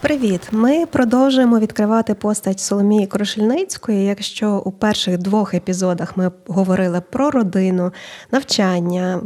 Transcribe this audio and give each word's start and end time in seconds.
Привіт! 0.00 0.48
Ми 0.52 0.86
продовжуємо 0.86 1.58
відкривати 1.58 2.14
постать 2.14 2.60
Соломії 2.60 3.06
Крушельницької. 3.06 4.04
Якщо 4.04 4.62
у 4.64 4.72
перших 4.72 5.18
двох 5.18 5.54
епізодах 5.54 6.16
ми 6.16 6.30
говорили 6.46 7.02
про 7.10 7.30
родину, 7.30 7.92
навчання. 8.32 9.20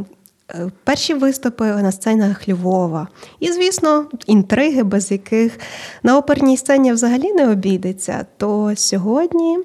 Е, 0.51 0.71
перші 0.85 1.15
виступи 1.15 1.65
на 1.65 1.93
сценах 1.93 2.49
Львова. 2.49 3.09
І, 3.41 3.53
звісно, 3.53 4.07
інтриги, 4.27 4.83
без 4.83 5.11
яких 5.11 5.59
на 6.03 6.19
оперній 6.19 6.57
сцені 6.57 6.93
взагалі 6.93 7.33
не 7.33 7.51
обійдеться. 7.51 8.27
То 8.37 8.73
сьогодні 8.77 9.59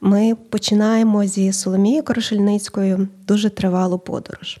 ми 0.00 0.36
починаємо 0.50 1.24
зі 1.24 1.52
Соломією 1.52 2.02
Крушельницькою 2.02 3.08
дуже 3.26 3.50
тривалу 3.50 3.98
подорож. 3.98 4.58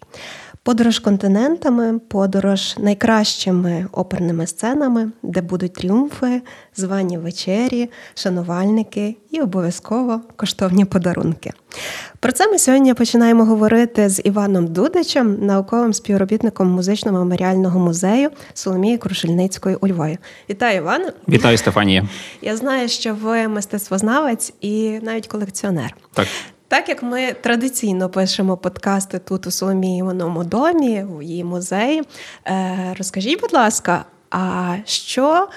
Подорож 0.62 0.98
континентами, 0.98 1.98
подорож 1.98 2.74
найкращими 2.78 3.86
оперними 3.92 4.46
сценами, 4.46 5.10
де 5.22 5.40
будуть 5.40 5.72
тріумфи, 5.72 6.42
звані 6.76 7.18
вечері, 7.18 7.90
шанувальники 8.14 9.16
і 9.30 9.40
обов'язково 9.40 10.20
коштовні 10.36 10.84
подарунки. 10.84 11.50
Про 12.20 12.32
це 12.32 12.48
ми 12.48 12.58
сьогодні 12.58 12.94
починаємо 12.94 13.44
говорити 13.44 14.08
з 14.08 14.22
Іваном 14.24 14.66
Дудичем, 14.66 15.46
науковим 15.46 15.92
співробітником 15.92 16.80
музично-меморіального 16.80 17.78
музею 17.78 18.30
Соломії 18.54 18.98
Крушельницької 18.98 19.76
у 19.76 19.88
Львові. 19.88 20.18
Вітаю, 20.50 20.76
Іване! 20.76 21.12
Вітаю, 21.28 21.58
Стефанія! 21.58 22.08
Я 22.42 22.56
знаю, 22.56 22.88
що 22.88 23.14
ви 23.14 23.48
мистецтвознавець 23.48 24.52
і 24.60 24.98
навіть 25.02 25.26
колекціонер. 25.26 25.96
Так. 26.12 26.26
Так 26.70 26.88
як 26.88 27.02
ми 27.02 27.32
традиційно 27.32 28.08
пишемо 28.08 28.56
подкасти 28.56 29.18
тут 29.18 29.46
у 29.46 29.50
Соломіїваному 29.50 30.44
домі, 30.44 31.04
у 31.04 31.22
її 31.22 31.44
музеї, 31.44 32.02
е, 32.46 32.94
розкажіть, 32.98 33.40
будь 33.40 33.52
ласка, 33.52 34.04
а 34.30 34.76
що 34.84 35.48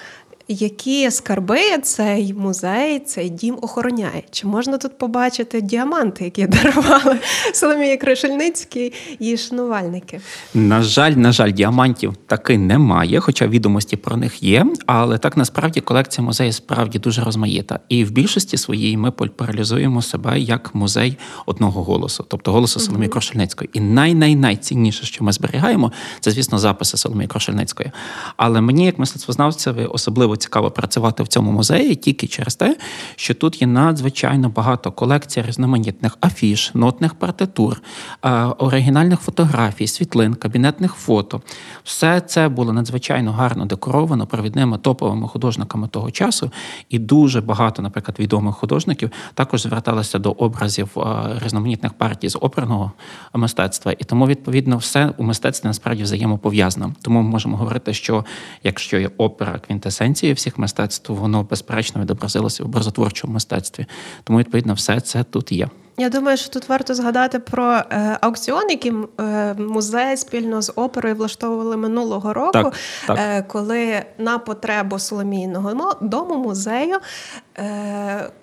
які 0.48 1.12
скарби 1.12 1.78
цей 1.84 2.34
музей, 2.34 3.00
цей 3.00 3.30
дім 3.30 3.58
охороняє? 3.62 4.24
Чи 4.32 4.48
можна 4.48 4.78
тут 4.78 4.98
побачити 4.98 5.62
діаманти, 5.62 6.24
які 6.24 6.48
дарували 6.48 7.20
Соломія 7.54 7.98
Кришельницькій 7.98 8.94
і 9.20 9.38
шанувальники? 9.38 10.22
На 10.54 10.82
жаль, 10.82 11.12
на 11.12 11.32
жаль, 11.32 11.52
діамантів 11.52 12.16
таки 12.28 12.58
немає, 12.58 13.20
хоча 13.20 13.48
відомості 13.48 13.98
про 13.98 14.18
них 14.18 14.44
є. 14.44 14.66
Але 14.86 15.18
так 15.18 15.38
насправді 15.38 15.82
колекція 15.82 16.26
музею 16.26 16.54
справді 16.54 17.00
дуже 17.00 17.24
розмаїта. 17.24 17.80
І 17.90 18.04
в 18.04 18.12
більшості 18.12 18.58
своїй 18.58 18.98
ми 18.98 19.12
популяризуємо 19.12 20.02
себе 20.02 20.40
як 20.40 20.76
музей 20.76 21.18
одного 21.46 21.84
голосу, 21.84 22.26
тобто 22.28 22.52
голосу 22.52 22.80
uh 22.80 22.84
Соломії 22.84 23.10
Крушельницької. 23.10 23.70
І 23.74 23.80
най-най-найцінніше, 23.80 25.06
що 25.06 25.24
ми 25.24 25.32
зберігаємо, 25.32 25.92
це 26.20 26.32
звісно 26.32 26.58
записи 26.58 26.98
Соломії 26.98 27.28
Крушельницької. 27.28 27.92
Але 28.38 28.62
мені, 28.62 28.86
як 28.86 29.00
мистецтвознавцеві, 29.00 29.86
особливо 29.86 30.33
цікаво 30.36 30.72
працювати 30.72 31.24
в 31.24 31.28
цьому 31.28 31.52
музеї 31.52 31.96
тільки 31.96 32.28
через 32.28 32.56
те, 32.56 32.78
що 33.16 33.34
тут 33.34 33.62
є 33.62 33.68
надзвичайно 33.68 34.50
багато 34.50 34.92
колекцій 34.92 35.42
різноманітних 35.42 36.18
афіш, 36.22 36.72
нотних 36.74 37.14
партитур, 37.14 37.82
оригінальних 38.58 39.20
фотографій, 39.20 39.88
світлин, 39.88 40.34
кабінетних 40.34 40.94
фото. 40.94 41.42
Все 41.84 42.22
це 42.22 42.50
було 42.50 42.74
надзвичайно 42.74 43.32
гарно 43.32 43.66
декоровано 43.66 44.28
провідними 44.28 44.78
топовими 44.78 45.28
художниками 45.28 45.88
того 45.88 46.12
часу, 46.12 46.52
і 46.90 47.00
дуже 47.00 47.42
багато, 47.42 47.82
наприклад, 47.82 48.20
відомих 48.20 48.56
художників 48.56 49.12
також 49.34 49.62
зверталися 49.62 50.20
до 50.20 50.32
образів 50.32 50.90
різноманітних 51.44 51.94
партій 51.94 52.30
з 52.30 52.38
оперного 52.42 52.92
мистецтва. 53.34 53.92
І 53.92 54.04
тому, 54.04 54.28
відповідно, 54.28 54.78
все 54.78 55.14
у 55.18 55.24
мистецтві 55.24 55.68
насправді 55.68 56.04
взаємопов'язано. 56.04 56.94
Тому 57.02 57.22
ми 57.22 57.30
можемо 57.30 57.58
говорити, 57.58 57.94
що 57.94 58.26
якщо 58.64 59.00
є 59.00 59.10
опера 59.18 59.60
квінтесенція, 59.60 60.23
традиції 60.24 60.34
всіх 60.34 60.58
мистецтв, 60.58 61.14
воно 61.14 61.44
безперечно 61.44 62.02
відобразилося 62.02 62.64
в 62.64 62.66
образотворчому 62.66 63.34
мистецтві. 63.34 63.86
Тому, 64.24 64.40
відповідно, 64.40 64.74
все 64.74 65.02
це 65.02 65.24
тут 65.24 65.52
є. 65.52 65.70
Я 65.98 66.10
думаю, 66.10 66.38
що 66.38 66.50
тут 66.50 66.70
варто 66.70 66.94
згадати 66.94 67.40
про 67.40 67.74
е, 67.74 68.18
аукціон, 68.22 68.70
який 68.70 68.94
е, 69.20 69.54
музей 69.54 70.18
спільно 70.18 70.62
з 70.62 70.74
оперою 70.76 71.16
влаштовували 71.16 71.78
минулого 71.78 72.34
року, 72.34 72.52
так, 72.52 72.74
так. 73.08 73.18
Е, 73.20 73.46
коли 73.48 74.06
на 74.18 74.38
потребу 74.38 75.00
Соломійного 75.00 75.98
дому 76.02 76.38
музею 76.38 76.98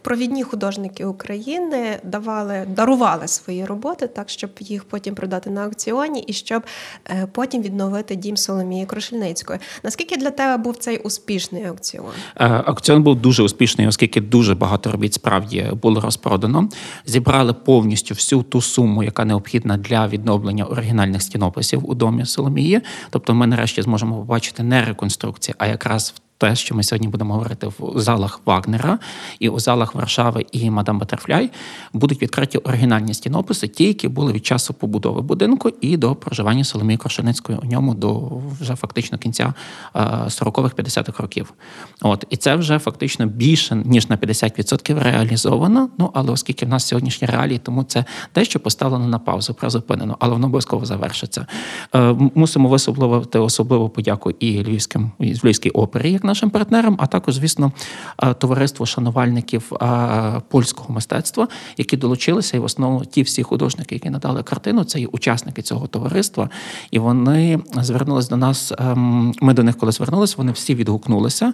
провідні 0.02 0.42
художники 0.42 1.04
України 1.04 2.00
давали, 2.04 2.66
дарували 2.68 3.28
свої 3.28 3.64
роботи, 3.64 4.06
так 4.06 4.28
щоб 4.28 4.50
їх 4.60 4.84
потім 4.84 5.14
продати 5.14 5.50
на 5.50 5.64
аукціоні 5.64 6.20
і 6.20 6.32
щоб 6.32 6.62
е, 7.10 7.28
потім 7.32 7.62
відновити 7.62 8.16
дім 8.16 8.36
Соломії 8.36 8.86
Крушельницької. 8.86 9.58
Наскільки 9.82 10.16
для 10.16 10.30
тебе 10.30 10.62
був 10.62 10.76
цей 10.76 10.98
успішний 10.98 11.64
аукціон? 11.64 12.10
Е, 12.36 12.62
аукціон 12.66 13.02
був 13.02 13.16
дуже 13.16 13.42
успішний, 13.42 13.86
оскільки 13.86 14.20
дуже 14.20 14.54
багато 14.54 14.92
робіт 14.92 15.14
справді 15.14 15.66
було 15.82 16.00
розпродано. 16.00 16.68
Зібрали 17.06 17.52
повністю 17.52 18.14
всю 18.14 18.42
ту 18.42 18.60
суму, 18.60 19.02
яка 19.02 19.24
необхідна 19.24 19.76
для 19.76 20.08
відновлення 20.08 20.64
оригінальних 20.64 21.22
стінописів 21.22 21.90
у 21.90 21.94
домі 21.94 22.26
Соломії. 22.26 22.80
Тобто, 23.10 23.34
ми 23.34 23.46
нарешті 23.46 23.82
зможемо 23.82 24.16
побачити 24.16 24.62
не 24.62 24.84
реконструкції, 24.84 25.54
а 25.58 25.66
якраз 25.66 26.14
те, 26.40 26.56
що 26.56 26.74
ми 26.74 26.82
сьогодні 26.82 27.08
будемо 27.08 27.34
говорити 27.34 27.66
в 27.78 28.00
залах 28.00 28.40
Вагнера 28.46 28.98
і 29.38 29.48
у 29.48 29.58
залах 29.58 29.94
Варшави 29.94 30.46
і 30.52 30.70
Мадам 30.70 30.98
Батерфляй, 30.98 31.50
будуть 31.92 32.22
відкриті 32.22 32.58
оригінальні 32.64 33.14
стінописи, 33.14 33.68
ті, 33.68 33.84
які 33.84 34.08
були 34.08 34.32
від 34.32 34.46
часу 34.46 34.74
побудови 34.74 35.22
будинку 35.22 35.70
і 35.80 35.96
до 35.96 36.14
проживання 36.14 36.64
Соломії 36.64 36.96
Коршеницької 36.96 37.58
у 37.62 37.66
ньому 37.66 37.94
до 37.94 38.30
вже 38.60 38.76
фактично 38.76 39.18
кінця 39.18 39.54
40-х, 40.28 40.74
е, 40.78 40.82
50-х 40.82 41.22
років. 41.22 41.52
От 42.02 42.24
і 42.30 42.36
це 42.36 42.56
вже 42.56 42.78
фактично 42.78 43.26
більше 43.26 43.76
ніж 43.84 44.08
на 44.08 44.16
50% 44.16 45.02
реалізовано. 45.02 45.88
Ну 45.98 46.10
але 46.14 46.32
оскільки 46.32 46.66
в 46.66 46.68
нас 46.68 46.86
сьогоднішні 46.86 47.26
реалії, 47.26 47.58
тому 47.58 47.84
це 47.84 48.04
дещо 48.34 48.60
поставлено 48.60 49.06
на 49.06 49.18
паузу, 49.18 49.54
призупинено, 49.54 50.16
але 50.20 50.32
воно 50.32 50.46
обов'язково 50.46 50.86
завершиться. 50.86 51.46
Е, 51.94 52.16
мусимо 52.34 52.68
висловлювати 52.68 53.38
особливу 53.38 53.88
подяку 53.88 54.30
і 54.30 54.64
львівським 54.64 55.10
і 55.18 55.34
львівській 55.34 55.70
опері. 55.70 56.12
як 56.12 56.24
нашим 56.30 56.50
партнерам, 56.50 56.96
а 56.98 57.06
також, 57.06 57.34
звісно, 57.34 57.72
е, 58.22 58.34
товариство 58.34 58.86
шанувальників 58.86 59.72
е, 59.72 60.42
польського 60.48 60.94
мистецтва, 60.94 61.48
які 61.76 61.96
долучилися, 61.96 62.56
і 62.56 62.60
в 62.60 62.64
основному 62.64 63.04
ті 63.04 63.22
всі 63.22 63.42
художники, 63.42 63.94
які 63.94 64.10
надали 64.10 64.42
картину, 64.42 64.84
це 64.84 65.00
є 65.00 65.06
учасники 65.06 65.62
цього 65.62 65.86
товариства. 65.86 66.50
І 66.90 66.98
вони 66.98 67.60
звернулись 67.76 68.28
до 68.28 68.36
нас. 68.36 68.72
Ем, 68.78 69.34
ми 69.40 69.54
до 69.54 69.62
них, 69.62 69.78
коли 69.78 69.92
звернулися, 69.92 70.34
вони 70.38 70.52
всі 70.52 70.74
відгукнулися, 70.74 71.52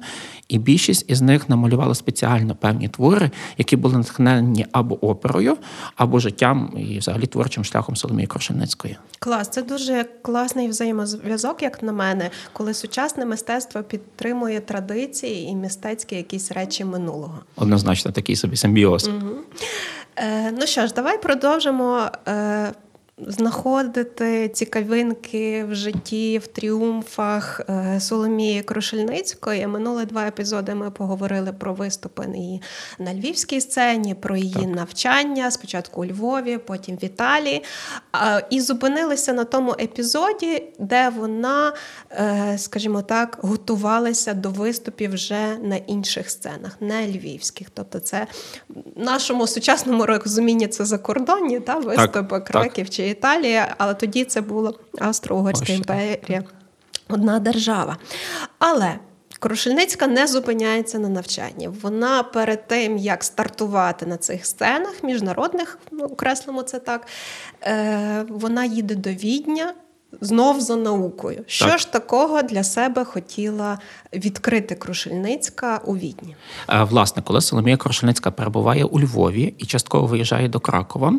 і 0.49 0.59
більшість 0.59 1.11
із 1.11 1.23
них 1.23 1.49
намалювали 1.49 1.95
спеціально 1.95 2.55
певні 2.55 2.89
твори, 2.89 3.31
які 3.59 3.77
були 3.77 3.97
натхнені 3.97 4.67
або 4.73 5.07
оперою, 5.07 5.57
або 5.97 6.19
життям 6.19 6.73
і 6.77 6.99
взагалі 6.99 7.27
творчим 7.27 7.65
шляхом 7.65 7.97
Соломії 7.97 8.27
Крошельницької. 8.27 8.97
Клас, 9.19 9.49
це 9.49 9.63
дуже 9.63 10.05
класний 10.23 10.69
взаємозв'язок, 10.69 11.63
як 11.63 11.83
на 11.83 11.93
мене, 11.93 12.31
коли 12.53 12.75
сучасне 12.75 13.27
мистецтво 13.27 13.83
підтримує 13.83 14.61
традиції 14.67 15.49
і 15.49 15.55
містецькі 15.55 16.17
якісь 16.17 16.53
речі 16.53 16.85
минулого. 16.85 17.39
Однозначно, 17.57 18.13
такий 18.13 18.37
собі 18.37 18.57
симбіоз. 18.57 19.09
Угу. 19.09 19.31
Е, 20.17 20.51
Ну 20.51 20.67
що 20.67 20.87
ж, 20.87 20.95
давай 20.95 21.23
продовжимо. 21.23 22.11
Е, 22.29 22.73
знаходити 23.19 24.49
цікавинки 24.49 25.65
в 25.65 25.75
житті, 25.75 26.39
в 26.39 26.47
тріумфах 26.47 27.61
е, 27.69 28.01
Соломії 28.01 28.63
Крушельницької. 28.63 29.67
Минули 29.67 30.05
два 30.05 30.27
епізоди. 30.27 30.75
Ми 30.75 30.91
поговорили 30.91 31.53
про 31.53 31.75
виступи 31.75 32.27
її 32.35 32.63
на 32.99 33.15
львівській 33.15 33.61
сцені, 33.61 34.15
про 34.15 34.37
її 34.37 34.55
так. 34.55 34.77
навчання. 34.77 35.51
Спочатку 35.51 36.01
у 36.01 36.05
Львові, 36.05 36.59
потім 36.59 36.97
в 36.97 37.05
Італії. 37.05 37.65
І 38.51 38.61
зупинилися 38.61 39.33
на 39.33 39.45
тому 39.45 39.75
епізоді, 39.81 40.63
де 40.79 41.09
вона, 41.09 41.73
е, 42.11 42.55
скажімо 42.59 43.03
так, 43.03 43.39
готувалася 43.43 44.35
до 44.35 44.51
виступів 44.51 45.13
вже 45.13 45.57
на 45.63 45.77
інших 45.77 46.31
сценах, 46.31 46.77
не 46.81 47.07
львівських. 47.07 47.71
Тобто, 47.75 48.01
це 48.01 48.27
в 48.69 49.01
нашому 49.05 49.47
сучасному 49.47 50.07
розумінні 50.07 50.69
це 50.69 50.85
закордонні 50.85 51.61
та 51.61 51.75
виступи 51.75 52.41
Краків 52.41 52.91
чи 52.91 53.06
чи 53.07 53.11
Італія, 53.11 53.75
але 53.79 53.95
тоді 53.95 54.25
це 54.25 54.41
була 54.41 54.73
Австро-Угорська 54.99 55.73
імперія, 55.73 56.45
одна 57.09 57.39
держава. 57.39 57.97
Але 58.59 58.99
Крушельницька 59.39 60.07
не 60.07 60.27
зупиняється 60.27 60.99
на 60.99 61.09
навчанні. 61.09 61.69
Вона 61.69 62.23
перед 62.23 62.67
тим, 62.67 62.99
як 62.99 63.25
стартувати 63.25 64.07
на 64.07 64.17
цих 64.17 64.47
сценах 64.47 65.03
міжнародних, 65.03 65.79
ну, 65.91 66.05
окреслимо 66.05 66.63
це 66.63 66.79
так, 66.79 67.07
е, 67.63 68.25
вона 68.29 68.65
їде 68.65 68.95
до 68.95 69.11
Відня. 69.11 69.75
Знов 70.21 70.61
за 70.61 70.77
наукою. 70.77 71.45
Що 71.47 71.67
Так. 71.67 71.79
ж 71.79 71.93
такого 71.93 72.43
для 72.43 72.65
себе 72.65 73.05
хотіла 73.05 73.79
відкрити 74.13 74.75
Крушельницька 74.75 75.81
у 75.85 75.97
Відні? 75.97 76.37
Е, 76.69 76.85
Власне, 76.85 77.23
коли 77.23 77.41
Соломія 77.41 77.77
Крушельницька 77.77 78.31
перебуває 78.31 78.85
у 78.85 79.01
Львові 79.01 79.55
і 79.59 79.65
частково 79.67 80.07
виїжджає 80.07 80.49
до 80.49 80.61
Кракова, 80.61 81.13
е, 81.13 81.19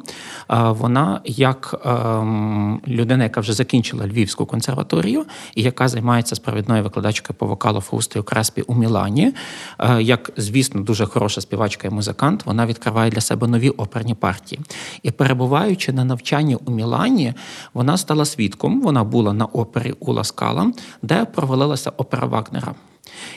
вона 0.50 1.22
як 1.26 1.82
ем, 1.86 2.82
людина, 2.88 3.24
яка 3.24 3.42
вже 3.42 3.54
закінчила 3.54 4.08
Львівську 4.08 4.46
консерваторію 4.46 5.26
і 5.56 5.62
яка 5.62 5.88
займається 5.88 6.36
з 6.36 6.40
провідною 6.40 6.84
викладачкою 6.84 7.38
по 7.38 7.46
вокалу 7.46 7.82
Фаустою 7.82 8.24
Креспі 8.24 8.62
у 8.62 8.76
Мілані, 8.76 9.34
е, 9.80 10.02
як 10.02 10.32
звісно 10.38 10.82
дуже 10.82 11.06
хороша 11.06 11.42
співачка 11.42 11.88
і 11.88 11.92
музикант, 11.92 12.46
вона 12.46 12.66
відкриває 12.66 13.12
для 13.12 13.22
себе 13.22 13.48
нові 13.48 13.70
оперні 13.70 14.14
партії. 14.14 14.62
І 15.04 15.12
перебуваючи 15.12 15.92
на 15.92 16.06
навчанні 16.06 16.56
у 16.56 16.72
Мілані, 16.72 17.34
вона 17.74 17.98
стала 17.98 18.26
свідком. 18.26 18.82
Вона 18.82 19.04
була 19.04 19.34
на 19.34 19.46
опері 19.46 19.94
у 20.00 20.14
Ла 20.14 20.28
Скала, 20.28 20.72
де 21.02 21.26
провалилася 21.26 21.92
опера 21.98 22.28
Вагнера. 22.28 22.76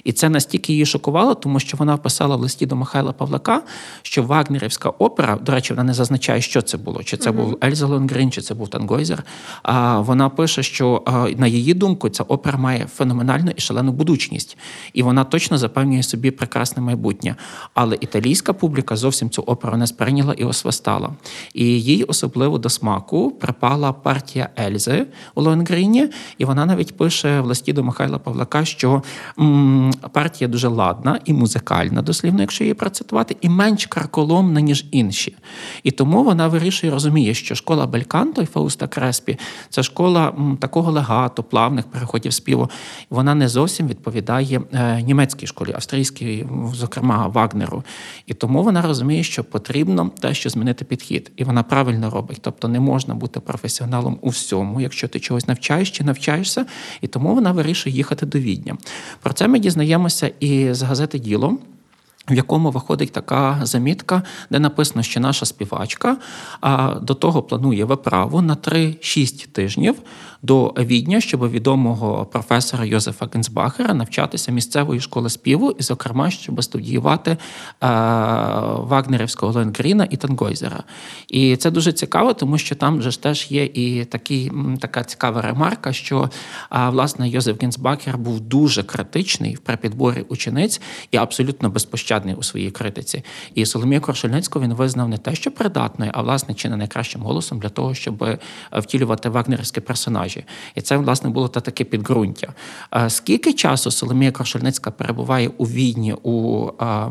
І 0.05 0.13
це 0.13 0.29
настільки 0.29 0.73
її 0.73 0.87
шокувало, 0.87 1.35
тому 1.35 1.61
що 1.61 1.77
вона 1.77 1.97
писала 1.97 2.37
в 2.37 2.41
листі 2.41 2.67
до 2.67 2.77
Михайла 2.77 3.13
Павлика, 3.13 3.63
що 4.03 4.23
Вагнерівська 4.23 4.89
опера, 4.89 5.39
до 5.43 5.53
речі, 5.53 5.73
вона 5.73 5.85
не 5.85 5.95
зазначає, 5.95 6.41
що 6.41 6.63
це 6.63 6.77
було, 6.79 7.03
чи 7.03 7.17
це 7.17 7.31
був 7.31 7.59
Ельза 7.65 7.87
Лоенгрін, 7.87 8.31
чи 8.31 8.41
це 8.41 8.55
був 8.55 8.69
Тангойзер. 8.69 9.25
А 9.63 10.01
вона 10.01 10.29
пише, 10.29 10.63
що 10.63 11.03
на 11.37 11.47
її 11.47 11.75
думку 11.75 12.09
ця 12.09 12.23
опера 12.23 12.59
має 12.59 12.87
феноменальну 12.87 13.51
і 13.57 13.61
шалену 13.61 13.93
будучність, 13.93 14.57
і 14.93 15.03
вона 15.03 15.25
точно 15.25 15.59
запевнює 15.59 16.03
собі 16.03 16.31
прекрасне 16.31 16.83
майбутнє. 16.83 17.37
Але 17.75 17.99
італійська 18.01 18.53
публіка 18.53 18.97
зовсім 18.97 19.31
цю 19.31 19.43
оперу 19.43 19.77
не 19.77 19.87
сприйняла 19.87 20.35
і 20.35 20.45
освистала. 20.45 21.11
І 21.55 21.65
їй 21.65 22.05
особливо 22.05 22.59
до 22.59 22.69
смаку 22.69 23.31
припала 23.31 23.93
партія 23.93 24.49
Ельзи 24.59 25.07
у 25.35 25.43
Лонгріні, 25.43 26.09
і 26.39 26.45
вона 26.45 26.67
навіть 26.67 26.97
пише 26.97 27.41
в 27.41 27.47
листі 27.47 27.73
до 27.73 27.85
Михайла 27.85 28.19
Павлака, 28.19 28.65
що 28.65 29.03
м, 29.39 29.60
партія 30.13 30.49
дуже 30.49 30.69
ладна 30.69 31.21
і 31.25 31.33
музикальна, 31.33 32.03
дослівно, 32.03 32.41
якщо 32.41 32.65
її 32.65 32.75
процитувати, 32.75 33.37
і 33.41 33.49
менш 33.49 33.87
карколомна, 33.87 34.61
ніж 34.61 34.87
інші. 34.91 35.37
І 35.83 35.91
тому 35.91 36.25
вона 36.25 36.49
вирішує, 36.49 36.93
розуміє, 36.93 37.35
що 37.35 37.55
школа 37.55 37.87
Бельканто 37.87 38.43
і 38.43 38.47
Фауста 38.47 38.87
Креспі 38.87 39.39
це 39.71 39.83
школа 39.83 40.35
такого 40.61 40.93
легато, 40.93 41.43
плавних 41.43 41.87
переходів 41.87 42.33
співу. 42.33 42.71
Вона 43.11 43.35
не 43.35 43.49
зовсім 43.49 43.89
відповідає 43.89 44.61
е, 44.73 45.03
німецькій 45.03 45.47
школі, 45.47 45.73
австрійській, 45.75 46.47
зокрема 46.75 47.27
Вагнеру. 47.27 47.85
І 48.27 48.35
тому 48.35 48.63
вона 48.63 48.83
розуміє, 48.83 49.23
що 49.23 49.45
потрібно 49.45 50.11
дещо 50.23 50.51
змінити 50.51 50.85
підхід. 50.85 51.33
І 51.37 51.45
вона 51.45 51.63
правильно 51.63 52.11
робить. 52.11 52.39
Тобто 52.41 52.69
не 52.69 52.81
можна 52.81 53.15
бути 53.15 53.41
професіоналом 53.41 54.19
у 54.21 54.29
всьому, 54.29 54.81
якщо 54.81 55.09
ти 55.09 55.21
чогось 55.21 55.49
навчаєш 55.49 55.91
чи 55.91 56.05
навчаєшся. 56.05 56.67
І 57.01 57.07
тому 57.07 57.35
вона 57.35 57.53
вирішує 57.53 57.97
їхати 57.97 58.27
до 58.27 58.39
Відня. 58.39 58.77
Про 59.23 59.33
це 59.33 59.49
ми 59.51 59.59
дізнаємося 59.59 60.31
і 60.41 60.75
з 60.75 60.83
газети 60.83 61.19
Діло. 61.19 61.59
В 62.31 62.35
якому 62.35 62.71
виходить 62.71 63.13
така 63.13 63.61
замітка, 63.63 64.23
де 64.51 64.59
написано, 64.59 65.03
що 65.03 65.21
наша 65.21 65.47
співачка 65.47 66.17
а, 66.61 66.95
до 66.95 67.15
того 67.15 67.43
планує 67.43 67.85
виправу 67.85 68.43
на 68.43 68.57
3-6 68.57 69.49
тижнів 69.49 69.95
до 70.43 70.75
Відня, 70.79 71.21
щоб 71.21 71.51
відомого 71.51 72.27
професора 72.27 72.85
Йозефа 72.85 73.29
Генсбахера 73.33 73.95
навчатися 73.95 74.53
місцевої 74.53 75.01
школи 75.01 75.31
співу, 75.31 75.71
і, 75.71 75.83
зокрема, 75.83 76.31
щоб 76.31 76.65
студіювати 76.65 77.37
Вагнерівського 78.77 79.53
Ленгріна 79.53 80.07
і 80.11 80.17
Тангойзера. 80.17 80.83
І 81.29 81.57
це 81.57 81.71
дуже 81.71 81.93
цікаво, 81.93 82.35
тому 82.35 82.59
що 82.59 82.75
там 82.75 83.03
же 83.03 83.11
ж 83.11 83.23
теж 83.23 83.51
є 83.51 83.65
і 83.65 84.05
такий, 84.05 84.49
м, 84.49 84.77
така 84.81 85.05
цікава 85.05 85.43
ремарка, 85.43 85.93
що 85.93 86.31
власне 86.71 87.29
Йозеф 87.29 87.63
Генсбахер 87.63 88.19
був 88.19 88.41
дуже 88.41 88.83
критичний 88.83 89.59
при 89.65 89.77
підборі 89.77 90.25
учениць 90.29 90.81
і 91.11 91.17
абсолютно 91.17 91.71
безпощадний 91.71 92.20
у 92.39 92.43
своїй 92.43 92.71
критиці. 92.71 93.25
І 93.55 93.67
Соломію 93.67 94.01
Коршельницьку 94.01 94.61
він 94.61 94.75
визнав 94.75 95.09
не 95.09 95.19
те, 95.19 95.35
що 95.35 95.51
придатною, 95.51 96.11
а 96.15 96.23
власне 96.23 96.55
чи 96.55 96.69
не 96.69 96.77
найкращим 96.77 97.23
голосом 97.23 97.59
для 97.59 97.69
того, 97.69 97.95
щоб 97.95 98.23
е, 98.23 98.39
втілювати 98.73 99.29
вагнерівські 99.29 99.81
персонажі. 99.81 100.45
І 100.75 100.81
це 100.81 100.97
власне 100.97 101.31
було 101.31 101.49
та 101.49 101.61
таке 101.61 101.85
підґрунтя. 101.85 102.53
Е, 102.95 103.11
Скільки 103.11 103.53
часу 103.53 103.91
Соломія 103.91 104.33
Коршельницька 104.33 104.91
перебуває 104.91 105.51
у 105.59 105.65
Відні 105.65 106.13
у 106.23 106.67
е, 106.69 107.11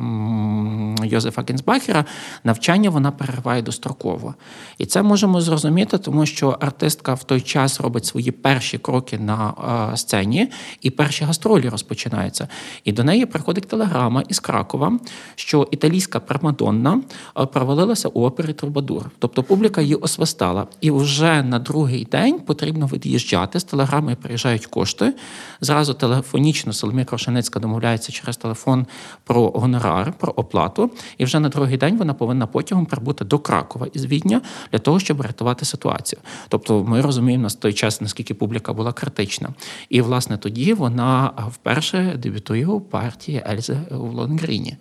Йозефа 1.04 1.44
Генсбахера, 1.48 2.06
навчання 2.44 2.90
вона 2.90 3.12
перериває 3.12 3.62
достроково. 3.62 4.36
І 4.78 4.86
це 4.86 5.02
можемо 5.02 5.42
зрозуміти, 5.42 5.98
тому 5.98 6.26
що 6.26 6.58
артистка 6.60 7.14
в 7.14 7.24
той 7.24 7.42
час 7.42 7.82
робить 7.82 8.06
свої 8.06 8.32
перші 8.32 8.78
кроки 8.78 9.18
на 9.18 9.54
сцені, 9.96 10.52
і 10.82 10.90
перші 10.90 11.24
гастролі 11.26 11.70
розпочинаються. 11.70 12.48
І 12.84 12.92
до 12.92 13.04
неї 13.04 13.26
приходить 13.26 13.68
телеграма 13.68 14.24
із 14.28 14.40
Кракова, 14.40 14.89
що 15.36 15.68
італійська 15.72 16.20
примадонна 16.20 17.02
е, 17.38 17.46
провалилася 17.46 18.08
у 18.08 18.26
опері 18.26 18.54
Трубадур. 18.54 19.12
Тобто 19.20 19.44
публіка 19.44 19.82
її 19.82 19.96
освистала. 19.96 20.68
І 20.82 20.92
вже 20.92 21.44
на 21.44 21.60
другий 21.60 22.06
день 22.06 22.40
потрібно 22.40 22.86
від'їжджати. 22.86 23.60
З 23.60 23.64
телеграми 23.64 24.18
приїжджають 24.22 24.66
кошти. 24.66 25.14
Зразу 25.62 25.94
телефонічно 25.94 26.74
Соломія 26.74 27.06
Крошенецька 27.06 27.60
домовляється 27.60 28.12
через 28.12 28.38
телефон 28.38 28.86
про 29.24 29.50
гонорар, 29.50 30.14
про 30.14 30.34
оплату. 30.36 30.92
І 31.18 31.26
вже 31.26 31.40
на 31.40 31.50
другий 31.50 31.78
день 31.78 31.98
вона 31.98 32.14
повинна 32.14 32.48
потягом 32.48 32.86
прибути 32.86 33.26
до 33.26 33.40
Кракова 33.40 33.88
із 33.94 34.06
Відня 34.06 34.42
для 34.72 34.80
того, 34.80 35.00
щоб 35.00 35.22
рятувати 35.22 35.66
ситуацію. 35.66 36.20
Тобто, 36.48 36.84
ми 36.84 37.02
розуміємо 37.02 37.44
на 37.44 37.50
той 37.50 37.74
час, 37.74 38.02
наскільки 38.02 38.34
публіка 38.34 38.74
була 38.74 38.94
критична. 38.94 39.50
І 39.90 40.02
власне 40.02 40.38
тоді 40.38 40.74
вона 40.74 41.32
вперше 41.52 42.16
дебютує 42.18 42.68
у 42.68 42.82
партії 42.82 43.44
Ельзи 43.50 43.78
в 43.92 44.14
Лонгріні. 44.14 44.78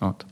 От. 0.00 0.24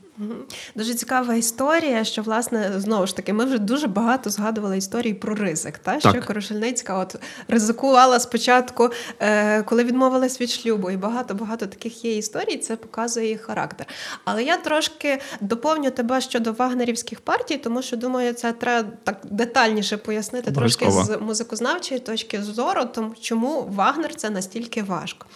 Дуже 0.75 0.95
цікава 0.95 1.35
історія, 1.35 2.05
що 2.05 2.23
власне 2.23 2.73
знову 2.77 3.07
ж 3.07 3.17
таки 3.17 3.33
ми 3.33 3.45
вже 3.45 3.59
дуже 3.59 3.87
багато 3.87 4.31
згадували 4.31 4.79
історії 4.79 5.15
про 5.15 5.35
ризик. 5.35 5.79
Та 5.79 5.97
Так. 5.97 6.15
що 6.15 6.27
Корошельницька 6.27 6.99
от 6.99 7.17
ризикувала 7.49 8.21
спочатку, 8.21 8.91
е, 9.21 9.63
коли 9.63 9.85
відмовилась 9.85 10.41
від 10.41 10.51
шлюбу, 10.51 10.91
і 10.91 10.97
багато 10.97 11.35
багато 11.35 11.67
таких 11.67 12.05
є 12.05 12.17
історій. 12.17 12.57
Це 12.57 12.77
показує 12.77 13.27
її 13.27 13.39
характер. 13.39 13.87
Але 14.25 14.45
я 14.45 14.57
трошки 14.57 15.21
доповню 15.41 15.91
тебе 15.91 16.21
щодо 16.21 16.53
вагнерівських 16.53 17.21
партій, 17.21 17.57
тому 17.57 17.83
що 17.83 17.97
думаю, 17.97 18.33
це 18.33 18.53
треба 18.53 18.89
так 19.05 19.21
детальніше 19.25 19.97
пояснити 19.97 20.53
трошки 20.53 20.91
з 20.91 21.19
музикознавчої 21.21 22.01
точки 22.01 22.43
зору, 22.43 22.85
тому 22.95 23.15
чому 23.21 23.69
Вагнер 23.75 24.15
це 24.15 24.31
настільки 24.31 24.83
важко. 24.83 25.27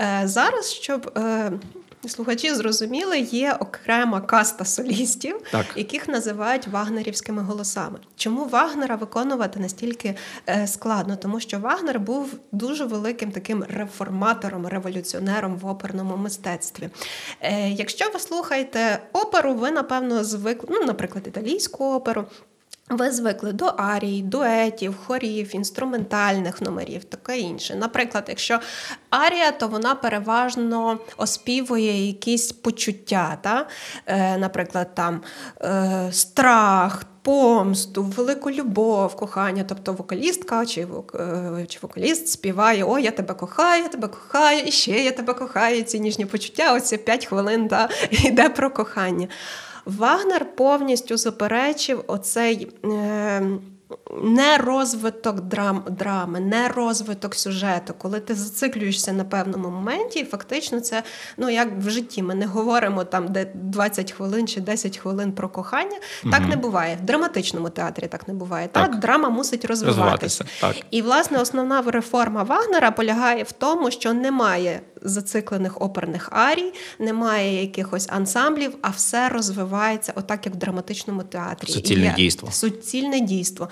Е, 0.00 0.22
зараз, 0.24 0.72
щоб. 0.72 1.12
Е, 1.16 1.52
Слухачі 2.08 2.54
зрозуміли, 2.54 3.18
є 3.18 3.56
окрема 3.60 4.20
каста 4.20 4.64
солістів, 4.64 5.40
Так. 5.52 5.66
яких 5.76 6.08
називають 6.08 6.66
вагнерівськими 6.66 7.42
голосами. 7.42 7.98
Чому 8.16 8.44
Вагнера 8.44 8.96
виконувати 8.96 9.60
настільки 9.60 10.14
е, 10.48 10.66
складно? 10.66 11.16
Тому 11.16 11.40
що 11.40 11.58
Вагнер 11.58 12.00
був 12.00 12.34
дуже 12.52 12.84
великим 12.84 13.30
таким 13.30 13.64
реформатором, 13.68 14.66
революціонером 14.66 15.56
в 15.56 15.66
оперному 15.66 16.16
мистецтві. 16.16 16.88
Е, 17.40 17.70
якщо 17.70 18.10
ви 18.14 18.20
слухаєте 18.20 18.98
оперу, 19.12 19.54
ви 19.54 19.70
напевно 19.70 20.24
звикли, 20.24 20.68
ну, 20.72 20.84
наприклад, 20.84 21.26
італійську 21.26 21.84
оперу. 21.94 22.24
Ви 22.92 23.10
звикли 23.10 23.52
до 23.52 23.64
арій, 23.64 24.22
дуетів, 24.22 24.96
хорів, 25.06 25.54
інструментальних 25.54 26.62
номерів, 26.62 27.04
таке 27.04 27.38
інше. 27.38 27.74
Наприклад, 27.74 28.24
якщо 28.28 28.60
арія, 29.10 29.50
то 29.50 29.68
вона 29.68 29.94
переважно 29.94 30.98
оспівує 31.16 32.06
якісь 32.06 32.52
почуття, 32.52 33.38
та? 33.42 33.66
Е, 34.06 34.38
наприклад, 34.38 34.94
там 34.94 35.20
е, 35.60 36.08
страх. 36.12 37.04
Помсту, 37.24 38.02
велику 38.02 38.50
любов, 38.50 39.16
кохання, 39.16 39.64
тобто 39.68 39.92
вокалістка 39.92 40.66
чи, 40.66 40.86
е, 41.14 41.66
чи 41.68 41.78
вокаліст 41.82 42.28
співає: 42.28 42.84
О, 42.84 42.98
я 42.98 43.10
тебе 43.10 43.34
кохаю, 43.34 43.82
я 43.82 43.88
тебе 43.88 44.08
кохаю, 44.08 44.60
і 44.66 44.70
ще 44.70 45.04
я 45.04 45.10
тебе 45.10 45.34
кохаю. 45.34 45.82
Ці 45.82 46.00
ніжні 46.00 46.26
почуття, 46.26 46.74
оці 46.74 46.96
5 46.96 47.26
хвилин 47.26 47.66
да, 47.66 47.88
йде 48.10 48.48
про 48.48 48.70
кохання. 48.70 49.28
Вагнер 49.84 50.56
повністю 50.56 51.16
заперечив 51.16 52.04
оцей. 52.06 52.70
Е, 52.84 53.42
не 54.22 54.58
розвиток 54.58 55.40
драм, 55.40 55.84
драми, 55.90 56.40
не 56.40 56.68
розвиток 56.68 57.34
сюжету, 57.34 57.94
коли 57.98 58.20
ти 58.20 58.34
зациклюєшся 58.34 59.12
на 59.12 59.24
певному 59.24 59.70
моменті, 59.70 60.20
і 60.20 60.24
фактично 60.24 60.80
це 60.80 61.02
ну 61.36 61.50
як 61.50 61.68
в 61.78 61.90
житті. 61.90 62.22
Ми 62.22 62.34
не 62.34 62.46
говоримо 62.46 63.04
там, 63.04 63.28
де 63.28 63.46
20 63.54 64.12
хвилин 64.12 64.48
чи 64.48 64.60
10 64.60 64.98
хвилин 64.98 65.32
про 65.32 65.48
кохання. 65.48 65.98
Так 66.30 66.48
не 66.48 66.56
буває. 66.56 66.96
В 66.96 67.00
драматичному 67.00 67.70
театрі 67.70 68.06
так 68.06 68.28
не 68.28 68.34
буває. 68.34 68.68
Так. 68.68 68.90
Та 68.90 68.96
драма 68.96 69.28
мусить 69.28 69.64
розвиватися. 69.64 70.02
Розвиватися, 70.02 70.44
так. 70.60 70.76
І 70.90 71.02
власне 71.02 71.38
основна 71.38 71.82
реформа 71.82 72.42
Вагнера 72.42 72.90
полягає 72.90 73.42
в 73.42 73.52
тому, 73.52 73.90
що 73.90 74.12
немає 74.12 74.80
зациклених 75.04 75.82
оперних 75.82 76.28
арій, 76.32 76.72
немає 76.98 77.60
якихось 77.60 78.06
ансамблів, 78.10 78.76
а 78.82 78.90
все 78.90 79.28
розвивається 79.28 80.12
отак, 80.16 80.46
як 80.46 80.54
в 80.54 80.58
драматичному 80.58 81.22
театрі. 81.22 81.72
Суцільне 81.72 82.14
дійство. 82.16 82.50
Суцільне 82.52 83.20
дійство. 83.20 83.68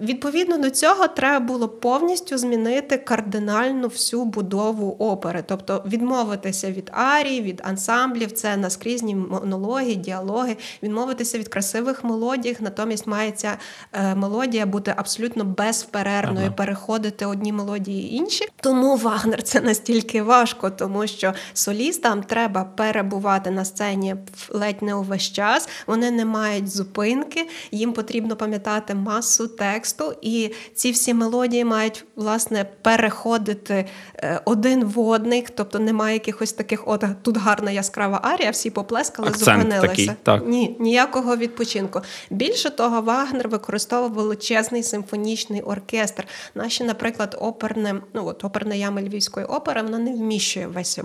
Відповідно 0.00 0.58
до 0.58 0.70
цього, 0.70 1.08
треба 1.08 1.46
було 1.46 1.68
повністю 1.68 2.38
змінити 2.38 2.96
кардинальну 2.98 3.88
всю 3.88 4.24
будову 4.24 4.96
опери, 4.98 5.44
тобто 5.46 5.84
відмовитися 5.86 6.70
від 6.70 6.90
арій, 6.92 7.40
від 7.40 7.62
ансамблів, 7.64 8.32
це 8.32 8.56
наскрізні 8.56 9.14
монологи, 9.14 9.94
діалоги, 9.94 10.56
відмовитися 10.82 11.38
від 11.38 11.48
красивих 11.48 12.04
мелодій, 12.04 12.56
натомість 12.60 13.06
має 13.06 13.30
ця 13.30 13.58
е, 13.92 14.14
мелодія 14.14 14.66
бути 14.66 14.94
абсолютно 14.96 15.44
безперервною, 15.44 16.46
Ага. 16.46 16.54
переходити 16.54 17.26
одні 17.26 17.52
мелодії 17.52 18.14
інші. 18.14 18.48
Тому 18.60 18.96
Вагнер 18.96 19.42
це 19.42 19.60
настільки 19.60 20.22
важко, 20.22 20.70
тому 20.70 21.06
що 21.06 21.32
солістам 21.54 22.22
треба 22.22 22.64
перебувати 22.64 23.50
на 23.50 23.64
сцені 23.64 24.16
ледь 24.50 24.82
не 24.82 24.94
увесь 24.94 25.32
час. 25.32 25.68
Вони 25.86 26.10
не 26.10 26.24
мають 26.24 26.68
зупинки, 26.68 27.48
їм 27.70 27.92
потрібно 27.92 28.36
пам'ятати 28.36 28.94
масу 28.94 29.48
тексту, 29.84 30.14
і 30.22 30.50
ці 30.74 30.90
всі 30.90 31.14
мелодії 31.14 31.64
мають 31.64 32.04
власне 32.16 32.66
переходити 32.82 33.86
е, 34.16 34.40
один 34.44 34.84
в 34.84 35.00
одний, 35.00 35.46
тобто 35.54 35.78
немає 35.78 36.14
якихось 36.14 36.52
таких, 36.52 36.88
от 36.88 37.04
тут 37.22 37.36
гарна 37.36 37.70
яскрава 37.70 38.20
арія, 38.22 38.50
всі 38.50 38.70
поплескали, 38.70 39.28
Акцент 39.28 39.62
зупинилися. 39.62 39.88
такий, 39.88 40.10
так. 40.22 40.42
Ні, 40.46 40.76
ніякого 40.80 41.36
відпочинку. 41.36 42.00
Більше 42.30 42.70
того, 42.70 43.00
Вагнер 43.00 43.48
використовував 43.48 44.12
величезний 44.12 44.82
симфонічний 44.82 45.60
оркестр. 45.60 46.26
Наші, 46.54 46.84
наприклад, 46.84 47.36
оперне, 47.40 47.94
ну 48.14 48.26
от 48.26 48.44
оперна 48.44 48.74
яма 48.74 49.02
Львівської 49.02 49.46
опери, 49.46 49.82
вона 49.82 49.98
не 49.98 50.12
вміщує 50.12 50.66
весь 50.66 50.98
е, 50.98 51.02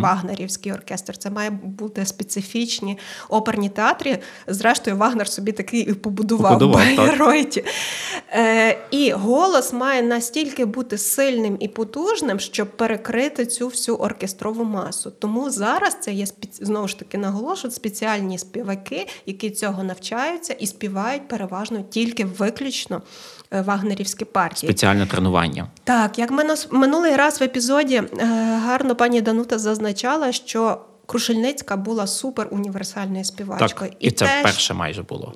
вагнерівський 0.00 0.72
оркестр. 0.72 1.16
Це 1.16 1.30
має 1.30 1.50
бути 1.50 2.06
специфічні 2.06 2.98
оперні 3.28 3.68
театрі. 3.68 4.18
Зрештою, 4.46 4.96
Вагнер 4.96 5.28
собі 5.28 5.52
такий 5.52 5.80
і 5.80 5.94
побудував, 5.94 6.58
Побудував, 6.58 6.86
в 6.86 6.96
так. 6.96 7.64
Е, 8.30 8.78
і 8.90 9.10
голос 9.12 9.72
має 9.72 10.02
настільки 10.02 10.64
бути 10.64 10.98
сильним 10.98 11.56
і 11.60 11.68
потужним, 11.68 12.40
щоб 12.40 12.76
перекрити 12.76 13.46
цю 13.46 13.68
всю 13.68 13.96
оркестрову 13.96 14.64
масу. 14.64 15.12
Тому 15.18 15.50
зараз 15.50 15.96
це 16.00 16.12
є 16.12 16.26
знову 16.60 16.88
ж 16.88 16.98
таки 16.98 17.18
наголошую, 17.18 17.72
спеціальні 17.72 18.38
співаки, 18.38 19.06
які 19.26 19.50
цього 19.50 19.82
навчаються 19.84 20.52
і 20.52 20.66
співають 20.66 21.28
переважно 21.28 21.82
тільки 21.82 22.24
виключно 22.24 23.02
е, 23.50 23.60
вагнерівські 23.60 24.24
партії. 24.24 24.70
Спеціальне 24.70 25.06
тренування. 25.06 25.68
Так, 25.84 26.18
як 26.18 26.30
ми 26.30 26.44
минулий 26.70 27.16
раз 27.16 27.40
в 27.40 27.44
епізоді 27.44 27.96
е, 27.96 28.24
гарно 28.64 28.96
пані 28.96 29.20
Данута 29.20 29.58
зазначала, 29.58 30.32
що 30.32 30.78
Крушельницька 31.06 31.76
була 31.76 32.06
супер 32.06 32.48
універсальною 32.50 33.24
співачкою. 33.24 33.90
Так, 33.90 33.98
і 34.00 34.10
це 34.10 34.24
те, 34.24 34.40
вперше 34.40 34.74
майже 34.74 35.02
було. 35.02 35.34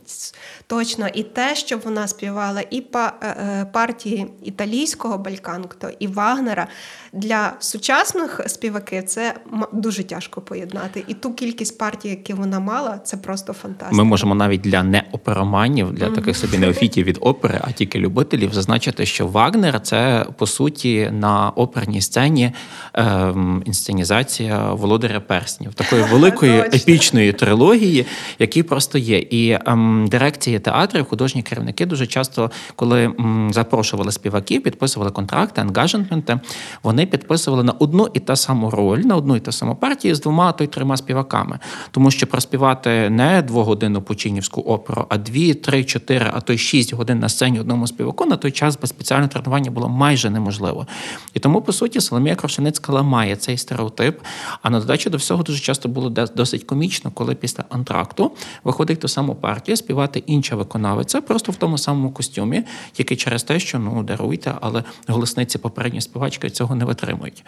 Точно, 0.67 1.09
і 1.15 1.23
те, 1.23 1.57
що 1.57 1.79
вона 1.79 2.09
співала, 2.09 2.63
і 2.71 2.81
па, 2.81 3.13
е, 3.23 3.27
е, 3.27 3.65
партії 3.65 4.27
італійського 4.43 5.19
бальканкто, 5.19 5.91
і 5.99 6.07
Вагнера 6.07 6.69
для 7.13 7.53
сучасних 7.59 8.41
співаків 8.47 9.05
це 9.05 9.35
дуже 9.73 10.05
тяжко 10.05 10.41
поєднати. 10.41 11.05
І 11.09 11.15
ту 11.15 11.35
кількість 11.35 11.79
партій, 11.79 12.09
які 12.09 12.33
вона 12.33 12.61
мала, 12.61 12.99
це 12.99 13.17
просто 13.17 13.53
фантастика. 13.53 13.97
Ми 13.97 14.05
можемо 14.05 14.35
навіть 14.35 14.61
для 14.61 14.83
неопероманів, 14.83 15.93
для 15.93 16.11
таких 16.11 16.37
собі 16.37 16.59
неофітів 16.59 17.07
від 17.07 17.19
опери, 17.21 17.61
а 17.65 17.73
тільки 17.73 17.99
любителів, 17.99 18.55
зазначити, 18.55 19.07
що 19.07 19.27
Вагнер 19.27 19.81
це 19.81 20.27
по 20.37 20.47
суті 20.47 21.11
на 21.13 21.51
оперній 21.51 22.01
сцені 22.01 22.53
ем, 22.95 23.63
інсценізація 23.67 24.73
Володаря 24.73 25.21
Перснів, 25.59 25.75
такої 25.75 26.03
великої 26.03 26.61
епічної 26.61 27.33
трилогії, 27.33 28.07
які 28.39 28.63
просто 28.63 28.99
є. 28.99 29.19
І 29.19 29.59
ем, 29.67 30.07
дирекції 30.11 30.59
театрів, 30.59 31.05
художні 31.05 31.43
керівники 31.43 31.87
дуже 31.87 32.07
часто, 32.07 32.51
коли 32.77 33.05
м, 33.05 33.51
запрошували 33.53 34.13
співаків, 34.13 34.63
підписували 34.63 35.11
контракти, 35.11 35.61
ангажементи, 35.61 36.41
вони 36.83 37.07
підписували 37.07 37.63
на 37.63 37.73
одну 37.73 38.09
і 38.15 38.21
та 38.21 38.37
саму 38.37 38.71
роль, 38.71 38.99
на 38.99 39.17
одну 39.17 39.37
і 39.37 39.41
ту 39.41 39.53
саму 39.53 39.75
партію 39.75 40.15
з 40.15 40.21
двома 40.21 40.53
то 40.53 40.65
й 40.65 40.67
трьома 40.67 40.97
співаками. 40.97 41.59
Тому 41.91 42.11
що 42.11 42.27
проспівати 42.27 43.11
не 43.11 43.43
двогодинну 43.43 44.03
пучинівську 44.03 44.61
оперу, 44.61 45.07
а 45.09 45.19
дві, 45.19 45.55
три, 45.55 45.85
чотири, 45.85 46.31
а 46.35 46.41
то 46.41 46.53
й 46.53 46.59
шість 46.59 46.95
годин 46.95 47.19
на 47.19 47.29
сцені 47.29 47.61
одному 47.61 47.87
співаку 47.87 48.25
на 48.27 48.37
той 48.37 48.51
час 48.51 48.79
без 48.79 48.91
спеціального 48.91 49.29
тренування 49.29 49.71
було 49.71 49.89
майже 49.89 50.31
неможливо. 50.31 50.87
І 51.35 51.41
тому, 51.41 51.63
по 51.63 51.73
суті, 51.73 52.01
Соломія 52.01 52.35
Крошеницька 52.35 52.93
ламає 52.93 53.37
цей 53.37 53.57
стереотип. 53.59 54.21
А 54.63 54.71
на 54.71 54.81
додачу 54.81 55.11
до 55.11 55.17
всього 55.17 55.45
дуже 55.49 55.61
часто 55.61 55.89
було 55.89 56.11
досить 56.11 56.65
комічно, 56.65 57.11
коли 57.11 57.35
після 57.35 57.65
антракту 57.69 58.33
виходить 58.65 59.01
ту 59.01 59.09
саму 59.09 59.35
партію 59.35 59.77
співати 59.77 60.23
інша 60.27 60.57
виконавиця, 60.57 61.21
просто 61.21 61.53
в 61.53 61.57
тому 61.57 61.79
самому 61.79 62.11
костюмі, 62.11 62.65
тільки 62.93 63.17
через 63.17 63.43
те, 63.43 63.61
що 63.61 63.79
ну 63.79 64.03
даруйте, 64.03 64.55
але 64.61 64.85
голосниці 65.09 65.59
попередньої 65.59 66.01
співачки 66.01 66.51
цього 66.51 66.75
не 66.75 66.85
витримують. 66.85 67.45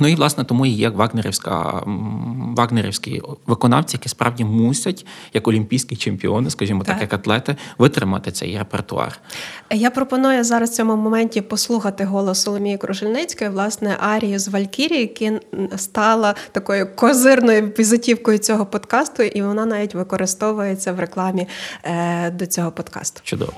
Ну 0.00 0.08
і 0.08 0.14
власне 0.14 0.44
тому 0.44 0.66
і 0.66 0.70
є 0.70 0.88
вагнерівська 0.88 1.82
вагнерівські 2.56 3.22
виконавці, 3.46 3.96
які 3.96 4.08
справді 4.08 4.44
мусять, 4.44 5.06
як 5.34 5.48
олімпійські 5.48 5.96
чемпіони, 5.96 6.50
скажімо 6.50 6.84
так, 6.84 6.94
Так. 6.94 7.02
як 7.02 7.12
атлети, 7.12 7.56
витримати 7.78 8.32
цей 8.32 8.58
репертуар. 8.58 9.20
Я 9.70 9.90
пропоную 9.90 10.44
зараз 10.44 10.70
в 10.70 10.74
цьому 10.74 10.96
моменті 10.96 11.40
послухати 11.40 12.04
голос 12.04 12.42
Соломії 12.42 12.78
Крушельницької, 12.78 13.50
власне, 13.50 13.96
арію 14.00 14.38
з 14.38 14.48
Валькірії, 14.48 15.14
яка 15.20 15.40
стала 15.76 16.34
такою 16.52 16.96
козирною 16.96 17.62
візитівкою 17.78 18.38
цього 18.38 18.66
подкасту, 18.66 19.22
і 19.22 19.42
вона 19.42 19.66
навіть 19.66 19.94
використовується 19.94 20.92
в 20.92 21.00
рекламі 21.00 21.48
е, 21.84 22.30
до 22.30 22.46
цього 22.46 22.70
подкасту. 22.70 23.20
Чудово. 23.24 23.52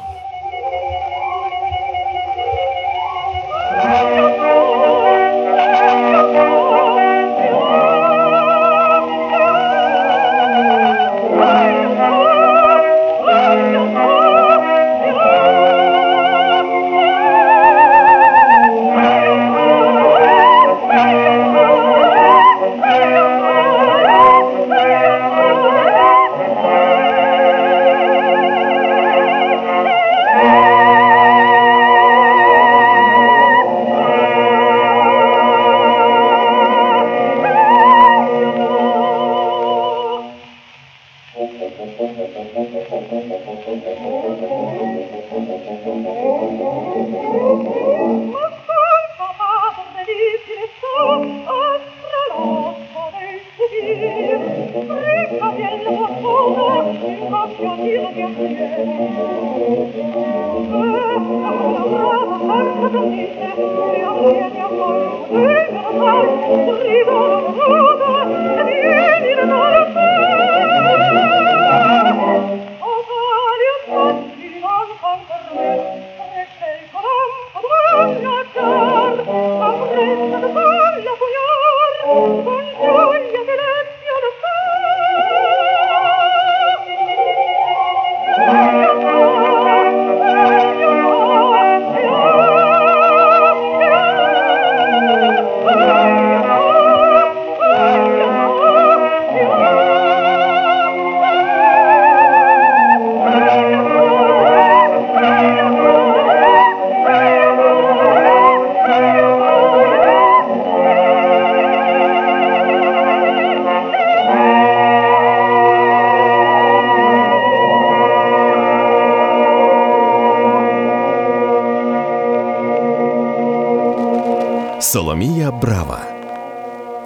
Amen. 63.15 63.44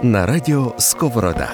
На 0.03 0.27
радіо 0.27 0.75
Сковорода. 0.79 1.51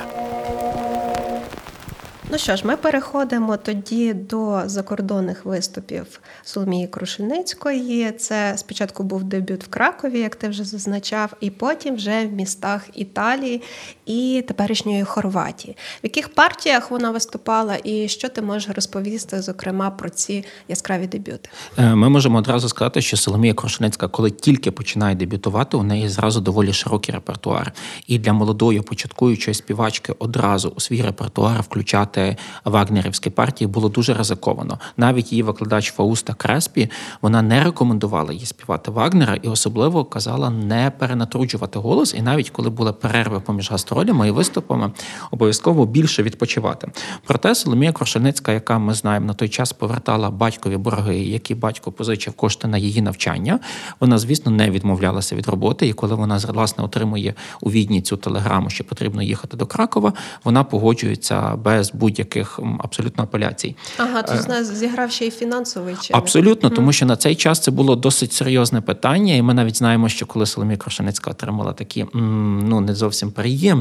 Ну 2.31 2.39
що 2.39 2.57
ж, 2.57 2.67
ми 2.67 2.77
переходимо 2.77 3.57
тоді 3.57 4.15
до 4.15 4.63
закордонних 4.67 5.45
виступів 5.45 6.21
Соломії 6.43 6.87
Крушельницької. 6.89 8.13
Це 8.13 8.55
спочатку 8.57 9.03
був 9.03 9.25
дебют 9.25 9.65
в 9.65 9.69
Кракові, 9.69 10.21
як 10.21 10.37
ти 10.37 10.49
вже 10.49 10.65
зазначав, 10.65 11.33
і 11.41 11.51
потім 11.51 11.95
вже 11.95 12.27
в 12.27 12.33
містах 12.33 12.83
Італії 12.95 13.63
і 14.07 14.45
теперішньої 14.49 15.05
Хорватії. 15.05 15.77
В 15.77 16.01
яких 16.03 16.35
партіях 16.35 16.91
вона 16.91 17.11
виступала, 17.11 17.79
і 17.85 18.09
що 18.09 18.29
ти 18.29 18.43
можеш 18.43 18.71
розповісти, 18.75 19.43
зокрема, 19.43 19.91
про 19.91 20.09
ці 20.09 20.45
яскраві 20.69 21.07
дебюти? 21.07 21.51
Е, 21.79 21.95
Ми 21.95 22.09
можемо 22.09 22.39
одразу 22.39 22.69
сказати, 22.69 23.01
що 23.01 23.17
Соломія 23.17 23.55
Крушеницька, 23.55 24.09
коли 24.09 24.31
тільки 24.31 24.71
починає 24.71 25.15
дебютувати, 25.15 25.77
у 25.77 25.83
неї 25.83 26.09
зразу 26.09 26.41
доволі 26.41 26.73
широкий 26.73 27.15
репертуар. 27.15 27.73
І 28.07 28.19
для 28.19 28.33
молодої 28.33 28.81
початкуючої 28.81 29.55
співачки 29.55 30.15
одразу 30.19 30.73
у 30.77 30.81
свій 30.81 31.03
репертуар 31.03 31.63
включати 31.63 32.37
вагнерівські 32.65 33.31
партії 33.31 33.69
було 33.69 33.89
дуже 33.89 34.15
ризиковано. 34.15 34.79
Навіть 34.97 35.33
її 35.33 35.43
викладач 35.43 35.93
Фауста 35.93 36.35
Креспі 36.35 36.91
вона 37.23 37.43
не 37.43 37.65
рекомендувала 37.65 38.33
їй 38.33 38.47
співати 38.47 38.91
Вагнера 38.91 39.35
і 39.43 39.49
особливо 39.49 40.05
казала 40.05 40.51
не 40.51 40.93
перенатруджувати 40.99 41.79
голос. 41.79 42.15
І 42.15 42.23
навіть 42.23 42.51
коли 42.51 42.71
були 42.71 42.93
перерви 42.93 43.41
поміж 43.41 43.71
гастролями 43.95 44.29
і 44.29 44.31
виступами, 44.31 44.93
обов'язково 45.31 45.87
більше 45.87 46.23
відпочивати. 46.23 46.89
Проте 47.27 47.55
Соломія 47.55 47.93
Крушельницька, 47.93 48.53
яка 48.53 48.79
ми 48.79 48.95
знаємо 48.95 49.27
на 49.27 49.35
той 49.35 49.49
час 49.49 49.73
повертала 49.73 50.31
батькові 50.31 50.77
борги, 50.77 51.19
які 51.19 51.55
батько 51.55 51.93
позичив 51.93 52.33
кошти 52.33 52.69
на 52.69 52.79
її 52.79 53.03
навчання. 53.03 53.61
Вона, 54.01 54.19
звісно, 54.19 54.53
не 54.53 54.71
відмовлялася 54.71 55.37
від 55.37 55.49
роботи. 55.49 55.89
І 55.89 55.93
коли 55.93 56.15
вона 56.15 56.37
власне 56.37 56.85
отримує 56.85 57.35
у 57.61 57.71
відні 57.71 58.03
цю 58.03 58.17
телеграму, 58.17 58.71
що 58.71 58.85
потрібно 58.85 59.23
їхати 59.23 59.57
до 59.57 59.67
Кракова, 59.67 60.13
вона 60.45 60.65
погоджується 60.65 61.57
без 61.57 61.93
будь-яких 61.93 62.61
абсолютно 62.79 63.25
апеляцій. 63.25 63.77
Ага, 63.99 64.23
то 64.23 64.37
з 64.37 64.49
нас 64.49 64.75
зіграв 64.75 65.11
ще 65.11 65.27
й 65.27 65.31
фінансовий 65.31 65.95
чинник. 65.95 66.23
Абсолютно, 66.23 66.71
тому 66.71 66.93
що 66.93 67.07
на 67.07 67.17
цей 67.17 67.35
час 67.35 67.61
це 67.61 67.71
було 67.71 67.97
досить 67.97 68.33
серйозне 68.33 68.81
питання, 68.81 69.35
і 69.35 69.43
ми 69.43 69.55
навіть 69.55 69.77
знаємо, 69.77 70.09
що 70.09 70.27
коли 70.27 70.47
Соломія 70.47 70.77
Крашеницька 70.77 71.31
отримала 71.31 71.73
такий 71.73 72.05
м, 72.15 72.65
ну 72.69 72.81
не 72.81 72.95
зовсім 72.95 73.31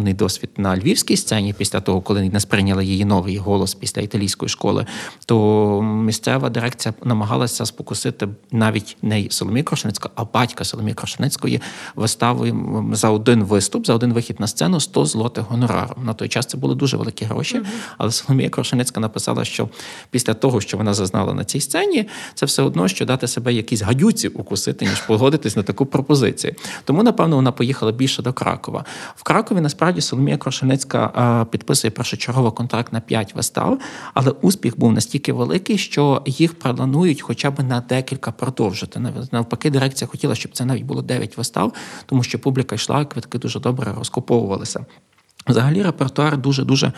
приємний 0.03 0.13
досвід 0.13 0.49
на 0.57 0.77
львівській 0.77 1.17
сцені, 1.17 1.53
після 1.53 1.79
того, 1.79 2.01
коли 2.01 2.29
не 2.29 2.39
сприйняли 2.39 2.85
її 2.85 3.05
новий 3.05 3.37
голос 3.37 3.73
після 3.73 4.01
італійської 4.01 4.49
школи, 4.49 4.85
то 5.25 5.81
місцева 5.81 6.49
дирекція 6.49 6.93
намагалася 7.03 7.65
спокусити 7.65 8.27
навіть 8.51 8.97
не 9.01 9.27
Соломію 9.29 9.63
Крашеницьку, 9.63 10.09
а 10.15 10.25
батька 10.25 10.63
Соломії 10.63 10.93
Крашеницької 10.93 11.61
виставою 11.95 12.89
за 12.93 13.09
один 13.09 13.43
виступ, 13.43 13.85
за 13.85 13.93
один 13.93 14.13
вихід 14.13 14.39
на 14.39 14.47
сцену 14.47 14.79
100 14.79 15.05
злотих 15.05 15.43
гонорару. 15.43 15.95
На 16.03 16.13
той 16.13 16.27
час 16.27 16.45
це 16.45 16.57
були 16.57 16.75
дуже 16.75 16.97
великі 16.97 17.25
гроші, 17.25 17.61
але 17.97 18.11
Соломія 18.11 18.49
Крашеницька 18.49 18.99
написала, 18.99 19.45
що 19.45 19.69
після 20.11 20.33
того, 20.33 20.61
що 20.61 20.77
вона 20.77 20.93
зазнала 20.93 21.33
на 21.33 21.45
цій 21.45 21.59
сцені, 21.59 22.09
це 22.33 22.45
все 22.45 22.63
одно, 22.63 22.87
що 22.87 23.05
дати 23.05 23.27
себе 23.27 23.53
якісь 23.53 23.81
гадюці 23.81 24.27
укусити, 24.27 24.85
ніж 24.85 25.01
погодитись 25.01 25.55
на 25.55 25.63
таку 25.63 25.85
пропозицію. 25.85 26.53
Тому, 26.85 27.03
напевно, 27.03 27.35
вона 27.35 27.51
поїхала 27.51 27.91
більше 27.91 28.21
до 28.21 28.33
Кракова. 28.33 28.85
В 29.15 29.23
Кракові 29.23 29.61
насправді 29.61 29.92
Соломія 30.01 30.37
Крашеницька 30.37 31.41
е, 31.41 31.51
підписує 31.51 31.91
першочергово 31.91 32.51
контракт 32.51 32.93
на 32.93 32.99
5 32.99 33.35
вистав, 33.35 33.79
але 34.13 34.31
успіх 34.31 34.79
був 34.79 34.93
настільки 34.93 35.33
великий, 35.33 35.77
що 35.77 36.21
їх 36.25 36.59
планують 36.59 37.21
хоча 37.21 37.51
б 37.51 37.63
на 37.63 37.81
декілька 37.81 38.31
продовжити. 38.31 39.01
Навпаки, 39.31 39.69
дирекція 39.69 40.07
хотіла, 40.07 40.35
щоб 40.35 40.51
це 40.51 40.65
навіть 40.65 40.83
було 40.83 41.01
9 41.01 41.37
вистав, 41.37 41.73
тому 42.05 42.23
що 42.23 42.39
публіка 42.39 42.75
йшла, 42.75 43.05
квитки 43.05 43.37
дуже 43.37 43.59
добре 43.59 43.93
розкуповувалися. 43.93 44.85
Взагалі 45.47 45.81
репертуар 45.81 46.37
дуже 46.37 46.63
дуже 46.63 46.91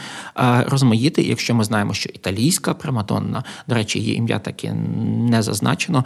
розмаїтий. 0.67 1.27
Якщо 1.27 1.55
ми 1.55 1.63
знаємо, 1.63 1.93
що 1.93 2.09
італійська 2.13 2.73
примадонна, 2.73 3.43
до 3.67 3.75
речі, 3.75 3.99
її 3.99 4.15
ім'я 4.15 4.39
таки 4.39 4.73
не 5.29 5.41
зазначено, 5.41 6.05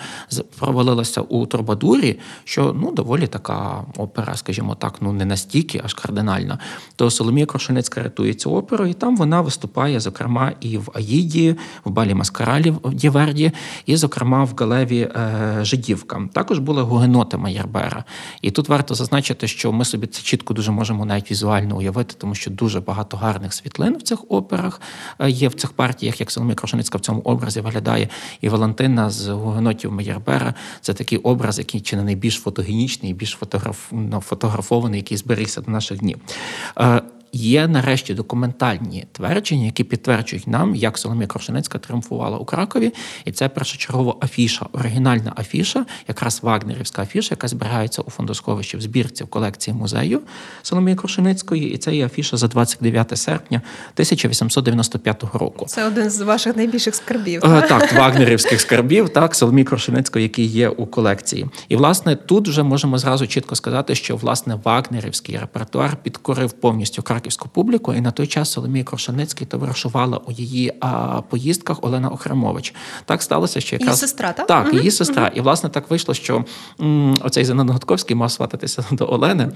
провалилася 0.60 1.22
у 1.22 1.46
Турбадурі, 1.46 2.20
що 2.44 2.76
ну 2.82 2.92
доволі 2.92 3.28
така 3.28 3.86
опера, 3.98 4.36
скажімо 4.36 4.76
так, 4.76 4.96
ну 5.02 5.14
не 5.14 5.26
настільки 5.26 5.82
аж 5.84 5.94
кардинальна. 5.94 6.60
То 6.96 7.12
Соломія 7.12 7.46
Крошеницька 7.46 8.04
рятує 8.04 8.34
цю 8.34 8.56
оперу, 8.56 8.86
і 8.86 8.94
там 8.94 9.18
вона 9.18 9.42
виступає, 9.42 10.00
зокрема, 10.00 10.52
і 10.62 10.78
в 10.78 10.92
Аїді, 10.94 11.56
в 11.86 11.90
Балі 11.90 12.14
Маскаралі 12.14 12.74
в 12.84 12.94
Діверді, 12.94 13.52
і, 13.86 13.96
зокрема, 13.96 14.44
в 14.44 14.54
Галеві 14.58 15.00
е, 15.00 15.60
Жидівка. 15.62 16.22
Також 16.34 16.60
були 16.60 16.82
гугеноти 16.82 17.38
Майербера. 17.38 18.04
І 18.42 18.52
тут 18.52 18.70
варто 18.70 18.96
зазначити, 18.96 19.48
що 19.48 19.72
ми 19.72 19.86
собі 19.86 20.08
це 20.08 20.22
чітко 20.22 20.54
дуже 20.54 20.72
можемо 20.72 21.06
навіть 21.06 21.32
візуально 21.32 21.78
уявити, 21.78 22.16
тому 22.30 22.36
що 22.36 22.52
дуже 22.52 22.80
багато 22.80 23.18
гарних 23.18 23.54
світлин 23.54 23.98
в 23.98 24.02
цих 24.02 24.20
операх 24.30 24.82
е, 25.20 25.30
є 25.30 25.48
в 25.48 25.54
цих 25.54 25.72
партіях, 25.72 26.20
як 26.20 26.32
Соломія 26.32 26.56
Крушеницька 26.56 26.98
в 26.98 27.02
цьому 27.02 27.22
образі 27.22 27.62
виглядає. 27.62 28.10
І 28.42 28.50
Валентина 28.50 29.10
з 29.10 29.28
гугенотів 29.28 29.92
Майербера 29.92 30.54
це 30.82 30.94
такий 30.94 31.18
образ, 31.18 31.60
який 31.60 31.82
чи 31.82 31.96
не 31.96 32.04
найбільш 32.04 32.36
фотогенічний, 32.36 33.14
більш 33.14 33.32
фотограф... 33.32 33.88
ну, 33.92 34.22
фотографований, 34.22 35.00
який 35.00 35.18
зберігся 35.18 35.62
до 35.62 35.72
наших 35.72 35.98
днів. 35.98 36.18
Є 37.32 37.68
нарешті 37.68 38.14
документальні 38.14 39.06
твердження, 39.12 39.66
які 39.66 39.84
підтверджують 39.84 40.48
нам, 40.48 40.76
як 40.76 40.98
Соломія 40.98 41.28
Крошеницька 41.28 41.78
тріумфувала 41.78 42.38
у 42.38 42.46
Кракові, 42.46 42.94
і 43.26 43.32
це 43.32 43.50
першочергово 43.50 44.18
афіша, 44.24 44.66
оригінальна 44.74 45.34
афіша, 45.38 45.86
якраз 46.08 46.40
вагнерівська 46.44 47.02
афіша, 47.02 47.28
яка 47.32 47.48
зберігається 47.48 48.02
у 48.02 48.12
фондосховищі 48.12 48.78
в 48.78 48.82
збірці 48.82 49.24
в 49.24 49.28
колекції 49.28 49.74
музею 49.78 50.22
Соломії 50.62 50.96
Крошеницької. 50.96 51.74
І 51.74 51.78
це 51.78 51.96
є 51.96 52.06
афіша 52.06 52.38
за 52.38 52.48
29 52.48 53.18
серпня 53.18 53.62
1895 53.94 55.24
року. 55.34 55.66
Це 55.68 55.88
один 55.88 56.10
з 56.10 56.22
ваших 56.22 56.56
найбільших 56.56 56.96
скарбів. 56.96 57.46
Е, 57.46 57.62
Так, 57.70 57.94
вагнерівських 57.94 58.62
скарбів, 58.62 59.10
так, 59.10 59.36
Соломії 59.36 59.66
Крошеницької, 59.66 60.24
який 60.24 60.46
є 60.46 60.70
у 60.70 60.86
колекції. 60.86 61.46
І, 61.70 61.76
власне, 61.76 62.16
тут 62.16 62.48
вже 62.48 62.64
можемо 62.64 62.98
зразу 62.98 63.28
чітко 63.28 63.56
сказати, 63.56 63.96
що 63.96 64.16
власне 64.16 64.60
вагнерівський 64.64 65.38
репертуар 65.38 65.98
підкорив 66.04 66.52
повністю 66.52 67.04
краківську 67.20 67.50
публіку. 67.50 67.94
І 67.94 68.02
на 68.02 68.12
той 68.12 68.28
час 68.28 68.52
Соломія 68.52 68.84
Крошеницький 68.84 69.48
товаришувала 69.48 70.18
у 70.18 70.32
її 70.32 70.74
а, 70.82 71.22
поїздках 71.22 71.78
Олена 71.84 72.10
Охремович. 72.10 72.74
Так 73.06 73.22
сталося, 73.22 73.60
що 73.62 73.76
якраз 73.76 74.00
сестра, 74.00 74.34
так? 74.34 74.48
Так, 74.48 74.74
її 74.74 74.92
сестра. 74.92 75.32
І 75.36 75.42
власне 75.42 75.70
так 75.70 75.90
вийшло, 75.90 76.14
що 76.14 76.46
м, 76.82 77.16
оцей 77.24 77.46
Зенон 77.46 77.70
Гудковський 77.70 78.16
мав 78.16 78.32
свататися 78.32 78.84
до 78.92 79.06
Олени. 79.10 79.50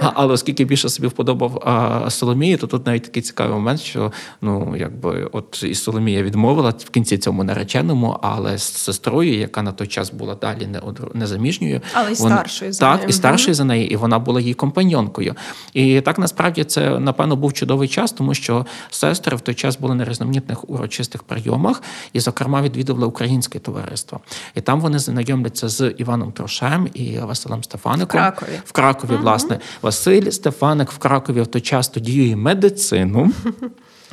А, 0.00 0.10
але 0.14 0.32
оскільки 0.32 0.64
більше 0.64 0.88
собі 0.88 1.08
вподобав 1.08 1.62
а, 1.66 2.10
Соломію, 2.10 2.58
то 2.58 2.66
тут 2.66 2.86
навіть 2.86 3.02
такий 3.02 3.22
цікавий 3.22 3.54
момент, 3.54 3.80
що 3.80 4.12
ну 4.42 4.74
якби 4.76 5.28
от 5.32 5.62
і 5.68 5.74
Соломія 5.74 6.22
відмовила 6.22 6.70
в 6.78 6.90
кінці 6.90 7.18
цьому 7.18 7.44
нареченому, 7.44 8.18
але 8.22 8.58
з 8.58 8.62
сестрою, 8.62 9.38
яка 9.38 9.62
на 9.62 9.72
той 9.72 9.86
час 9.86 10.10
була 10.10 10.34
далі 10.34 10.66
не 10.66 10.78
одру- 10.78 11.16
незаміжньою, 11.16 11.80
Але 11.92 12.12
й 12.12 12.14
вона- 12.14 12.36
старшою 12.36 12.72
за 12.72 12.80
так, 12.80 12.96
нею. 12.98 13.08
і 13.08 13.12
старшою 13.12 13.54
за 13.54 13.64
неї, 13.64 13.92
і 13.92 13.96
вона 13.96 14.18
була 14.18 14.40
її 14.40 14.54
компаньонкою. 14.54 15.34
І 15.74 16.00
так 16.00 16.18
насправді 16.18 16.64
це 16.64 16.98
напевно 17.08 17.36
був 17.36 17.52
чудовий 17.52 17.88
час, 17.88 18.12
тому 18.12 18.34
що 18.34 18.66
сестри 18.90 19.36
в 19.36 19.40
той 19.40 19.54
час 19.54 19.78
були 19.78 19.94
на 19.94 20.04
різноманітних 20.04 20.70
урочистих 20.70 21.22
прийомах, 21.22 21.82
і, 22.12 22.20
зокрема, 22.20 22.62
відвідували 22.62 23.06
українське 23.06 23.58
товариство. 23.58 24.20
І 24.54 24.60
там 24.60 24.80
вони 24.80 24.98
знайомляться 24.98 25.68
з 25.68 25.94
Іваном 25.98 26.32
Трошем 26.32 26.88
і 26.94 27.18
Василем 27.18 27.64
Стефаником. 27.64 28.06
В 28.06 28.22
Кракові. 28.22 28.60
В 28.64 28.72
Кракові, 28.72 29.16
власне, 29.16 29.58
Василь 29.82 30.30
Стефаник 30.30 30.92
в 30.92 30.98
Кракові 30.98 31.40
в 31.40 31.46
той 31.46 31.60
час 31.62 31.88
тоді 31.88 32.36
медицину. 32.36 33.32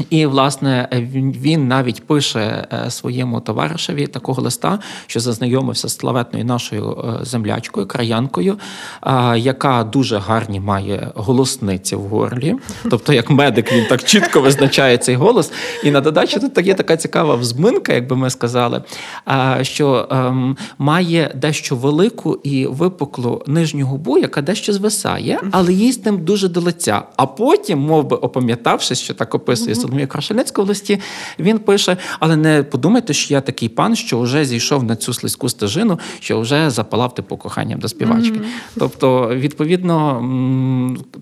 І, 0.09 0.25
власне, 0.25 0.87
він, 1.41 1.67
навіть 1.67 2.07
пише 2.07 2.67
е, 2.73 2.91
своєму 2.91 3.39
товаришеві 3.39 4.07
такого 4.07 4.41
листа, 4.41 4.79
що 5.07 5.19
зазнайомився 5.19 5.87
з 5.87 5.97
славетною 5.97 6.45
нашою 6.45 6.91
е, 6.91 7.25
землячкою, 7.25 7.87
краянкою, 7.87 8.57
яка 9.35 9.83
дуже 9.83 10.17
гарні 10.17 10.59
має 10.59 11.11
голосниці 11.15 11.95
в 11.95 12.01
горлі. 12.01 12.55
Тобто, 12.89 13.13
як 13.13 13.29
медик, 13.29 13.73
він 13.73 13.85
так 13.85 14.03
чітко 14.03 14.41
визначає 14.41 14.97
цей 14.97 15.15
голос. 15.15 15.51
І 15.83 15.91
на 15.91 16.01
додачу 16.01 16.39
тут 16.39 16.65
є 16.67 16.73
така 16.73 16.97
цікава 16.97 17.35
взминка, 17.35 17.93
як 17.93 18.07
би 18.07 18.15
ми 18.15 18.29
сказали, 18.29 18.81
що 19.61 20.07
ем, 20.11 20.57
має 20.77 21.31
дещо 21.35 21.75
велику 21.75 22.39
і 22.43 22.65
випуклу 22.65 23.43
нижню 23.47 23.85
губу, 23.85 24.17
яка 24.17 24.41
дещо 24.41 24.73
звисає, 24.73 25.39
але 25.51 25.73
їй 25.73 25.91
з 25.91 26.05
ним 26.05 26.25
дуже 26.25 26.49
до 26.49 26.61
лиця. 26.61 27.01
А 27.15 27.25
потім, 27.25 27.79
мов 27.79 28.07
би, 28.07 28.17
опам'ятавшись, 28.17 28.99
що 28.99 29.13
так 29.13 29.35
описує 29.35 29.75
Соломія 29.85 30.07
Крашельницька 30.07 30.61
в 30.63 30.67
листі. 30.67 30.99
Він 31.39 31.59
пише: 31.59 31.97
але 32.19 32.35
не 32.35 32.63
подумайте, 32.63 33.13
що 33.13 33.33
я 33.33 33.41
такий 33.41 33.69
пан, 33.69 33.95
що 33.95 34.19
вже 34.19 34.45
зійшов 34.45 34.83
на 34.83 34.95
цю 34.95 35.13
слизьку 35.13 35.49
стежину, 35.49 35.99
що 36.19 36.39
вже 36.39 36.69
запалав 36.69 37.15
типу 37.15 37.37
коханням 37.37 37.79
до 37.79 37.87
співачки. 37.87 38.41
Тобто, 38.79 39.29
відповідно, 39.35 40.21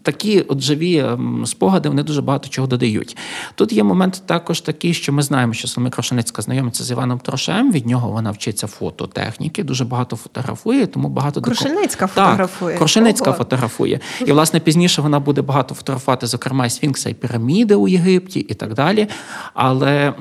такі 0.03 0.41
от 0.41 0.61
живі 0.61 1.05
спогади 1.45 1.89
вони 1.89 2.03
дуже 2.03 2.21
багато 2.21 2.49
чого 2.49 2.67
додають. 2.67 3.17
Тут 3.55 3.73
є 3.73 3.83
момент 3.83 4.23
також 4.25 4.61
такий, 4.61 4.93
що 4.93 5.13
ми 5.13 5.21
знаємо, 5.21 5.53
що 5.53 5.67
Соломія 5.67 5.91
Крашеницька 5.91 6.41
знайомиться 6.41 6.83
з 6.83 6.91
Іваном 6.91 7.19
Трошем. 7.19 7.71
Від 7.71 7.85
нього 7.87 8.11
вона 8.11 8.31
вчиться 8.31 8.67
фототехніки, 8.67 9.63
дуже 9.63 9.85
багато 9.85 10.15
фотографує, 10.15 10.87
тому 10.87 11.09
багато 11.09 11.39
доку- 11.39 11.45
Крушельницька 11.45 12.07
Так, 12.07 12.09
фотографує. 12.13 12.77
Крушельницька 12.77 13.33
фотографує. 13.33 13.99
І, 14.25 14.31
власне, 14.31 14.59
пізніше 14.59 15.01
вона 15.01 15.19
буде 15.19 15.41
багато 15.41 15.75
фотографувати, 15.75 16.27
зокрема, 16.27 16.65
і 16.65 16.69
Сфінкса 16.69 17.09
і 17.09 17.13
піраміди 17.13 17.75
у 17.75 17.87
Єгипті 17.87 18.39
і 18.53 18.55
так 18.55 18.73
далі. 18.73 19.07
Але, 19.53 20.13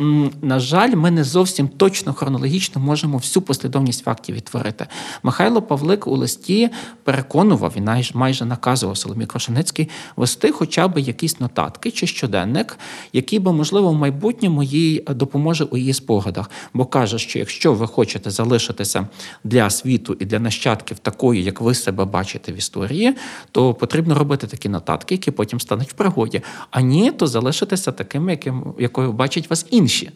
на 0.43 0.61
жаль, 0.61 0.95
ми 0.95 1.11
не 1.11 1.25
зовсім 1.25 1.69
точно 1.69 2.13
хронологічно 2.13 2.81
можемо 2.81 3.17
всю 3.19 3.43
послідовність 3.43 4.05
фактів 4.05 4.35
відтворити. 4.35 4.87
Михайло 5.23 5.63
Павлик 5.63 6.07
у 6.07 6.17
листі 6.17 6.71
переконував 7.05 7.73
і 7.77 7.83
майже 8.15 8.45
наказував 8.45 8.97
Соломі 8.97 9.27
Крошеницькій 9.27 9.89
вести 10.17 10.53
хоча 10.53 10.89
б 10.89 10.99
якісь 10.99 11.41
нотатки 11.41 11.91
чи 11.91 12.07
щоденник, 12.07 12.79
який 13.13 13.39
би, 13.39 13.53
можливо, 13.53 13.91
в 13.91 13.95
майбутньому 13.95 14.63
їй 14.63 15.05
допоможе 15.11 15.65
у 15.65 15.77
її 15.77 15.93
спогадах. 15.93 16.51
Бо 16.75 16.85
каже, 16.85 17.19
що 17.19 17.39
якщо 17.39 17.73
ви 17.73 17.87
хочете 17.87 18.31
залишитися 18.31 19.09
для 19.45 19.71
світу 19.71 20.17
і 20.21 20.25
для 20.25 20.39
нащадків 20.39 20.99
такою, 20.99 21.41
як 21.41 21.61
ви 21.61 21.75
себе 21.75 22.05
бачите 22.05 22.53
в 22.53 22.57
історії, 22.57 23.15
то 23.51 23.75
потрібно 23.75 24.15
робити 24.15 24.47
такі 24.47 24.69
нотатки, 24.69 25.15
які 25.15 25.31
потім 25.31 25.61
стануть 25.61 25.91
в 25.91 25.93
пригоді. 25.93 26.43
А 26.71 26.81
ні, 26.81 27.13
то 27.13 27.27
залишитися 27.27 27.93
такими, 28.23 28.33
яким, 28.33 28.75
якою 28.79 29.13
бачать 29.13 29.51
вас 29.51 29.67
інші. 29.71 30.11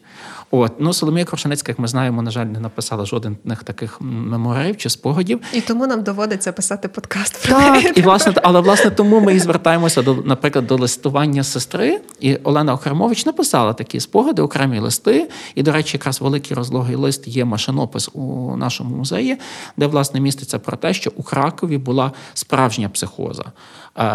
От 0.51 0.73
ну 0.79 0.93
Соломія 0.93 1.25
Крошенецька, 1.25 1.71
як 1.71 1.79
ми 1.79 1.87
знаємо, 1.87 2.21
на 2.21 2.31
жаль, 2.31 2.45
не 2.45 2.59
написала 2.59 3.05
жодних 3.05 3.63
таких 3.63 3.97
м, 4.01 4.29
мемуарів 4.29 4.77
чи 4.77 4.89
спогадів. 4.89 5.41
І 5.53 5.61
тому 5.61 5.87
нам 5.87 6.03
доводиться 6.03 6.53
писати 6.53 6.87
подкаст 6.87 7.47
про 7.47 7.57
Так, 7.57 7.97
і 7.97 8.01
власне, 8.01 8.33
але 8.43 8.61
власне 8.61 8.91
тому 8.91 9.19
ми 9.19 9.35
і 9.35 9.39
звертаємося 9.39 10.01
до, 10.01 10.15
наприклад, 10.15 10.67
до 10.67 10.75
листування 10.75 11.43
сестри. 11.43 11.99
І 12.19 12.35
Олена 12.35 12.73
Охремович 12.73 13.25
написала 13.25 13.73
такі 13.73 13.99
спогади, 13.99 14.41
окремі 14.41 14.79
листи. 14.79 15.29
І, 15.55 15.63
до 15.63 15.71
речі, 15.71 15.97
якраз 15.97 16.21
великий 16.21 16.57
розлогий 16.57 16.95
лист 16.95 17.27
є 17.27 17.45
машинопис 17.45 18.09
у 18.13 18.55
нашому 18.57 18.95
музеї, 18.95 19.37
де 19.77 19.87
власне 19.87 20.19
міститься 20.19 20.59
про 20.59 20.77
те, 20.77 20.93
що 20.93 21.11
у 21.15 21.23
Кракові 21.23 21.77
була 21.77 22.11
справжня 22.33 22.89
психоза. 22.89 23.45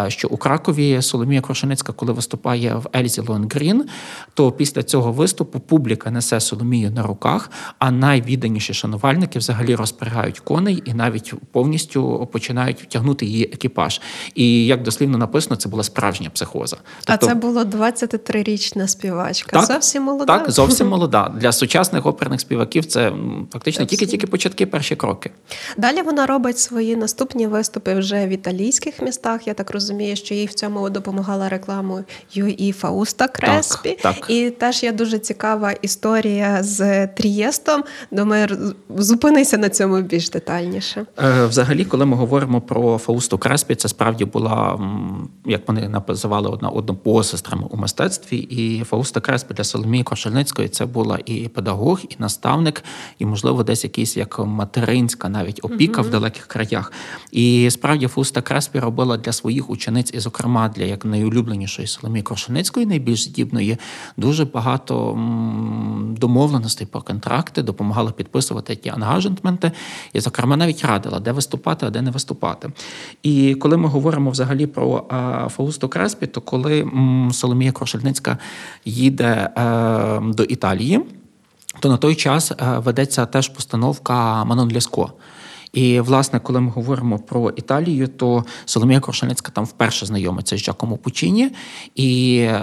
Що 0.07 0.27
у 0.27 0.37
Кракові 0.37 1.01
Соломія 1.01 1.41
Крошеницька, 1.41 1.93
коли 1.93 2.13
виступає 2.13 2.75
в 2.75 2.87
Ельзі 2.95 3.21
Лонгрін, 3.21 3.85
то 4.33 4.51
після 4.51 4.83
цього 4.83 5.11
виступу 5.11 5.59
публіка 5.59 6.11
несе 6.11 6.39
Соломію 6.39 6.91
на 6.91 7.03
руках, 7.03 7.51
а 7.79 7.91
найвідданіші 7.91 8.73
шанувальники 8.73 9.39
взагалі 9.39 9.75
розпрягають 9.75 10.39
коней 10.39 10.83
і 10.85 10.93
навіть 10.93 11.33
повністю 11.51 12.29
починають 12.31 12.89
тягнути 12.89 13.25
її 13.25 13.43
екіпаж. 13.53 14.01
І 14.35 14.65
як 14.65 14.83
дослівно 14.83 15.17
написано, 15.17 15.55
це 15.55 15.69
була 15.69 15.83
справжня 15.83 16.29
психоза. 16.29 16.77
А 17.05 17.11
Тобто- 17.17 17.27
це 17.27 17.35
була 17.35 17.63
23-річна 17.63 18.87
співачка. 18.87 19.61
Зовсім 19.61 20.03
молода. 20.03 20.39
Так, 20.39 20.51
зовсім 20.51 20.87
молода. 20.93 21.31
Для 21.39 21.51
сучасних 21.51 22.05
оперних 22.05 22.41
співаків 22.41 22.85
це 22.85 23.13
фактично 23.53 23.85
тільки-тільки 23.85 24.27
початки, 24.27 24.65
перші 24.65 24.95
кроки. 24.95 25.31
Далі 25.77 26.01
вона 26.01 26.25
робить 26.25 26.59
свої 26.59 26.95
наступні 26.95 27.47
виступи 27.47 27.93
вже 27.93 28.27
в 28.27 28.29
італійських 28.29 29.01
містах. 29.01 29.47
Я 29.47 29.53
так 29.53 29.72
розумію, 29.73 30.15
що 30.15 30.33
їй 30.33 30.45
в 30.45 30.53
цьому 30.53 30.89
допомагала 30.89 31.49
рекламою 31.49 32.03
і 32.35 32.71
Фауста 32.71 33.27
Креспі. 33.27 33.97
так. 34.01 34.25
І 34.29 34.49
теж 34.49 34.83
є 34.83 34.91
дуже 34.91 35.19
цікава 35.19 35.71
історія 35.71 36.63
з 36.63 37.07
Трієстом. 37.07 37.83
Думаю, 38.11 38.73
зупинися 38.97 39.57
на 39.57 39.69
цьому 39.69 40.01
більш 40.01 40.29
детальніше. 40.29 41.05
Е, 41.23 41.45
Взагалі, 41.45 41.85
коли 41.85 42.05
ми 42.05 42.17
говоримо 42.17 42.61
про 42.61 42.97
Фаусту 42.97 43.37
Креспі, 43.37 43.75
це 43.75 43.87
справді 43.87 44.25
була, 44.25 44.79
як 45.45 45.67
вони 45.67 45.89
називали 46.07 46.49
одна 46.49 46.69
одну 46.69 46.95
посестрами 46.95 47.67
у 47.69 47.77
мистецтві. 47.77 48.37
І 48.37 48.83
Фауста 48.83 49.19
Креспі 49.19 49.53
для 49.53 49.63
Соломії 49.63 50.03
Кошельницької 50.03 50.69
це 50.69 50.85
була 50.85 51.19
і 51.25 51.47
педагог, 51.47 51.99
і 52.09 52.15
наставник, 52.19 52.83
і, 53.19 53.25
можливо, 53.25 53.63
десь 53.63 53.83
якийсь 53.83 54.17
як 54.17 54.39
материнська 54.39 55.29
навіть 55.29 55.59
опіка 55.63 56.01
в 56.01 56.09
далеких 56.09 56.45
краях. 56.45 56.91
І 57.31 57.69
справді 57.71 58.07
Фауста 58.07 58.41
Креспі 58.41 58.79
робила 58.79 59.17
для 59.17 59.31
своїх 59.31 59.62
учениць, 59.69 60.13
і, 60.13 60.19
зокрема, 60.19 60.69
для 60.69 60.83
як 60.83 61.05
найулюбленішої 61.05 61.87
Соломії 61.87 62.23
Кошельницької, 62.23 62.85
найбільш 62.85 63.23
здібної, 63.23 63.77
дуже 64.17 64.45
багато 64.45 65.13
домовленостей 66.17 66.87
про 66.87 67.01
контракти, 67.01 67.61
допомагала 67.61 68.11
підписувати 68.11 68.75
ті 68.75 68.89
ангажентменти, 68.89 69.71
і, 70.13 70.19
зокрема, 70.19 70.57
навіть 70.57 70.85
радила, 70.85 71.19
де 71.19 71.31
виступати, 71.31 71.85
а 71.85 71.89
де 71.89 72.01
не 72.01 72.11
виступати. 72.11 72.71
І 73.23 73.55
коли 73.55 73.77
ми 73.77 73.89
говоримо 73.89 74.31
взагалі 74.31 74.67
про 74.67 75.05
а, 75.09 75.49
Фаусту 75.49 75.89
Креспі, 75.89 76.27
то 76.27 76.41
коли 76.41 76.91
Соломія 77.31 77.71
Крошельницька 77.71 78.37
їде 78.85 79.49
е, 79.57 80.19
до 80.23 80.43
Італії, 80.43 81.01
то 81.79 81.89
на 81.89 81.97
той 81.97 82.15
час 82.15 82.51
е, 82.51 82.55
ведеться 82.77 83.25
теж 83.25 83.49
постановка 83.49 84.43
Манон 84.43 84.71
Ляско. 84.71 85.13
І, 85.73 85.99
власне, 85.99 86.39
коли 86.39 86.61
ми 86.61 86.71
говоримо 86.71 87.19
про 87.19 87.49
Італію, 87.49 88.07
то 88.07 88.45
Соломія 88.65 88.99
Крошельницька 88.99 89.51
там 89.51 89.65
вперше 89.65 90.05
знайомиться 90.05 90.57
з 90.57 90.63
Джакомо 90.63 90.97
Пучіні, 90.97 91.51
і 91.95 92.37
е, 92.39 92.59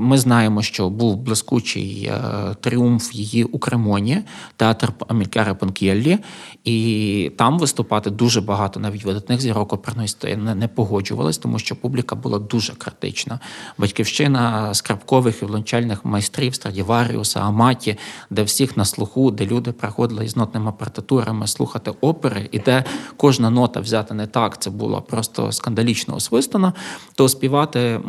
ми 0.00 0.18
знаємо, 0.18 0.62
що 0.62 0.90
був 0.90 1.16
блискучий 1.16 2.04
е, 2.04 2.20
тріумф 2.60 3.14
її 3.14 3.44
у 3.44 3.58
Кремоні, 3.58 4.22
театр 4.56 4.92
Амількаре 5.08 5.54
Панкєллі, 5.54 6.18
і 6.64 7.32
там 7.38 7.58
виступати 7.58 8.10
дуже 8.10 8.40
багато 8.40 8.80
навіть 8.80 9.04
видатних 9.04 9.40
зірок 9.40 9.72
оперної 9.72 10.08
сцени 10.08 10.54
не 10.54 10.68
погоджувалось, 10.68 11.38
тому 11.38 11.58
що 11.58 11.76
публіка 11.76 12.16
була 12.16 12.38
дуже 12.38 12.72
критична. 12.72 13.40
Батьківщина 13.78 14.74
скрипкових 14.74 15.42
і 15.42 15.44
влончальних 15.44 16.04
майстрів 16.04 16.54
Страдіваріуса, 16.54 17.40
Аматі, 17.40 17.98
де 18.30 18.42
всіх 18.42 18.76
на 18.76 18.84
слуху, 18.84 19.30
де 19.30 19.46
люди 19.46 19.72
приходили 19.72 20.24
із 20.24 20.36
нотними 20.36 20.72
партитурами 20.72 21.46
слухати 21.46 21.92
опери, 22.00 22.37
і 22.52 22.58
де 22.58 22.84
кожна 23.16 23.50
нота 23.50 23.80
взята 23.80 24.14
не 24.14 24.26
так, 24.26 24.62
це 24.62 24.70
було 24.70 25.02
просто 25.02 25.52
скандалічно 25.52 26.16
освистано, 26.16 26.72
то 27.14 27.28
співати 27.28 28.00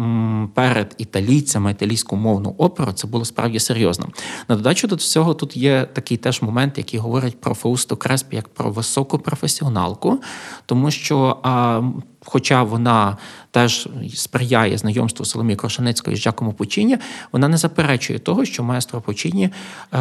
перед 0.54 0.96
італійцями 0.98 1.72
італійську 1.72 2.16
мовну 2.16 2.56
оперу 2.58 2.92
це 2.92 3.08
було 3.08 3.26
справді 3.26 3.60
серйозно. 3.60 4.08
На 4.48 4.56
додачу 4.56 4.88
до 4.88 4.96
всього 4.96 5.34
тут 5.34 5.58
є 5.58 5.88
такий 5.94 6.18
теж 6.18 6.42
момент, 6.42 6.78
який 6.78 7.00
говорить 7.00 7.42
про 7.42 7.56
Фаусту 7.56 7.98
Креспі 7.98 8.36
як 8.36 8.48
про 8.48 8.72
високу 8.72 9.20
професіоналку, 9.20 10.22
тому 10.66 10.92
що. 10.92 11.38
А, 11.44 11.82
Хоча 12.32 12.64
вона 12.64 13.18
теж 13.52 13.90
сприяє 14.16 14.78
знайомству 14.78 15.26
Соломії 15.26 15.56
Крошаницької 15.56 16.18
з 16.18 16.20
Джакомо 16.20 16.54
Пучіні, 16.54 16.98
вона 17.32 17.48
не 17.48 17.58
заперечує 17.58 18.20
того, 18.20 18.46
що 18.46 18.64
маестро 18.64 19.02
Пучіні 19.02 19.44
е, 19.44 19.52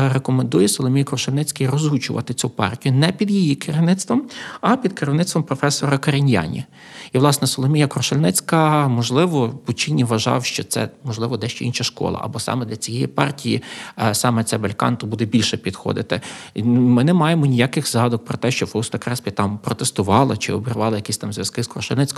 рекомендує 0.09 0.69
Соломії 0.69 1.05
Крошаницькій 1.05 1.69
розгучувати 1.69 2.35
цю 2.35 2.51
партію 2.51 2.95
не 2.95 3.13
під 3.13 3.31
її 3.31 3.55
керівництвом, 3.55 4.23
а 4.61 4.77
під 4.77 4.93
керівництвом 4.93 5.45
професора 5.45 5.99
Каріньяні. 5.99 6.65
І, 7.13 7.19
власне, 7.19 7.47
Соломія 7.47 7.87
Крошельницька, 7.87 8.89
можливо, 8.89 9.49
Пучіні 9.49 10.05
вважав, 10.05 10.45
що 10.45 10.65
це 10.65 10.89
можливо 11.05 11.37
дещо 11.37 11.65
інша 11.65 11.85
школа, 11.85 12.21
або 12.23 12.39
саме 12.39 12.65
для 12.65 12.77
цієї 12.77 13.07
партії 13.07 13.63
е, 13.99 14.15
саме 14.15 14.45
це 14.45 14.59
бельканто 14.59 15.07
буде 15.07 15.25
більше 15.25 15.57
підходити. 15.57 16.21
Ми 16.65 17.05
не 17.05 17.15
маємо 17.15 17.47
ніяких 17.47 17.89
згадок 17.89 18.25
про 18.25 18.39
те, 18.39 18.51
що 18.51 18.67
Фауста 18.67 18.99
Креспі 18.99 19.31
там 19.31 19.59
протестувала 19.59 20.37
чи 20.37 20.53
обривала 20.53 20.97
якісь 20.97 21.19
там 21.19 21.33
зв'язки 21.33 21.63
з 21.63 21.67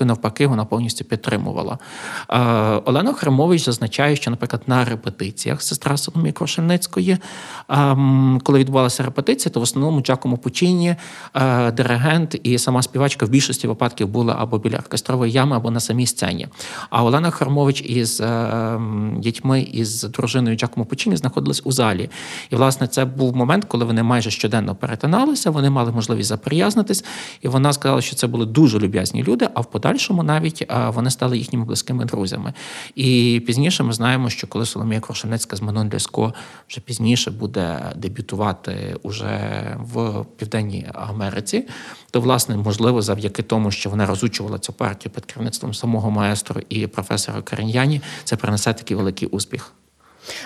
Крошельницькою. 0.01 0.11
Навпаки, 0.11 0.47
вона 0.47 0.65
повністю 0.65 1.05
підтримувала. 1.05 1.79
Е, 2.31 2.39
Олена 2.85 3.13
Хремович 3.13 3.65
зазначає, 3.65 4.17
що, 4.17 4.31
наприклад, 4.31 4.63
на 4.67 4.85
репетиціях 4.85 5.63
сестра 5.63 5.97
Соломії 5.97 6.33
Крошельницької, 6.33 7.19
ем, 7.69 8.41
коли 8.45 8.59
відбувалася 8.59 9.03
репетиція, 9.03 9.53
то 9.53 9.61
в 9.61 9.63
основному 9.63 10.01
Джакомо 10.01 10.37
Пучіні, 10.37 10.97
е, 11.35 11.73
диригент 11.73 12.41
і 12.43 12.59
сама 12.59 12.83
співачка 12.83 13.27
в 13.27 13.29
більшості 13.29 13.69
випадків 13.69 14.09
були 14.09 14.35
або 14.39 14.59
біля 14.59 14.77
оркестрової 14.77 15.33
ями, 15.33 15.57
або 15.57 15.71
на 15.71 15.81
самій 15.81 16.07
сцені. 16.07 16.49
А 16.91 17.05
Олена 17.05 17.31
Хармович 17.31 17.83
із 17.83 18.21
е, 18.21 18.81
дітьми 19.19 19.61
із 19.61 20.03
дружиною 20.03 20.57
Джакомо 20.57 20.87
Пучіні 20.87 21.17
знаходились 21.17 21.63
у 21.65 21.73
залі. 21.73 22.11
І, 22.51 22.57
власне, 22.57 22.87
це 22.87 23.05
був 23.05 23.37
момент, 23.37 23.65
коли 23.65 23.85
вони 23.85 24.03
майже 24.03 24.31
щоденно 24.31 24.75
перетиналися, 24.75 25.51
вони 25.51 25.71
мали 25.71 25.93
можливість 25.93 26.29
заприязнитись, 26.29 27.05
і 27.43 27.49
вона 27.49 27.73
сказала, 27.73 28.01
що 28.01 28.17
це 28.17 28.27
були 28.27 28.47
дуже 28.47 28.79
люб'язні 28.79 29.23
люди, 29.23 29.49
а 29.55 29.61
в 29.61 29.71
подальшому 29.71 29.90
навіть 30.23 30.67
е, 30.71 30.91
вони 30.91 31.11
стали 31.11 31.39
їхніми 31.39 31.65
близькими 31.65 32.05
друзями. 32.05 32.53
І 32.95 33.43
пізніше 33.47 33.83
ми 33.83 33.93
знаємо, 33.93 34.31
що 34.31 34.47
коли 34.47 34.67
Соломія 34.67 35.01
Крушенецька 35.01 35.57
з 35.57 35.63
Манон 35.63 35.91
Ляско 35.95 36.35
вже 36.69 36.81
пізніше 36.81 37.31
буде 37.31 37.93
дебютувати 37.97 38.97
уже 39.03 39.77
в 39.79 40.25
Південній 40.37 40.87
Америці, 40.95 41.69
то, 42.11 42.21
власне, 42.21 42.57
можливо, 42.57 43.03
завдяки 43.03 43.43
тому, 43.43 43.71
що 43.71 43.91
вона 43.91 44.07
розучувала 44.07 44.59
цю 44.59 44.73
партію 44.73 45.13
під 45.15 45.25
керівництвом 45.25 45.75
самого 45.75 46.11
маестро 46.11 46.61
і 46.69 46.87
професора 46.87 47.43
Кареньяні, 47.43 48.01
це 48.25 48.37
принесе 48.37 48.73
такий 48.73 48.97
великий 48.97 49.29
успіх. 49.29 49.73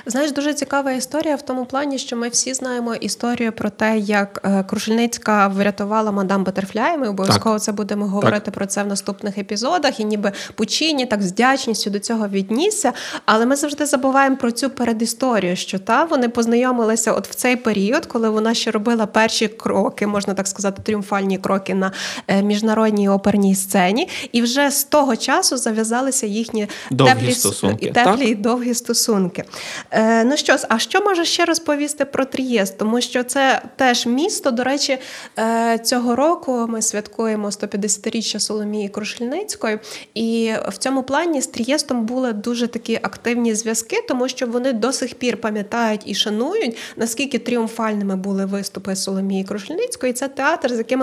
Знаєш, 0.07 0.33
дуже 0.33 0.55
цікава 0.55 0.93
історія 0.93 1.37
в 1.37 1.43
тому 1.43 1.65
плані, 1.65 1.99
що 1.99 2.17
ми 2.17 2.29
всі 2.29 2.55
знаємо 2.55 2.95
історію 2.95 3.53
про 3.53 3.71
те, 3.71 3.99
як 3.99 4.41
е, 4.45 4.65
Крушельницька 4.69 5.49
врятувала 5.49 6.13
мадам 6.13 6.45
Батерфляй. 6.45 6.99
Ми 6.99 7.09
обов'язково 7.09 7.59
це 7.59 7.73
будемо 7.73 8.07
говорити 8.07 8.51
про 8.51 8.67
це 8.67 8.83
в 8.83 8.87
наступних 8.87 9.39
епізодах. 9.39 10.01
І 10.01 10.05
ніби 10.05 10.33
Пучині 10.55 11.07
так 11.07 11.23
з 11.23 11.33
вдячністю 11.33 11.91
до 11.91 11.99
цього 11.99 12.29
віднісся. 12.29 12.93
Але 13.25 13.47
ми 13.47 13.57
завжди 13.57 13.87
забуваємо 13.87 14.37
про 14.37 14.51
цю 14.51 14.71
передісторію, 14.71 15.57
що 15.57 15.79
та 15.79 16.05
вони 16.05 16.29
познайомилися 16.29 17.13
от 17.13 17.29
в 17.29 17.35
цей 17.35 17.57
період, 17.57 18.07
коли 18.07 18.29
вона 18.31 18.55
ще 18.55 18.71
робила 18.71 19.07
перші 19.07 19.49
кроки, 19.49 20.07
можна 20.07 20.35
так 20.35 20.49
сказати, 20.49 20.83
тріумфальні 20.83 21.39
кроки 21.39 21.75
на 21.75 21.93
е, 22.29 22.43
міжнародній 22.43 23.09
оперній 23.09 23.55
сцені, 23.55 24.09
і 24.33 24.43
вже 24.43 24.71
з 24.71 24.85
того 24.85 25.17
часу 25.17 25.57
зав'язалися 25.57 26.27
їхні 26.27 26.69
Довгі 26.91 27.15
теплі 27.15 27.35
стосунки, 27.35 27.91
теплі 27.91 28.21
так? 28.21 28.29
і 28.29 28.35
довгі 28.35 28.75
стосунки. 28.75 29.45
Е, 29.91 30.25
ну 30.25 30.37
що 30.37 30.57
ж, 30.57 30.67
а 30.69 30.79
що 30.79 31.01
може 31.01 31.25
ще 31.25 31.45
розповісти 31.45 32.05
про 32.05 32.25
Трієст? 32.25 32.79
Тому 32.79 33.01
що 33.01 33.23
це 33.23 33.63
теж 33.77 34.07
місто. 34.07 34.51
До 34.51 34.65
речі, 34.65 34.99
е, 35.39 35.79
цього 35.79 36.17
року 36.17 36.67
ми 36.69 36.83
святкуємо 36.83 37.49
150-річчя 37.49 38.41
Соломії 38.41 38.89
Крушельницької, 38.89 39.79
і 40.15 40.53
в 40.69 40.77
цьому 40.79 41.03
плані 41.03 41.43
з 41.43 41.47
Трієстом 41.47 42.07
були 42.07 42.33
дуже 42.33 42.67
такі 42.67 42.99
активні 43.03 43.55
зв'язки, 43.55 44.05
тому 44.09 44.29
що 44.29 44.47
вони 44.47 44.73
до 44.73 44.93
сих 44.93 45.15
пір 45.15 45.41
пам'ятають 45.41 46.03
і 46.05 46.15
шанують, 46.15 46.77
наскільки 46.97 47.39
тріумфальними 47.39 48.17
були 48.17 48.45
виступи 48.45 48.97
Соломії 48.97 49.45
Крушельницької. 49.45 50.11
І 50.11 50.15
це 50.15 50.29
театр, 50.29 50.75
з 50.75 50.79
яким 50.79 51.03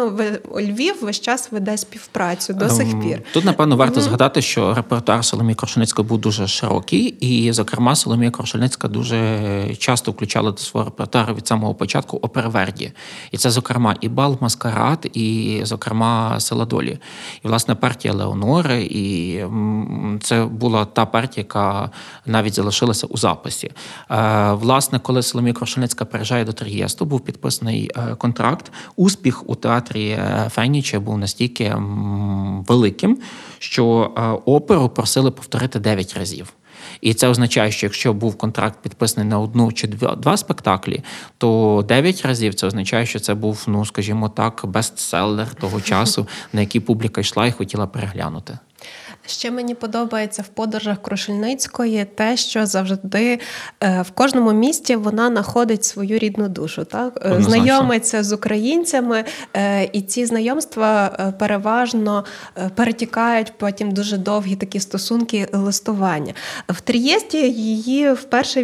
Львів 0.56 0.96
весь 1.02 1.20
час 1.20 1.48
веде 1.52 1.78
співпрацю 1.78 2.54
до 2.54 2.70
сих 2.70 2.92
Ем, 2.92 3.02
пір. 3.02 3.22
Тут, 3.34 3.46
напевно, 3.46 3.76
варто 3.76 4.02
згадати, 4.02 4.42
що 4.42 4.74
репертуар 4.74 5.26
Соломії 5.26 5.56
Крушельницької 5.56 6.08
був 6.08 6.18
дуже 6.18 6.48
широкий, 6.48 7.02
і, 7.20 7.54
зокрема, 7.54 7.96
Соломія 7.96 8.32
Крушельницька 8.32 8.51
дуже 8.88 9.76
часто 9.78 10.12
включала 10.12 10.52
до 10.52 10.58
свого 10.58 10.86
репертуару 10.86 11.36
від 11.36 11.48
самого 11.48 11.74
початку 11.74 12.18
оперверді. 12.18 12.92
І 13.32 13.38
це, 13.38 13.50
зокрема, 13.50 13.96
і 14.02 14.10
бал 14.10 14.38
маскарад, 14.42 15.10
і, 15.14 15.60
зокрема, 15.64 16.40
села 16.40 16.66
долі. 16.66 17.00
І, 17.44 17.48
власне, 17.48 17.76
партія 17.76 18.14
Леонори, 18.14 18.84
і 18.84 19.44
це 20.22 20.46
була 20.46 20.86
та 20.86 21.06
партія, 21.06 21.42
яка 21.42 21.90
навіть 22.26 22.54
залишилася 22.54 23.08
у 23.08 23.18
записі. 23.18 23.72
Е, 24.12 24.54
Власне, 24.54 25.00
коли 25.00 25.24
Соломія 25.24 25.54
Крушельницька 25.54 26.06
переїжджає 26.06 26.46
до 26.46 26.54
Трієсту, 26.54 27.06
був 27.06 27.20
підписаний 27.20 27.92
е, 27.96 28.16
контракт. 28.16 28.72
Успіх 28.96 29.50
у 29.50 29.56
театрі 29.56 30.10
е, 30.10 30.50
Феніча 30.52 31.00
був 31.00 31.18
настільки 31.18 31.76
великим, 32.68 33.20
що 33.60 33.86
оперу 34.46 34.90
просили 34.90 35.32
повторити 35.32 35.80
9 35.80 36.14
разів. 36.14 36.54
І 37.02 37.14
це 37.14 37.28
означає, 37.28 37.72
що 37.72 37.86
якщо 37.86 38.14
був 38.14 38.38
контракт 38.38 38.80
підписаний 38.82 39.30
на 39.30 39.40
одну 39.40 39.72
чи 39.72 39.88
два, 39.88 40.38
спектаклі, 40.38 41.04
то 41.38 41.86
9 41.88 42.22
разів 42.22 42.54
це 42.54 42.68
означає, 42.68 43.06
що 43.06 43.20
це 43.20 43.34
був, 43.34 43.66
ну 43.68 43.86
скажімо 43.86 44.30
так, 44.30 44.62
бестселер 44.66 45.54
того 45.54 45.82
часу, 45.82 46.28
на 46.54 46.62
який 46.62 46.82
публіка 46.82 47.22
йшла 47.22 47.48
і 47.48 47.52
хотіла 47.52 47.88
переглянути. 47.88 48.58
Ще 49.26 49.52
мені 49.52 49.76
подобається 49.76 50.42
в 50.42 50.48
подорожах 50.48 51.02
Крушельницької 51.02 52.06
те, 52.16 52.38
що 52.38 52.66
завжди 52.66 53.40
е, 53.84 54.02
в 54.02 54.12
кожному 54.12 54.52
місті 54.52 54.96
вона 54.96 55.28
знаходить 55.28 55.84
свою 55.84 56.18
рідну 56.18 56.50
душу, 56.50 56.84
так 56.84 57.22
Е, 57.22 57.30
Однозначно. 57.30 57.64
знайомиться 57.64 58.24
з 58.24 58.34
українцями, 58.34 59.24
е, 59.54 59.84
і 59.94 60.02
ці 60.02 60.26
знайомства 60.26 61.08
переважно 61.40 62.26
перетікають 62.76 63.54
потім 63.58 63.92
дуже 63.92 64.18
довгі 64.18 64.56
такі 64.56 64.80
стосунки 64.80 65.48
листування. 65.52 66.34
В 66.70 66.82
Трієсті 66.82 67.38
її 67.52 68.12
вперше 68.12 68.64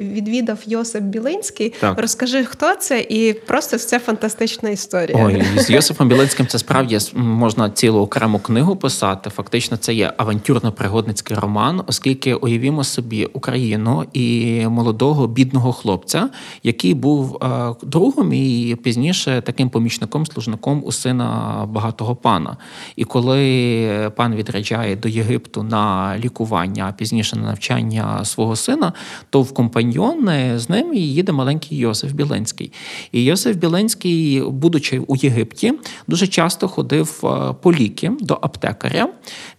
відвідав 0.00 0.58
Йосип 0.66 1.02
Білинський. 1.02 1.74
Так. 1.80 2.00
Розкажи, 2.00 2.44
хто 2.44 2.74
це, 2.74 3.00
і 3.00 3.32
просто 3.32 3.78
це 3.78 3.98
фантастична 3.98 4.70
історія. 4.70 5.24
Ой, 5.24 5.44
з 5.56 5.70
Йосифом 5.70 6.08
Білинським 6.08 6.46
це 6.46 6.58
справді 6.58 6.98
можна 7.14 7.70
цілу 7.70 8.00
окрему 8.00 8.38
книгу 8.38 8.76
писати. 8.76 9.30
Фактично, 9.30 9.76
це 9.76 9.94
є 9.98 10.12
авантюрно-пригодницький 10.18 11.40
роман, 11.40 11.82
оскільки 11.86 12.34
уявімо 12.34 12.84
собі 12.84 13.24
Україну 13.24 14.04
і 14.12 14.66
молодого 14.66 15.26
бідного 15.26 15.72
хлопця, 15.72 16.28
який 16.62 16.94
був 16.94 17.36
е, 17.36 17.74
другом 17.82 18.32
і 18.32 18.76
пізніше 18.82 19.42
таким 19.46 19.70
помічником, 19.70 20.26
служником 20.26 20.82
у 20.84 20.92
сина 20.92 21.28
багатого 21.68 22.16
пана. 22.16 22.56
І 22.96 23.04
коли 23.04 24.12
пан 24.16 24.34
відряджає 24.34 24.96
до 24.96 25.08
Єгипту 25.08 25.62
на 25.62 26.14
лікування, 26.18 26.86
а 26.88 26.92
пізніше 26.92 27.36
на 27.36 27.42
навчання 27.42 28.24
свого 28.24 28.56
сина, 28.56 28.92
то 29.30 29.42
в 29.42 29.54
компаньйони 29.54 30.58
з 30.58 30.68
ним 30.68 30.94
їде 30.94 31.32
маленький 31.32 31.78
Йосиф 31.78 32.12
Біленський. 32.12 32.72
І 33.12 33.24
Йосиф 33.24 33.56
Біленський, 33.56 34.42
будучи 34.42 34.98
у 34.98 35.16
Єгипті, 35.16 35.74
дуже 36.08 36.26
часто 36.26 36.68
ходив 36.68 37.20
е, 37.24 37.54
по 37.62 37.72
ліки 37.72 38.12
до 38.20 38.38
аптекаря 38.42 39.08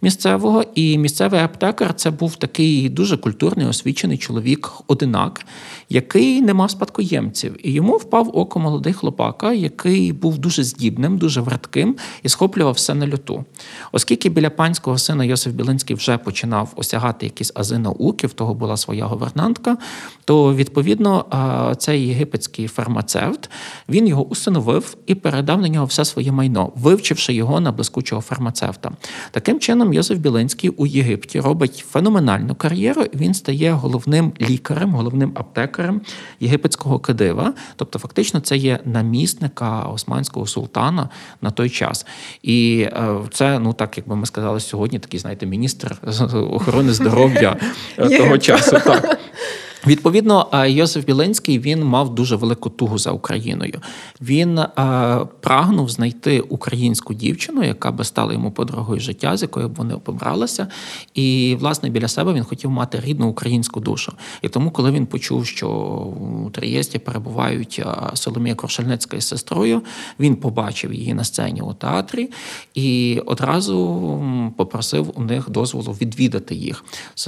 місцевого. 0.02 0.29
І 0.74 0.98
місцевий 0.98 1.40
аптекар 1.40 1.94
це 1.94 2.10
був 2.10 2.36
такий 2.36 2.88
дуже 2.88 3.16
культурний, 3.16 3.66
освічений 3.66 4.18
чоловік, 4.18 4.70
одинак, 4.86 5.40
який 5.88 6.40
не 6.42 6.54
мав 6.54 6.70
спадкоємців. 6.70 7.66
І 7.66 7.72
йому 7.72 7.96
впав 7.96 8.30
око 8.38 8.60
молодий 8.60 8.92
хлопака, 8.92 9.52
який 9.52 10.12
був 10.12 10.38
дуже 10.38 10.64
здібним, 10.64 11.18
дуже 11.18 11.40
вратким 11.40 11.96
і 12.22 12.28
схоплював 12.28 12.74
все 12.74 12.94
на 12.94 13.06
люту. 13.06 13.44
Оскільки 13.92 14.28
біля 14.28 14.50
панського 14.50 14.98
сина 14.98 15.24
Йосиф 15.24 15.52
Білинський 15.52 15.96
вже 15.96 16.18
починав 16.18 16.72
осягати 16.76 17.26
якісь 17.26 17.52
ази 17.54 17.78
науки, 17.78 18.26
в 18.26 18.32
того 18.32 18.54
була 18.54 18.76
своя 18.76 19.04
говернантка, 19.04 19.76
то 20.24 20.54
відповідно 20.54 21.24
цей 21.78 22.06
єгипетський 22.06 22.66
фармацевт 22.66 23.50
він 23.88 24.06
його 24.06 24.26
усиновив 24.26 24.96
і 25.06 25.14
передав 25.14 25.60
на 25.60 25.68
нього 25.68 25.86
все 25.86 26.04
своє 26.04 26.32
майно, 26.32 26.72
вивчивши 26.76 27.34
його 27.34 27.60
на 27.60 27.72
блискучого 27.72 28.22
фармацевта. 28.22 28.92
Таким 29.30 29.60
чином, 29.60 29.92
Йосиф 29.92 30.18
Білинський 30.20 30.70
у 30.70 30.86
Єгипті 30.86 31.40
робить 31.40 31.84
феноменальну 31.90 32.54
кар'єру. 32.54 33.02
і 33.02 33.16
Він 33.16 33.34
стає 33.34 33.72
головним 33.72 34.32
лікарем, 34.40 34.94
головним 34.94 35.32
аптекарем 35.34 36.00
єгипетського 36.40 36.98
кадива. 36.98 37.54
Тобто, 37.76 37.98
фактично, 37.98 38.40
це 38.40 38.56
є 38.56 38.78
намісника 38.84 39.82
османського 39.82 40.46
султана 40.46 41.08
на 41.42 41.50
той 41.50 41.70
час. 41.70 42.06
І 42.42 42.80
е, 42.80 43.18
це, 43.32 43.58
ну 43.58 43.72
так 43.72 43.96
якби 43.96 44.16
ми 44.16 44.26
сказали 44.26 44.60
сьогодні, 44.60 44.98
такий, 44.98 45.20
знаєте, 45.20 45.46
міністр 45.46 45.96
охорони 46.32 46.92
здоров'я 46.92 47.56
е, 47.98 48.18
того 48.18 48.38
часу. 48.38 48.70
Так. 48.84 49.18
Відповідно, 49.86 50.48
е, 50.52 50.70
Йосиф 50.70 51.04
Біленський 51.04 51.58
він 51.58 51.84
мав 51.84 52.14
дуже 52.14 52.36
велику 52.36 52.70
тугу 52.70 52.98
за 52.98 53.10
Україною. 53.10 53.80
Він 54.20 54.58
е, 54.58 54.68
прагнув 55.40 55.90
знайти 55.90 56.40
українську 56.40 57.14
дівчину, 57.14 57.62
яка 57.62 57.90
би 57.90 58.04
стала 58.04 58.32
йому 58.32 58.50
подругою 58.50 59.00
життя, 59.00 59.36
з 59.36 59.42
якою 59.42 59.68
б 59.68 59.74
вони 59.74 59.96
побралися. 59.96 60.66
І, 61.14 61.56
власне, 61.60 61.90
біля 61.90 62.08
себе 62.08 62.32
він 62.32 62.44
хотів 62.44 62.70
мати 62.70 63.00
рідну 63.04 63.28
українську 63.28 63.80
душу. 63.80 64.12
І 64.42 64.48
тому, 64.48 64.70
коли 64.70 64.90
він 64.90 65.06
почув, 65.06 65.46
що 65.46 65.68
у 66.46 66.50
Трієсті 66.50 66.98
перебувають 66.98 67.82
е, 67.86 68.16
Соломія 68.16 68.54
Крушельницька 68.54 69.16
із 69.16 69.28
сестрою, 69.28 69.82
він 70.18 70.36
побачив 70.36 70.94
її 70.94 71.14
на 71.14 71.24
сцені 71.24 71.60
у 71.60 71.72
театрі 71.72 72.30
і 72.74 73.20
одразу 73.26 74.22
попросив 74.56 75.12
у 75.14 75.22
них 75.22 75.50
дозволу 75.50 75.96
відвідати 76.00 76.54
їх. 76.54 76.84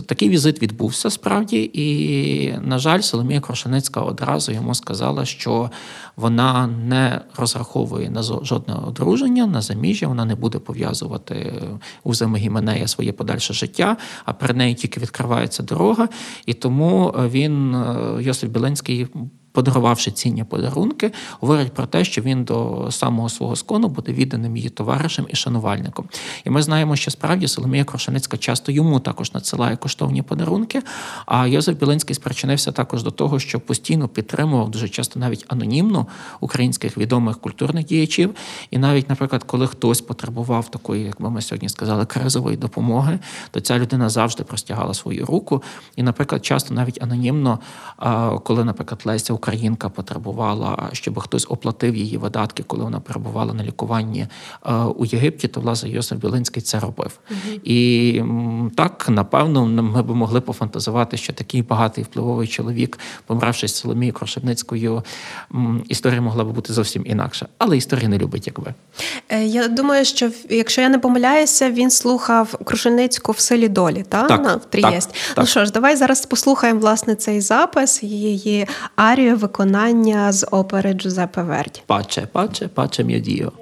Такий 0.07 0.29
візит 0.29 0.63
відбувся 0.63 1.11
справді, 1.11 1.71
і, 1.73 2.42
на 2.51 2.79
жаль, 2.79 3.01
Соломія 3.01 3.41
Крушеницька 3.41 4.01
одразу 4.01 4.53
йому 4.53 4.75
сказала, 4.75 5.25
що 5.25 5.71
вона 6.17 6.67
не 6.67 7.21
розраховує 7.37 8.11
на 8.11 8.23
жодне 8.23 8.75
одруження, 8.75 9.47
на 9.47 9.61
заміжжя, 9.61 10.07
вона 10.07 10.25
не 10.25 10.35
буде 10.35 10.59
пов'язувати 10.59 11.63
у 12.05 12.15
Гіменея 12.37 12.89
своє 12.89 13.13
подальше 13.13 13.55
життя, 13.55 13.97
а 14.25 14.33
при 14.33 14.55
неї 14.55 14.75
тільки 14.75 15.01
відкривається 15.01 15.63
дорога. 15.63 16.09
І 16.47 16.55
тому 16.55 17.15
е, 17.19 17.29
він, 17.29 17.77
Йосиф 18.21 18.43
Йосип 18.43 18.51
Біленський, 18.51 19.07
подарувавши 19.53 20.11
цінні 20.11 20.45
подарунки, 20.45 21.13
говорить 21.41 21.73
про 21.73 21.87
те, 21.87 22.05
що 22.05 22.23
він 22.23 22.45
до 22.45 22.89
самого 22.91 23.29
свого 23.29 23.57
скону 23.57 23.89
буде 23.89 24.13
відданим 24.13 24.57
її 24.57 24.69
товаришем 24.69 25.27
і 25.29 25.37
шанувальником. 25.37 26.09
І 26.45 26.51
ми 26.51 26.63
знаємо, 26.63 26.97
що 26.97 27.11
справді 27.11 27.49
Соломія 27.49 27.85
Крошеницька 27.85 28.37
часто 28.37 28.73
йому 28.73 29.01
також 29.01 29.35
надсилає 29.35 29.77
коштовні 29.77 30.23
подарунки. 30.23 30.83
А 31.27 31.47
Йозеф 31.47 31.77
Білинський 31.77 32.15
спричинився 32.15 32.73
також 32.73 33.03
до 33.03 33.11
того, 33.11 33.39
що 33.39 33.61
постійно 33.61 34.09
підтримував 34.09 34.71
дуже 34.71 34.89
часто 34.89 35.21
навіть 35.21 35.45
анонімно 35.49 36.07
українських 36.41 36.99
відомих 36.99 37.39
культурних 37.39 37.85
діячів. 37.87 38.35
І 38.71 38.79
навіть, 38.79 39.09
наприклад, 39.09 39.45
коли 39.45 39.67
хтось 39.67 40.01
потребував 40.01 40.71
такої, 40.71 41.05
як 41.05 41.21
ми 41.21 41.43
сьогодні 41.43 41.69
сказали, 41.69 42.07
кризової 42.07 42.57
допомоги, 42.57 43.19
то 43.51 43.61
ця 43.61 43.79
людина 43.79 44.09
завжди 44.09 44.45
простягала 44.45 44.95
свою 44.95 45.27
руку. 45.27 45.63
І, 45.97 46.03
наприклад, 46.03 46.45
часто 46.45 46.75
навіть 46.75 47.03
анонімно, 47.03 47.59
коли, 48.45 48.65
наприклад, 48.65 49.03
Леся 49.05 49.33
українка 49.43 49.89
потребувала, 49.89 50.89
щоб 50.93 51.19
хтось 51.19 51.47
оплатив 51.49 51.97
її 51.97 52.17
видатки, 52.17 52.63
коли 52.63 52.85
вона 52.85 53.01
перебувала 53.01 53.55
на 53.55 53.65
лікуванні 53.65 54.27
е, 54.67 54.73
у 54.75 55.05
Єгипті, 55.05 55.49
то 55.49 55.61
власне 55.61 55.91
Йосиф 55.91 56.19
Білинський 56.19 56.63
це 56.63 56.79
робив. 56.81 57.19
І 57.65 58.23
так 58.77 59.07
напевно 59.09 59.67
ми 59.67 60.03
б 60.03 60.11
могли 60.11 60.41
пофантазувати, 60.41 61.17
що 61.17 61.33
такий 61.33 61.63
багатий 61.63 62.05
впливовий 62.05 62.49
чоловік, 62.49 62.99
помравши 63.27 63.69
з 63.69 63.75
Соломією 63.75 64.15
Крошевницькою, 64.15 65.03
історія 65.89 66.21
могла 66.21 66.45
б 66.45 66.53
бути 66.53 66.73
зовсім 66.73 67.03
інакша. 67.07 67.47
Але 67.59 67.77
історія 67.77 68.09
не 68.09 68.19
любить, 68.19 68.47
як 68.47 68.59
ви. 68.59 68.75
Е, 69.29 69.45
Я 69.45 69.69
думаю, 69.69 70.05
що 70.05 70.31
якщо 70.51 70.81
я 70.81 70.89
не 70.89 70.99
помиляюся, 70.99 71.71
він 71.71 71.91
слухав 71.91 72.55
Крушельницьку 72.65 73.33
в 73.33 73.39
силі 73.39 73.69
долі, 73.69 74.05
та? 74.09 74.23
Так, 74.23 74.45
На, 74.45 74.57
в 74.57 74.65
Трієсті. 74.65 75.13
так, 75.13 75.23
Ну 75.29 75.35
так. 75.35 75.49
що 75.49 75.65
ж, 75.65 75.73
давай 75.73 75.97
зараз 75.97 76.27
послухаємо 76.27 76.81
власне 76.81 77.15
цей 77.15 77.41
запис, 77.41 78.03
її 78.03 78.67
арію 78.97 79.32
виконання 79.35 80.33
з 80.33 80.47
опери 80.51 80.93
Джузеппе 80.93 81.43
Верді. 81.43 81.83
Паче, 81.87 82.29
паче, 82.33 82.69
паче 82.69 83.05
м'я 83.05 83.19
діо. 83.19 83.53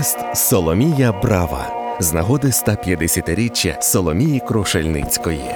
Подкаст 0.00 0.36
Соломія 0.48 1.12
Брава 1.12 1.96
з 2.00 2.12
нагоди 2.12 2.48
150-річчя 2.48 3.82
Соломії 3.82 4.40
Крушельницької. 4.40 5.54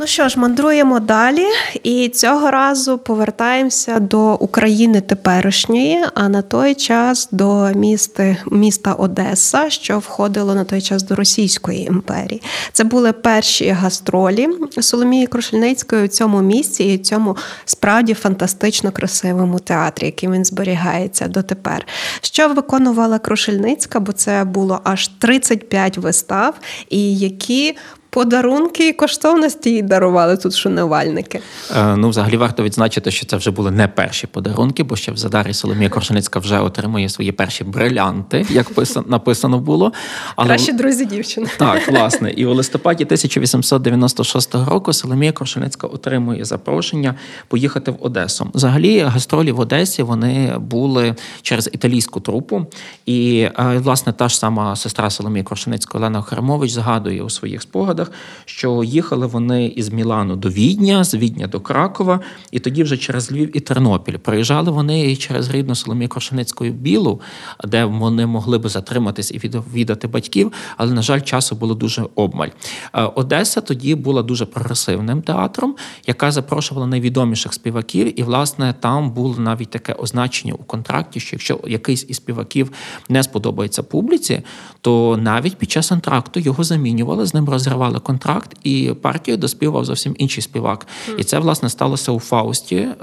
Ну 0.00 0.06
що 0.06 0.28
ж, 0.28 0.40
мандруємо 0.40 1.00
далі, 1.00 1.46
і 1.82 2.08
цього 2.08 2.50
разу 2.50 2.98
повертаємося 2.98 3.98
до 3.98 4.34
України 4.34 5.00
теперішньої, 5.00 6.04
а 6.14 6.28
на 6.28 6.42
той 6.42 6.74
час 6.74 7.28
до 7.32 7.70
міста, 7.74 8.36
міста 8.50 8.92
Одеса, 8.92 9.70
що 9.70 9.98
входило 9.98 10.54
на 10.54 10.64
той 10.64 10.80
час 10.80 11.02
до 11.02 11.14
Російської 11.14 11.86
імперії. 11.86 12.42
Це 12.72 12.84
були 12.84 13.12
перші 13.12 13.68
гастролі 13.68 14.48
Соломії 14.80 15.26
Крушельницької 15.26 16.04
у 16.04 16.08
цьому 16.08 16.40
місці 16.40 16.84
і 16.84 16.96
в 16.96 17.02
цьому 17.02 17.36
справді 17.64 18.14
фантастично 18.14 18.92
красивому 18.92 19.58
театрі, 19.58 20.06
яким 20.06 20.32
він 20.32 20.44
зберігається 20.44 21.28
дотепер. 21.28 21.86
Що 22.20 22.48
виконувала 22.48 23.18
Крушельницька, 23.18 24.00
бо 24.00 24.12
це 24.12 24.44
було 24.44 24.80
аж 24.84 25.08
35 25.08 25.98
вистав, 25.98 26.54
і 26.88 27.18
які 27.18 27.76
Подарунки 28.10 28.88
і 28.88 28.92
коштовності 28.92 29.70
їй 29.70 29.82
дарували 29.82 30.36
тут 30.36 30.54
шанувальники. 30.54 31.40
Е, 31.76 31.96
ну, 31.96 32.08
взагалі 32.08 32.36
варто 32.36 32.62
відзначити, 32.62 33.10
що 33.10 33.26
це 33.26 33.36
вже 33.36 33.50
були 33.50 33.70
не 33.70 33.88
перші 33.88 34.26
подарунки, 34.26 34.82
бо 34.82 34.96
ще 34.96 35.12
в 35.12 35.16
Задарі 35.16 35.54
Соломія 35.54 35.88
Коршеницька 35.88 36.38
вже 36.38 36.60
отримує 36.60 37.08
свої 37.08 37.32
перші 37.32 37.64
брилянти, 37.64 38.46
як 38.50 38.66
написано 39.06 39.58
було. 39.58 39.92
Але... 40.36 40.48
Кращі 40.48 40.72
друзі 40.72 41.04
дівчини. 41.04 41.46
Так, 41.58 41.88
власне. 41.88 42.30
І 42.30 42.46
у 42.46 42.54
листопаді 42.54 43.04
1896 43.04 44.54
року 44.54 44.92
Соломія 44.92 45.32
Коршеницька 45.32 45.86
отримує 45.86 46.44
запрошення 46.44 47.14
поїхати 47.48 47.90
в 47.90 47.96
Одесу. 48.00 48.50
Взагалі, 48.54 48.98
гастролі 49.00 49.52
в 49.52 49.60
Одесі 49.60 50.02
вони 50.02 50.58
були 50.58 51.14
через 51.42 51.70
італійську 51.72 52.20
трупу. 52.20 52.66
І, 53.06 53.40
е, 53.40 53.78
власне, 53.78 54.12
та 54.12 54.28
ж 54.28 54.38
сама 54.38 54.76
сестра 54.76 55.10
Соломії 55.10 55.44
Коршеницької 55.44 56.02
Олена 56.02 56.22
Хремович 56.22 56.70
згадує 56.70 57.22
у 57.22 57.30
своїх 57.30 57.62
спогадах 57.62 57.99
спогадах, 58.04 58.12
що 58.44 58.84
їхали 58.84 59.26
вони 59.26 59.66
із 59.66 59.88
Мілану 59.88 60.36
до 60.36 60.48
Відня, 60.48 61.04
з 61.04 61.14
Відня 61.14 61.46
до 61.46 61.60
Кракова, 61.60 62.20
і 62.50 62.58
тоді 62.58 62.82
вже 62.82 62.96
через 62.96 63.32
Львів 63.32 63.56
і 63.56 63.60
Тернопіль. 63.60 64.16
Приїжджали 64.16 64.70
вони 64.70 65.12
і 65.12 65.16
через 65.16 65.50
рідну 65.50 65.74
Соломію 65.74 66.08
Крошеницьку 66.08 66.64
Білу, 66.64 67.20
де 67.64 67.84
вони 67.84 68.26
могли 68.26 68.58
би 68.58 68.68
затриматись 68.68 69.30
і 69.30 69.38
відвідати 69.38 70.08
батьків, 70.08 70.52
але, 70.76 70.92
на 70.92 71.02
жаль, 71.02 71.20
часу 71.20 71.56
було 71.56 71.74
дуже 71.74 72.06
обмаль. 72.14 72.48
Е, 72.94 73.02
Одеса 73.02 73.60
тоді 73.60 73.94
була 73.94 74.22
дуже 74.22 74.46
прогресивним 74.46 75.22
театром, 75.22 75.76
яка 76.06 76.30
запрошувала 76.30 76.86
найвідоміших 76.86 77.54
співаків, 77.54 78.20
і, 78.20 78.22
власне, 78.22 78.74
там 78.80 79.10
було 79.10 79.34
навіть 79.38 79.70
таке 79.70 79.92
означення 79.92 80.54
у 80.54 80.64
контракті, 80.64 81.20
що 81.20 81.36
якщо 81.36 81.60
якийсь 81.66 82.06
із 82.08 82.16
співаків 82.16 82.72
не 83.08 83.22
сподобається 83.22 83.82
публіці, 83.82 84.42
то 84.80 85.16
навіть 85.16 85.56
під 85.56 85.70
час 85.70 85.92
антракту 85.92 86.40
його 86.40 86.64
замінювали, 86.64 87.26
з 87.26 87.34
ним 87.34 87.48
розривали 87.48 87.89
розірвали 87.90 88.00
контракт, 88.00 88.56
і 88.64 88.92
партію 89.02 89.36
доспівав 89.36 89.84
зовсім 89.84 90.14
інший 90.18 90.42
співак. 90.42 90.86
І 91.18 91.24
це 91.24 91.38
власне 91.38 91.68
сталося 91.68 92.12
у 92.12 92.20
Фаусті 92.20 92.76
е, 92.76 92.94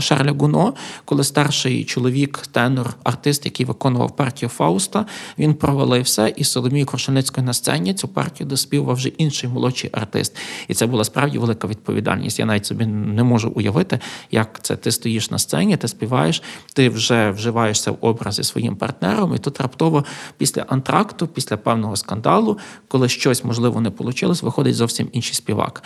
Шарля 0.00 0.32
Гуно, 0.32 0.74
коли 1.04 1.24
старший 1.24 1.84
чоловік, 1.84 2.46
тенор, 2.52 2.94
артист, 3.04 3.44
який 3.44 3.66
виконував 3.66 4.16
партію 4.16 4.48
Фауста, 4.48 5.06
він 5.38 5.54
провалився, 5.54 6.28
і 6.28 6.44
Соломію 6.44 6.86
Крушеницькою 6.86 7.46
на 7.46 7.52
сцені 7.52 7.94
цю 7.94 8.08
партію 8.08 8.46
доспівав 8.46 8.96
вже 8.96 9.08
інший 9.08 9.50
молодший 9.50 9.90
артист. 9.92 10.36
І 10.68 10.74
це 10.74 10.86
була 10.86 11.04
справді 11.04 11.38
велика 11.38 11.68
відповідальність. 11.68 12.38
Я 12.38 12.46
навіть 12.46 12.66
собі 12.66 12.86
не 12.86 13.22
можу 13.22 13.52
уявити, 13.54 13.98
як 14.30 14.60
це 14.62 14.76
ти 14.76 14.90
стоїш 14.90 15.30
на 15.30 15.38
сцені, 15.38 15.76
ти 15.76 15.88
співаєш, 15.88 16.42
ти 16.74 16.88
вже 16.88 17.30
вживаєшся 17.30 17.90
в 17.90 17.98
образи 18.00 18.42
своїм 18.42 18.76
партнером, 18.76 19.34
і 19.34 19.38
тут 19.38 19.60
раптово 19.60 20.04
після 20.38 20.62
антракту, 20.62 21.26
після 21.26 21.56
певного 21.56 21.96
скандалу, 21.96 22.58
коли 22.88 23.08
щось 23.08 23.44
можливо 23.44 23.80
не 23.80 23.90
вийшло, 24.08 24.34
виходить 24.42 24.74
зовсім 24.74 25.08
інший 25.12 25.34
співак. 25.34 25.82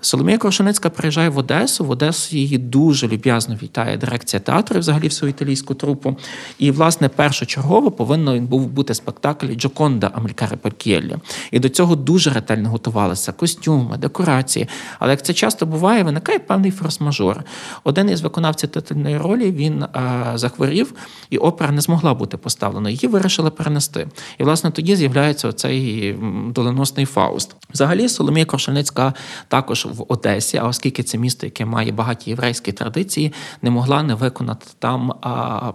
Соломія 0.00 0.38
Крошеницька 0.38 0.90
приїжджає 0.90 1.28
в 1.28 1.38
Одесу. 1.38 1.84
В 1.84 1.90
Одесу 1.90 2.36
її 2.36 2.58
дуже 2.58 3.08
люб'язно 3.08 3.58
вітає 3.62 3.96
дирекція 3.96 4.40
театру, 4.40 4.80
взагалі 4.80 5.04
всю 5.08 5.30
італійську 5.30 5.74
трупу. 5.74 6.16
І, 6.58 6.70
власне, 6.70 7.08
першочергово 7.08 7.90
повинен 7.90 8.46
був 8.46 8.66
бути 8.66 8.94
спектакль 8.94 9.52
Джоконда 9.54 10.10
Амількаре 10.14 10.56
Паркєллі. 10.56 11.16
І 11.50 11.58
до 11.58 11.68
цього 11.68 11.96
дуже 11.96 12.30
ретельно 12.30 12.68
готувалися 12.68 13.32
костюми, 13.32 13.96
декорації. 13.96 14.68
Але 14.98 15.10
як 15.10 15.24
це 15.24 15.34
часто 15.34 15.66
буває, 15.66 16.02
виникає 16.02 16.38
певний 16.38 16.72
форс-мажор. 16.72 17.40
Один 17.84 18.10
із 18.10 18.20
виконавців 18.20 18.70
титульної 18.70 19.18
ролі 19.18 19.52
він 19.52 19.84
а, 19.92 20.32
захворів, 20.34 20.94
і 21.30 21.38
опера 21.38 21.70
не 21.70 21.80
змогла 21.80 22.14
бути 22.14 22.36
поставлена. 22.36 22.90
Її 22.90 23.08
вирішили 23.08 23.50
перенести. 23.50 24.08
І, 24.38 24.44
власне, 24.44 24.70
тоді 24.70 24.96
з'являється 24.96 25.48
оцей 25.48 26.16
доленосний 26.48 27.06
Фауст. 27.06 27.56
Взагалі, 27.74 28.08
Соломія 28.08 28.44
Крошельницька 28.44 29.14
також 29.48 29.86
в 29.86 30.04
Одесі, 30.08 30.56
а 30.56 30.64
оскільки 30.64 31.02
це 31.02 31.18
місто, 31.18 31.46
яке 31.46 31.64
має 31.64 31.92
багаті 31.92 32.18
єврейські 32.24 32.72
традиції, 32.72 33.32
не 33.62 33.70
могла 33.70 34.02
не 34.02 34.14
виконати 34.14 34.66
там 34.78 35.12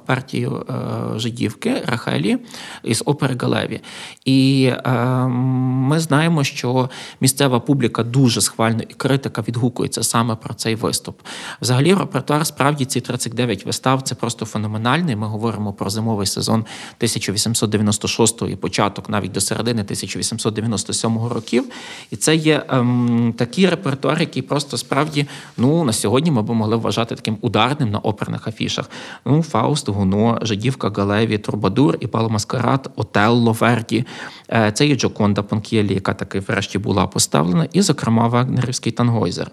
партію 0.05 0.65
е, 0.69 1.19
жидівки 1.19 1.81
Рахелі 1.85 2.37
із 2.83 3.03
опери 3.05 3.37
Галеві. 3.41 3.81
І 4.25 4.69
е, 4.85 4.91
ми 5.27 5.99
знаємо, 5.99 6.43
що 6.43 6.89
місцева 7.21 7.59
публіка 7.59 8.03
дуже 8.03 8.41
схвально 8.41 8.83
і 8.89 8.93
критика 8.93 9.43
відгукується 9.47 10.03
саме 10.03 10.35
про 10.35 10.53
цей 10.53 10.75
виступ. 10.75 11.21
Взагалі, 11.61 11.93
репертуар 11.93 12.47
справді 12.47 12.85
ці 12.85 13.01
39 13.01 13.65
вистав 13.65 14.01
це 14.01 14.15
просто 14.15 14.45
феноменальний. 14.45 15.15
Ми 15.15 15.27
говоримо 15.27 15.73
про 15.73 15.89
зимовий 15.89 16.27
сезон 16.27 16.59
1896 16.59 18.41
і 18.41 18.55
початок 18.55 19.09
навіть 19.09 19.31
до 19.31 19.41
середини 19.41 19.81
1897 19.81 21.27
років. 21.27 21.65
І 22.11 22.15
це 22.15 22.35
є 22.35 22.63
ем, 22.69 23.33
такий 23.37 23.69
репертуар, 23.69 24.19
який 24.19 24.41
просто 24.41 24.77
справді 24.77 25.27
ну 25.57 25.83
на 25.83 25.93
сьогодні 25.93 26.31
ми 26.31 26.41
б 26.41 26.49
могли 26.49 26.75
вважати 26.75 27.15
таким 27.15 27.37
ударним 27.41 27.91
на 27.91 27.99
оперних 27.99 28.47
афішах. 28.47 28.89
Ну, 29.25 29.43
Фауст, 29.43 29.89
Гуно, 29.89 30.39
Жидівка 30.41 30.89
Галеві, 30.89 31.37
Турбадур 31.37 31.97
і 31.99 32.07
Маскарад, 32.29 32.91
Отелло 32.95 33.51
Верді. 33.51 34.05
Е, 34.51 34.71
це 34.71 34.87
є 34.87 34.95
Джоконда 34.95 35.43
Понкєлі, 35.43 35.93
яка 35.93 36.13
таки 36.13 36.39
врешті 36.39 36.79
була 36.79 37.07
поставлена, 37.07 37.67
і, 37.73 37.81
зокрема, 37.81 38.27
Вагнерівський 38.27 38.91
тангойзер. 38.91 39.51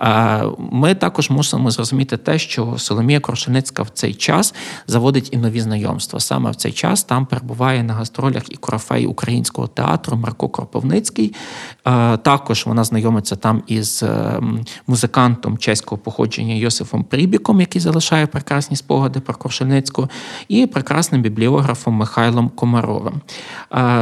Е, 0.00 0.42
ми 0.58 0.94
також 0.94 1.30
мусимо 1.30 1.70
зрозуміти 1.70 2.16
те, 2.16 2.38
що 2.38 2.74
Соломія 2.78 3.20
Крошеницька 3.20 3.82
в 3.82 3.88
цей 3.88 4.14
час 4.14 4.54
заводить 4.86 5.28
і 5.32 5.36
нові 5.36 5.60
знайомства. 5.60 6.20
Саме 6.20 6.50
в 6.50 6.54
цей 6.54 6.72
час 6.72 7.04
там 7.04 7.26
перебуває 7.26 7.82
на 7.82 7.94
гастролях 7.94 8.42
і 8.48 8.56
корафей 8.56 9.06
українського 9.06 9.66
театру 9.68 10.16
Марко 10.16 10.48
Кропивницький. 10.48 11.34
Е, 11.84 12.16
також 12.16 12.66
вона 12.66 12.84
знайомиться 12.84 13.36
там 13.36 13.62
із 13.66 14.04
музикантом 14.86 15.58
чеського 15.58 15.98
походження 15.98 16.54
Йосифом 16.54 17.04
Прібіком, 17.04 17.60
який 17.60 17.80
залишає 17.80 18.26
прекрасні 18.26 18.76
спогади 18.76 19.20
про 19.20 19.34
Крошеницьку, 19.34 20.08
і 20.48 20.66
прекрасним 20.66 21.22
бібліографом 21.22 21.94
Михайлом 21.94 22.48
Комаровим. 22.48 23.20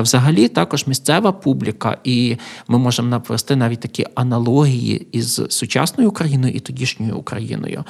Взагалі, 0.01 0.49
також 0.49 0.87
місцева 0.87 1.33
публіка, 1.33 1.97
і 2.05 2.37
ми 2.69 2.79
можемо 2.79 3.09
навести 3.09 3.57
навіть 3.57 3.81
такі 3.81 4.07
аналогії 4.15 5.09
із 5.13 5.43
сучасною 5.49 6.09
Україною 6.09 6.55
і 6.55 6.61
тодішньою 6.61 7.17
Україною. 7.17 7.85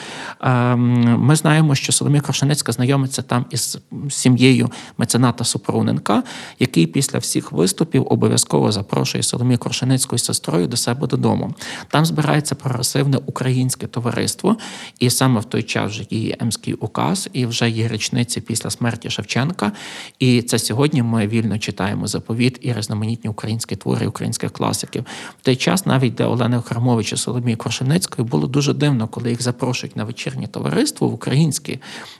Ми 1.19 1.37
знаємо, 1.37 1.75
що 1.75 1.93
Соломія 1.93 2.21
Крошенецька 2.21 2.73
знайомиться 2.73 3.23
там 3.23 3.45
із 3.51 3.79
сім'єю 4.11 4.71
мецената 4.99 5.45
Супруненка, 5.45 6.23
який 6.59 6.87
після 6.87 7.19
всіх 7.19 7.53
виступів 7.53 8.07
обов'язково 8.11 8.73
запрошує 8.73 9.23
Соломію 9.23 9.58
Крошенецьку 9.59 10.19
сестрою 10.19 10.67
до 10.67 10.77
себе 10.77 11.07
додому. 11.07 11.55
Там 11.89 12.07
збирається 12.07 12.55
прогресивне 12.55 13.19
українське 13.27 13.87
товариство, 13.87 14.57
і 14.99 15.11
саме 15.11 15.41
в 15.41 15.45
той 15.45 15.63
час 15.63 15.91
вже 15.91 16.07
є 16.11 16.37
Емський 16.41 16.75
указ, 16.75 17.29
і 17.33 17.47
вже 17.47 17.71
є 17.71 17.89
річниці 17.89 18.41
після 18.41 18.71
смерті 18.71 19.11
Шевченка. 19.11 19.73
І 20.19 20.43
це 20.43 20.59
сьогодні 20.59 21.03
ми 21.03 21.27
вільно 21.27 21.59
читаємо 21.59 22.07
за 22.07 22.19
заповіт 22.19 22.59
і 22.63 22.73
різноманітні 22.73 23.31
українські 23.31 23.77
твори 23.77 24.07
українських 24.07 24.53
класиків. 24.53 25.05
В 25.41 25.43
той 25.43 25.57
час 25.57 25.87
навіть 25.87 26.15
для 26.15 26.27
Олени 26.27 26.63
Храмовича 26.63 27.17
Соломії 27.17 27.57
Крошеницької 27.57 28.29
було 28.29 28.47
дуже 28.47 28.75
дивно, 28.75 29.09
коли 29.09 29.31
їх 29.31 29.43
запрошують 29.43 29.97
на 29.97 30.05
вечірнє 30.05 30.47
товариство 30.47 31.09
в 31.09 31.15
українську 31.15 31.73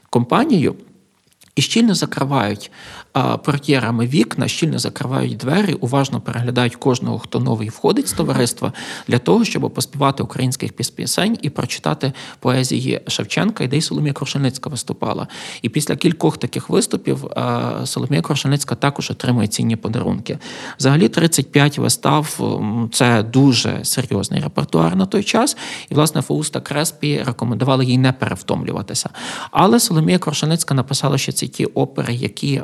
компанію 0.09 0.75
і 1.59 1.61
щільно 1.61 1.95
закривають 1.95 2.71
портьєрами 3.43 4.07
вікна, 4.07 4.47
щільно 4.47 4.79
закривають 4.79 5.37
двері, 5.37 5.73
уважно 5.73 6.21
переглядають 6.21 6.75
кожного, 6.75 7.19
хто 7.19 7.39
новий 7.39 7.69
входить 7.69 8.07
з 8.07 8.13
товариства, 8.13 8.73
для 9.07 9.19
того, 9.19 9.45
щоб 9.45 9.71
поспівати 9.73 10.23
українських 10.23 10.73
пісень 10.73 11.37
і 11.41 11.49
прочитати 11.49 12.13
поезії 12.39 13.01
Шевченка, 13.07 13.63
і 13.63 13.67
де 13.67 13.77
й 13.77 13.81
Соломія 13.81 14.13
Крушельницька 14.13 14.69
виступала. 14.69 15.27
І 15.61 15.69
після 15.69 15.95
кількох 15.95 16.37
таких 16.37 16.69
виступів 16.69 17.25
Соломія 17.85 18.21
Крушельницька 18.21 18.75
також 18.75 19.11
отримує 19.11 19.47
цінні 19.47 19.75
подарунки. 19.75 20.37
Взагалі, 20.79 21.09
35 21.09 21.77
вистав 21.77 22.39
це 22.91 23.23
дуже 23.23 23.79
серйозний 23.83 24.41
репертуар 24.41 24.95
на 24.95 25.05
той 25.05 25.23
час. 25.23 25.57
І, 25.89 25.95
власне, 25.95 26.21
Фауста 26.21 26.59
Креспі 26.59 27.23
рекомендували 27.25 27.85
їй 27.85 27.97
не 27.97 28.11
перевтомлюватися. 28.11 29.09
Але 29.51 29.79
Соломія 29.79 30.19
Крушельницька 30.19 30.73
написала, 30.73 31.17
що 31.17 31.31
ці 31.31 31.48
ті 31.49 31.65
опери, 31.65 32.13
які 32.13 32.61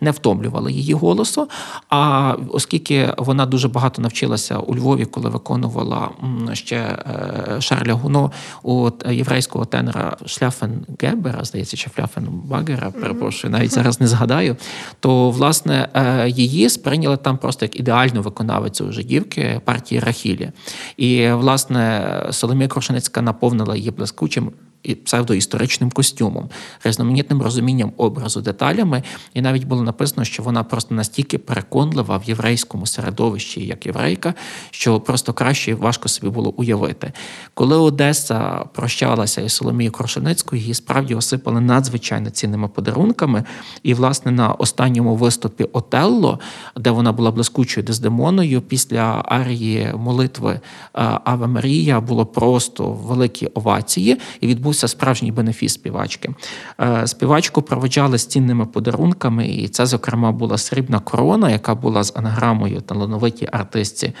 не 0.00 0.10
втомлювали 0.10 0.72
її 0.72 0.92
голосу. 0.92 1.48
А 1.88 2.34
оскільки 2.50 3.12
вона 3.18 3.46
дуже 3.46 3.68
багато 3.68 4.02
навчилася 4.02 4.58
у 4.58 4.74
Львові, 4.74 5.04
коли 5.04 5.30
виконувала 5.30 6.10
ще 6.52 6.76
е, 6.76 7.60
Шарля 7.60 7.92
Гуно 7.92 8.32
у 8.62 8.90
єврейського 9.10 9.64
тенора 9.64 10.16
Шляфен-Гебера, 10.22 11.44
здається, 11.44 11.76
чи 11.76 11.90
Шляфен-Багера, 11.90 12.92
перепрошую, 12.92 13.52
навіть 13.52 13.72
зараз 13.72 14.00
не 14.00 14.06
згадаю, 14.06 14.56
то 15.00 15.30
власне 15.30 15.88
е, 15.94 16.28
її 16.28 16.68
сприйняли 16.68 17.16
там 17.16 17.38
просто 17.38 17.64
як 17.64 17.80
ідеальну 17.80 18.22
виконавицю 18.22 18.92
жидівки 18.92 19.60
партії 19.64 20.00
Рахілі. 20.00 20.50
І 20.96 21.30
власне 21.30 22.02
Соломія 22.30 22.68
Крушеницька 22.68 23.22
наповнила 23.22 23.76
її 23.76 23.90
блискучим 23.90 24.52
і 24.86 24.94
псевдоісторичним 24.94 25.90
костюмом, 25.90 26.48
різноманітним 26.84 27.42
розумінням 27.42 27.92
образу, 27.96 28.40
деталями, 28.40 29.02
і 29.34 29.40
навіть 29.40 29.64
було 29.64 29.82
написано, 29.82 30.24
що 30.24 30.42
вона 30.42 30.64
просто 30.64 30.94
настільки 30.94 31.38
переконлива 31.38 32.16
в 32.16 32.24
єврейському 32.24 32.86
середовищі, 32.86 33.66
як 33.66 33.86
єврейка, 33.86 34.34
що 34.70 35.00
просто 35.00 35.32
краще 35.32 35.74
важко 35.74 36.08
собі 36.08 36.32
було 36.32 36.50
уявити. 36.50 37.12
Коли 37.54 37.76
Одеса 37.76 38.64
прощалася 38.74 39.40
із 39.40 39.52
Соломією 39.52 39.92
Крушеницькою, 39.92 40.62
її 40.62 40.74
справді 40.74 41.14
осипали 41.14 41.60
надзвичайно 41.60 42.30
цінними 42.30 42.68
подарунками. 42.68 43.44
І, 43.82 43.94
власне, 43.94 44.32
на 44.32 44.52
останньому 44.52 45.16
виступі 45.16 45.64
Отелло, 45.72 46.40
де 46.76 46.90
вона 46.90 47.12
була 47.12 47.30
блискучою 47.30 47.84
Дездемоною, 47.84 48.60
після 48.60 49.24
арії 49.28 49.92
молитви 49.96 50.52
е, 50.52 50.60
Аве 51.24 51.46
Марія 51.46 52.00
було 52.00 52.26
просто 52.26 52.90
великі 52.90 53.46
овації, 53.46 54.18
і 54.40 54.46
відбувся 54.46 54.75
справжній 54.78 55.32
бенефіс 55.32 55.72
співачки. 55.72 56.30
Е, 56.80 57.06
Співачку 57.06 57.62
проведжали 57.62 58.18
з 58.18 58.26
цінними 58.26 58.66
подарунками, 58.66 59.48
і 59.48 59.68
це, 59.68 59.86
зокрема, 59.86 60.32
була 60.32 60.58
срібна 60.58 60.98
корона, 60.98 61.50
яка 61.50 61.74
була 61.74 62.04
з 62.04 62.12
анаграмою 62.16 62.80
талановитій 62.80 63.48
артистці. 63.52 64.12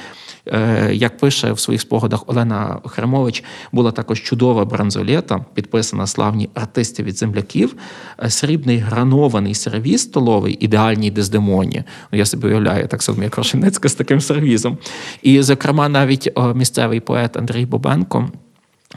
Е, 0.46 0.90
Як 0.94 1.18
пише 1.18 1.52
в 1.52 1.60
своїх 1.60 1.80
спогадах 1.80 2.24
Олена 2.26 2.78
Хремович, 2.84 3.44
була 3.72 3.92
також 3.92 4.22
чудова 4.22 4.64
бронзолета, 4.64 5.44
підписана 5.54 6.06
славні 6.06 6.48
артисти 6.54 7.02
від 7.02 7.18
земляків, 7.18 7.76
е, 8.24 8.30
срібний 8.30 8.78
гранований 8.78 9.54
сервіз 9.54 10.02
столовий, 10.02 10.58
ідеальній 10.60 11.10
дездемоні. 11.10 11.84
Ну, 12.12 12.18
Я 12.18 12.24
собі 12.24 12.46
уявляю, 12.46 12.88
так 12.88 13.02
Соломія 13.02 13.30
Крошенецька 13.30 13.88
з 13.88 13.94
таким 13.94 14.20
сервізом. 14.20 14.78
І, 15.22 15.42
зокрема, 15.42 15.88
навіть 15.88 16.32
місцевий 16.54 17.00
поет 17.00 17.36
Андрій 17.36 17.66
Бобенко. 17.66 18.28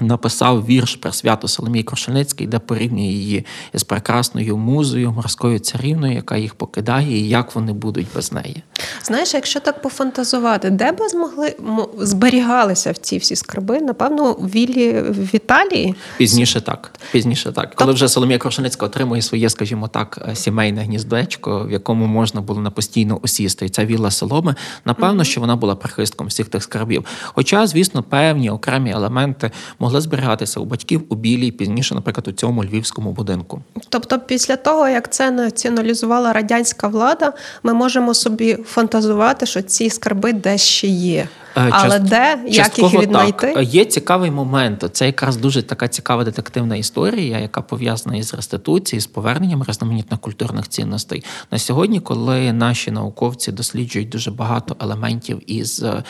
Написав 0.02 0.66
вірш 0.66 0.96
про 0.96 1.12
свято 1.12 1.48
Соломії 1.48 1.84
Крошеницькій, 1.84 2.48
де 2.48 2.60
порівнює 2.60 3.12
її 3.12 3.46
з 3.74 3.84
прекрасною 3.84 4.58
музою, 4.58 5.12
морською 5.12 5.60
царівною, 5.60 6.14
яка 6.14 6.38
їх 6.38 6.56
покидає, 6.56 7.18
і 7.18 7.30
як 7.30 7.56
вони 7.56 7.74
будуть 7.74 8.08
без 8.16 8.32
неї. 8.32 8.64
Знаєш, 9.04 9.34
якщо 9.34 9.60
так 9.60 9.82
пофантазувати, 9.82 10.70
де 10.70 10.92
би 10.92 11.10
змогли 11.10 11.56
зберігалися 11.98 12.92
в 12.92 12.98
ці 12.98 13.18
всі 13.18 13.36
скарби? 13.36 13.82
Напевно, 13.82 14.34
в 14.34 14.50
віллі 14.50 15.02
в 15.02 15.36
Італії. 15.36 15.96
Пізніше 16.18 16.62
так. 16.62 16.92
Пізніше 17.12 17.52
так. 17.52 17.76
Коли 17.76 17.94
вже 17.94 18.10
Соломія 18.10 18.38
Крошеницька 18.38 18.86
отримує 18.86 19.22
своє, 19.22 19.50
скажімо 19.50 19.88
так, 19.88 20.28
е, 20.30 20.36
сімейне 20.36 20.82
гніздечко, 20.82 21.66
в 21.66 21.72
якому 21.72 22.06
можна 22.06 22.42
було 22.42 22.62
на 22.62 22.72
постійно 22.72 23.20
осісти, 23.22 23.66
і 23.66 23.70
ця 23.70 23.86
вілла 23.86 24.12
Соломи, 24.12 24.56
напевно, 24.86 25.24
що 25.24 25.42
вона 25.42 25.56
була 25.56 25.76
прихистком 25.76 26.28
всіх 26.28 26.48
тих 26.48 26.64
скарбів. 26.64 27.06
Хоча, 27.24 27.68
звісно, 27.68 28.04
певні 28.04 28.50
окремі 28.50 28.92
елементи 28.92 29.52
могли 29.90 30.02
зберігатися 30.02 30.60
у 30.60 30.66
батьків 30.66 31.04
у 31.10 31.16
білій, 31.16 31.52
пізніше, 31.52 31.96
наприклад, 31.96 32.28
у 32.28 32.32
цьому 32.32 32.64
львівському 32.64 33.12
будинку. 33.12 33.62
Тобто, 33.90 34.20
після 34.20 34.56
того, 34.56 34.88
як 34.88 35.14
це 35.14 35.32
націоналізувала 35.32 36.34
радянська 36.34 36.88
влада, 36.88 37.34
ми 37.64 37.74
можемо 37.74 38.14
собі 38.14 38.58
фантазувати, 38.66 39.46
що 39.46 39.62
ці 39.62 39.90
скарби 39.90 40.34
десь 40.34 40.62
ще 40.62 40.88
є. 40.88 41.28
Е, 41.58 41.70
Але 41.72 41.96
част- 41.96 42.04
де, 42.10 42.40
як 42.48 42.80
їх 42.80 42.94
віднайти? 42.94 43.54
Так. 43.54 43.74
Є 43.74 43.86
цікавий 43.86 44.32
момент. 44.32 44.86
Це 44.92 45.06
якраз 45.06 45.38
дуже 45.38 45.62
така 45.64 45.88
цікава 45.88 46.24
детективна 46.24 46.76
історія, 46.76 47.40
яка 47.40 47.62
пов'язана 47.62 48.16
із 48.18 48.34
реституцією, 48.34 49.02
з 49.02 49.08
поверненням 49.08 49.64
різноманітних 49.68 50.20
культурних 50.20 50.68
цінностей. 50.68 51.24
На 51.52 51.60
сьогодні, 51.60 52.00
коли 52.00 52.54
наші 52.54 52.92
науковці 52.92 53.52
досліджують 53.52 54.10
дуже 54.10 54.32
багато 54.32 54.76
елементів 54.80 55.52
із 55.52 55.84
е, 55.84 56.04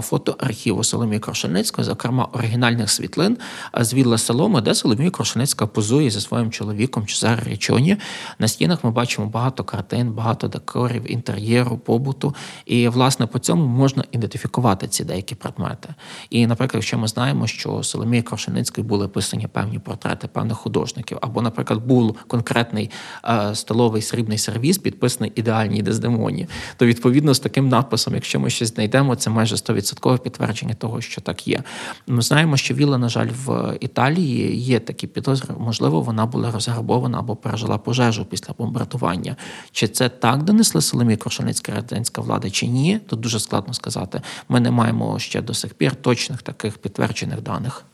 фотоархіву 0.00 0.84
Соломії 0.84 1.20
Крошеницької, 1.20 1.84
зокрема 1.84 2.28
оригінальних 2.32 2.90
світлин 2.90 3.36
е, 3.78 3.84
з 3.84 3.94
Вілла 3.94 4.18
Соломи, 4.18 4.60
де 4.60 4.74
Соломія 4.74 5.10
Крошеницька 5.10 5.66
позує 5.66 6.10
зі 6.10 6.20
своїм 6.20 6.50
чоловіком 6.50 7.06
Чезаре 7.06 7.42
Річоні. 7.46 7.96
На 8.38 8.48
стінах 8.48 8.84
ми 8.84 8.90
бачимо 8.90 9.26
багато 9.26 9.64
картин, 9.64 10.12
багато 10.12 10.48
декорів, 10.48 11.12
інтер'єру, 11.12 11.78
побуту. 11.78 12.34
І, 12.66 12.88
власне, 12.88 13.26
по 13.26 13.38
цьому 13.38 13.66
можна 13.66 14.04
ідентифікувати 14.12 14.79
ці 14.86 15.04
деякі 15.04 15.34
предмети. 15.34 15.88
І, 16.30 16.46
наприклад, 16.46 16.74
якщо 16.74 16.98
ми 16.98 17.08
знаємо, 17.08 17.46
що 17.46 17.82
Соломії 17.82 18.22
Крошеницької 18.22 18.86
були 18.86 19.08
писані 19.08 19.46
певні 19.46 19.78
портрети 19.78 20.28
певних 20.28 20.56
художників, 20.56 21.18
або, 21.20 21.42
наприклад, 21.42 21.86
був 21.86 22.16
конкретний 22.26 22.90
е, 23.24 23.54
столовий 23.54 24.02
срібний 24.02 24.38
сервіз, 24.38 24.78
підписаний 24.78 25.32
ідеальній 25.34 25.82
Дездемоні, 25.82 26.46
то 26.76 26.86
відповідно 26.86 27.34
з 27.34 27.40
таким 27.40 27.68
написом, 27.68 28.14
якщо 28.14 28.40
ми 28.40 28.50
щось 28.50 28.74
знайдемо, 28.74 29.16
це 29.16 29.30
майже 29.30 29.54
100% 29.54 30.18
підтвердження 30.18 30.74
того, 30.74 31.00
що 31.00 31.20
так 31.20 31.48
є. 31.48 31.62
Ми 32.06 32.22
знаємо, 32.22 32.56
що 32.56 32.74
віла, 32.74 32.98
на 32.98 33.08
жаль, 33.08 33.28
в 33.44 33.76
Італії 33.80 34.56
є 34.56 34.80
такі 34.80 35.06
підозри. 35.06 35.54
Можливо, 35.58 36.00
вона 36.00 36.26
була 36.26 36.50
розграбована 36.50 37.18
або 37.18 37.36
пережила 37.36 37.78
пожежу 37.78 38.24
після 38.24 38.54
бомбардування. 38.58 39.36
Чи 39.72 39.88
це 39.88 40.08
так 40.08 40.42
донесли 40.42 40.80
Соломії 40.80 41.16
Крошеницька 41.16 41.72
радянська 41.72 42.20
влада, 42.20 42.50
чи 42.50 42.66
ні? 42.66 43.00
Тут 43.06 43.20
дуже 43.20 43.40
складно 43.40 43.74
сказати. 43.74 44.22
Ми 44.48 44.60
не 44.60 44.69
маємо 44.70 45.18
ще 45.18 45.42
до 45.42 45.54
сих 45.54 45.74
пір 45.74 45.94
точних 45.94 46.42
таких 46.42 46.78
підтверджених 46.78 47.40
даних. 47.40 47.84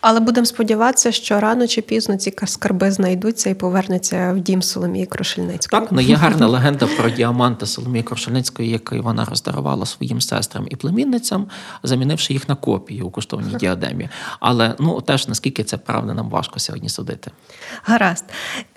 Але 0.00 0.20
будемо 0.20 0.46
сподіватися, 0.46 1.12
що 1.12 1.40
рано 1.40 1.66
чи 1.66 1.82
пізно 1.82 2.16
ці 2.16 2.34
скарби 2.46 2.90
знайдуться 2.90 3.50
і 3.50 3.54
повернуться 3.54 4.32
в 4.32 4.40
дім 4.40 4.62
Соломії 4.62 5.06
Крошельницької. 5.06 5.80
Так, 5.80 5.92
ну 5.92 6.00
є 6.00 6.14
гарна 6.14 6.46
легенда 6.46 6.86
про 6.86 7.10
діаманти 7.10 7.66
Соломії 7.66 8.02
Крошельницької, 8.02 8.70
який 8.70 9.00
вона 9.00 9.24
роздарувала 9.24 9.86
своїм 9.86 10.20
сестрам 10.20 10.66
і 10.70 10.76
племінницям, 10.76 11.46
замінивши 11.82 12.32
їх 12.32 12.48
на 12.48 12.54
копії 12.54 13.02
у 13.02 13.10
коштовній 13.10 13.54
діадемі. 13.60 14.08
Але 14.40 14.74
ну 14.78 15.00
теж 15.00 15.28
наскільки 15.28 15.64
це 15.64 15.76
правда, 15.76 16.14
нам 16.14 16.30
важко 16.30 16.58
сьогодні 16.58 16.88
судити. 16.88 17.30
Гаразд. 17.82 18.24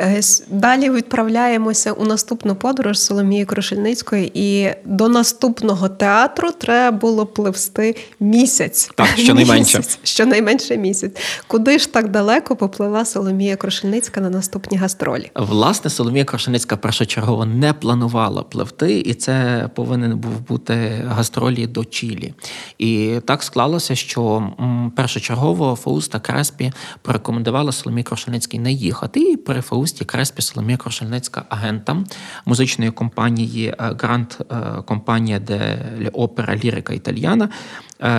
Е, 0.02 0.22
Далі 0.50 0.90
відправляємося 0.90 1.92
у 1.92 2.06
наступну 2.06 2.56
подорож 2.56 3.00
Соломії 3.00 3.46
Крушельницької, 3.46 4.32
і 4.34 4.74
до 4.86 5.10
наступного 5.10 5.90
театру 5.90 6.52
треба 6.52 6.98
було 6.98 7.26
пливсти 7.26 7.96
місяць. 8.20 8.92
Так, 8.96 9.08
щонайменше. 9.18 9.78
Місяць, 9.78 10.00
щонайменше 10.04 10.76
місяць. 10.78 11.17
Куди 11.47 11.80
ж 11.80 11.93
так 11.93 12.11
далеко 12.11 12.55
поплила 12.55 13.05
Соломія 13.05 13.55
Крушельницька 13.55 14.21
на 14.21 14.30
наступні 14.30 14.78
гастролі? 14.78 15.32
Власне, 15.36 15.89
Соломія 15.89 16.25
Крашеницька 16.25 16.78
першочергово 16.78 17.45
не 17.45 17.73
планувала 17.73 18.43
пливти, 18.43 18.99
і 18.99 19.13
це 19.13 19.69
повинен 19.75 20.17
був 20.17 20.47
бути 20.47 21.03
гастролі 21.07 21.67
до 21.67 21.86
Чилі. 21.86 22.34
І 22.78 23.19
так 23.25 23.43
склалося, 23.43 23.95
що 23.95 24.49
першочергово 24.95 25.75
Фауста 25.75 26.19
Креспі 26.19 26.71
порекомендувала 27.01 27.71
Соломії 27.71 28.03
Крушельницькій 28.03 28.60
не 28.59 28.71
їхати. 28.71 29.19
І 29.19 29.38
при 29.38 29.61
Фаусті 29.61 30.05
Креспі 30.05 30.41
Соломія 30.41 30.78
Крушельницька 30.78 31.45
агентам 31.49 32.05
музичної 32.45 32.91
компанії 32.91 33.67
е, 33.67 33.75
Gran 33.80 34.38
е, 34.51 34.82
Compañía 34.86 35.39
de 35.39 35.78
Ópera 36.14 36.55
Lírica 36.55 36.93
Italiana 36.93 37.45
е, 37.45 37.49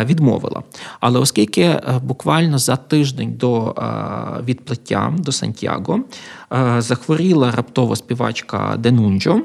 відмовила. 0.04 0.62
Але 1.00 1.18
оскільки 1.18 1.62
е, 1.62 2.00
буквально 2.02 2.58
за 2.58 2.76
тиждень 2.76 3.34
до 3.36 3.70
е, 3.70 3.84
відплиття 4.44 5.14
до 5.18 5.32
Сантьяго 5.32 6.00
е, 6.52 6.80
захворіла 6.80 7.50
раптово 7.50 7.96
співачка 7.96 8.76
Денунджо, 8.78 9.40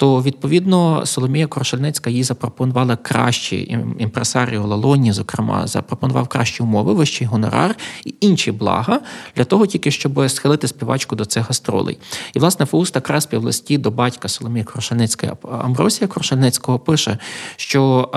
то 0.00 0.22
відповідно 0.22 1.06
Соломія 1.06 1.46
Крушельницька 1.46 2.10
їй 2.10 2.22
запропонувала 2.22 2.96
кращі 2.96 3.56
ім- 3.56 4.02
імпресаріо 4.02 4.66
Лальоні, 4.66 5.12
зокрема, 5.12 5.66
запропонував 5.66 6.28
кращі 6.28 6.62
умови, 6.62 6.92
вищий 6.92 7.26
гонорар 7.26 7.76
і 8.04 8.14
інші 8.20 8.52
блага 8.52 9.00
для 9.36 9.44
того, 9.44 9.66
тільки 9.66 9.90
щоб 9.90 10.30
схилити 10.30 10.68
співачку 10.68 11.16
до 11.16 11.24
цих 11.24 11.48
гастролей. 11.48 11.98
І 12.34 12.38
власне 12.38 12.66
Фауста 12.66 13.00
Креспі 13.00 13.36
в 13.36 13.44
листі 13.44 13.78
до 13.78 13.90
батька 13.90 14.28
Соломії 14.28 14.64
Крушельницької 14.64 15.32
Амбросія 15.62 16.08
Крушельницького 16.08 16.78
пише, 16.78 17.18
що 17.56 18.10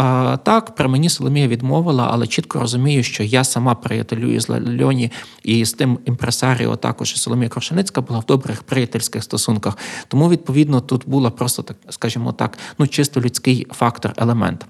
так 0.44 0.76
при 0.76 0.88
мені 0.88 1.10
Соломія 1.10 1.48
відмовила, 1.48 2.10
але 2.12 2.28
чітко 2.28 2.60
розумію, 2.60 3.04
що 3.04 3.24
я 3.24 3.44
сама 3.44 3.76
приятелюю 3.76 4.42
з 4.42 4.50
Лальоні 4.50 5.12
і 5.44 5.66
з 5.66 5.74
тим 5.74 6.00
імпресаріо 6.06 6.76
також 6.76 7.14
і 7.16 7.18
Соломія 7.20 7.50
Крушельницька 7.50 8.02
була 8.02 8.20
в 8.20 8.26
добрих 8.26 8.64
приятельських 8.64 9.24
стосунках. 9.24 9.78
Тому 10.08 10.30
відповідно 10.30 10.82
тут 10.82 11.04
була 11.06 11.30
просто 11.30 11.62
така 11.62 11.73
так 11.73 11.73
скажімо 11.90 12.32
так, 12.32 12.58
ну 12.78 12.88
чисто 12.88 13.22
людський 13.22 13.68
фактор, 13.72 14.14
елемент. 14.18 14.66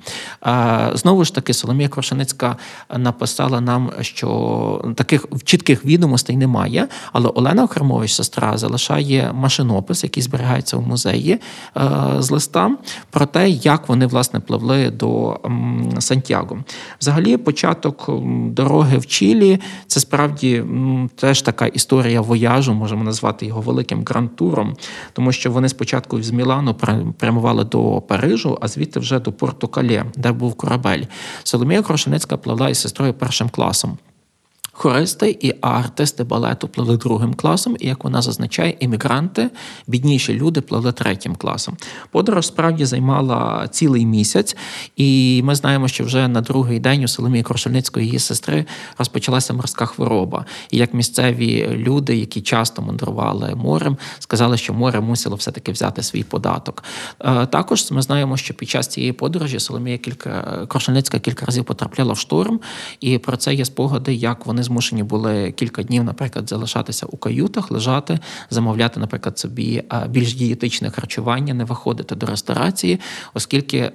Знову 0.94 1.26
ж 1.26 1.36
таки, 1.36 1.54
Соломія 1.54 1.90
Крошеницька 1.90 2.58
написала 2.98 3.62
нам, 3.62 3.92
що 4.02 4.94
таких 4.96 5.26
чітких 5.44 5.86
відомостей 5.86 6.38
немає, 6.38 6.88
але 7.14 7.30
Олена 7.30 7.64
Охремович, 7.64 8.14
сестра, 8.14 8.58
залишає 8.58 9.32
машинопис, 9.34 10.04
який 10.04 10.24
зберігається 10.24 10.78
у 10.78 10.82
музеї 10.82 11.40
е, 11.78 11.92
з 12.20 12.32
листа, 12.32 12.72
про 13.10 13.26
те, 13.26 13.50
як 13.50 13.90
вони 13.90 14.06
власне 14.06 14.40
пливли 14.40 14.90
до 14.90 15.40
Сантьяго. 16.00 16.58
Взагалі, 17.02 17.38
початок 17.38 18.10
дороги 18.48 18.98
в 18.98 19.06
Чилі 19.06 19.60
це 19.88 20.00
справді 20.00 20.64
теж 21.16 21.42
така 21.42 21.66
історія 21.66 22.22
вояжу, 22.22 22.74
можемо 22.74 23.04
назвати 23.04 23.46
його 23.46 23.62
великим 23.62 24.04
грантуром, 24.08 24.76
тому 25.14 25.32
що 25.32 25.52
вони 25.52 25.70
спочатку 25.70 26.24
з 26.24 26.32
Мілану 26.32 26.74
прямували 27.18 27.64
до 27.64 28.02
Парижу, 28.02 28.58
а 28.62 28.68
звідти 28.68 29.00
вже 29.00 29.20
до 29.20 29.32
Порту 29.32 29.68
Кале, 29.68 30.06
де 30.16 30.32
був 30.32 30.56
корабель. 30.56 31.04
Соломія 31.44 31.82
Крошенецька 31.82 32.38
пливла 32.38 32.70
із 32.70 32.78
сестрою 32.78 33.14
першим 33.14 33.50
класом. 33.50 33.98
Хористи 34.76 35.38
і 35.42 35.54
артисти 35.62 36.24
балету 36.24 36.68
пливли 36.68 36.98
другим 36.98 37.34
класом, 37.34 37.76
і 37.80 37.88
як 37.88 38.04
вона 38.04 38.22
зазначає, 38.22 38.76
іммігранти, 38.80 39.50
бідніші 39.88 40.34
люди 40.34 40.62
пливли 40.62 40.92
третім 40.92 41.36
класом. 41.36 41.78
Подорож 42.12 42.48
справді 42.48 42.86
займала 42.86 43.68
цілий 43.68 44.06
місяць, 44.06 44.58
і 44.96 45.42
ми 45.44 45.56
знаємо, 45.56 45.88
що 45.88 46.04
вже 46.04 46.28
на 46.28 46.42
другий 46.42 46.80
день 46.80 47.04
у 47.04 47.08
Соломії 47.08 47.44
Крошельницької 47.44 48.06
її 48.06 48.20
сестри 48.20 48.66
розпочалася 48.98 49.54
морська 49.54 49.86
хвороба. 49.86 50.46
І 50.72 50.78
як 50.78 50.94
місцеві 50.94 51.68
люди, 51.72 52.18
які 52.18 52.42
часто 52.42 52.82
мандрували 52.82 53.56
морем, 53.56 53.98
сказали, 54.20 54.58
що 54.58 54.74
море 54.74 55.02
мусило 55.02 55.36
все-таки 55.36 55.72
взяти 55.72 56.04
свій 56.04 56.24
податок. 56.24 56.84
Е, 57.20 57.46
також 57.46 57.92
ми 57.92 58.02
знаємо, 58.02 58.38
що 58.38 58.54
під 58.54 58.70
час 58.70 58.88
цієї 58.88 59.14
подорожі 59.14 59.60
Соломія 59.60 59.98
кілька 59.98 60.66
Крошельницька 60.68 61.20
кілька 61.20 61.46
разів 61.46 61.66
потрапляла 61.66 62.14
в 62.14 62.18
шторм, 62.18 62.60
і 63.00 63.18
про 63.18 63.38
це 63.38 63.54
є 63.54 63.66
спогади, 63.66 64.14
як 64.14 64.46
вони 64.46 64.63
змушені 64.64 65.04
були 65.04 65.52
кілька 65.52 65.84
днів, 65.84 66.04
наприклад, 66.04 66.50
залишатися 66.50 67.06
у 67.06 67.18
каютах, 67.18 67.72
лежати, 67.72 68.20
замовляти, 68.50 69.00
наприклад, 69.00 69.40
собі 69.40 69.84
більш 70.10 70.34
дієтичне 70.34 70.90
харчування, 70.90 71.54
не 71.54 71.64
виходити 71.64 72.16
до 72.16 72.26
ресторації, 72.26 73.00
оскільки 73.34 73.78
е, 73.78 73.92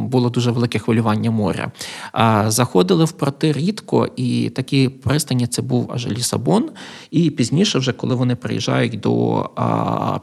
було 0.00 0.30
дуже 0.30 0.50
велике 0.50 0.78
хвилювання 0.78 1.30
моря. 1.30 1.70
Заходили 2.46 3.04
в 3.04 3.12
порти 3.12 3.52
рідко, 3.52 4.08
і 4.16 4.50
такі 4.50 4.88
пристані 4.88 5.46
це 5.46 5.62
був 5.62 5.90
аж 5.94 6.06
Лісабон. 6.06 6.70
І 7.10 7.30
пізніше, 7.30 7.78
вже 7.78 7.92
коли 7.92 8.14
вони 8.14 8.36
приїжджають 8.36 9.00
до 9.00 9.50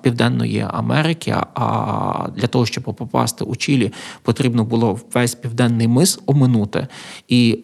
Південної 0.01 0.65
Америки, 0.69 1.35
а 1.53 2.29
для 2.35 2.47
того, 2.47 2.65
щоб 2.65 2.83
попасти 2.83 3.43
у 3.43 3.55
Чилі, 3.55 3.91
потрібно 4.21 4.63
було 4.63 4.99
весь 5.13 5.35
південний 5.35 5.87
мис 5.87 6.19
оминути. 6.25 6.87
І 7.27 7.63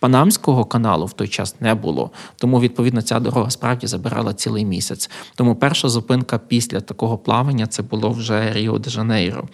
Панамського 0.00 0.64
каналу 0.64 1.06
в 1.06 1.12
той 1.12 1.28
час 1.28 1.54
не 1.60 1.74
було, 1.74 2.10
тому 2.36 2.60
відповідно 2.60 3.02
ця 3.02 3.20
дорога 3.20 3.50
справді 3.50 3.86
забирала 3.86 4.34
цілий 4.34 4.64
місяць. 4.64 5.10
Тому 5.34 5.54
перша 5.54 5.88
зупинка 5.88 6.38
після 6.38 6.80
такого 6.80 7.18
плавання 7.18 7.66
це 7.66 7.82
було 7.82 8.10
вже 8.10 8.52
Ріо 8.52 8.78
де 8.78 8.90
Жанейро. 8.90 9.48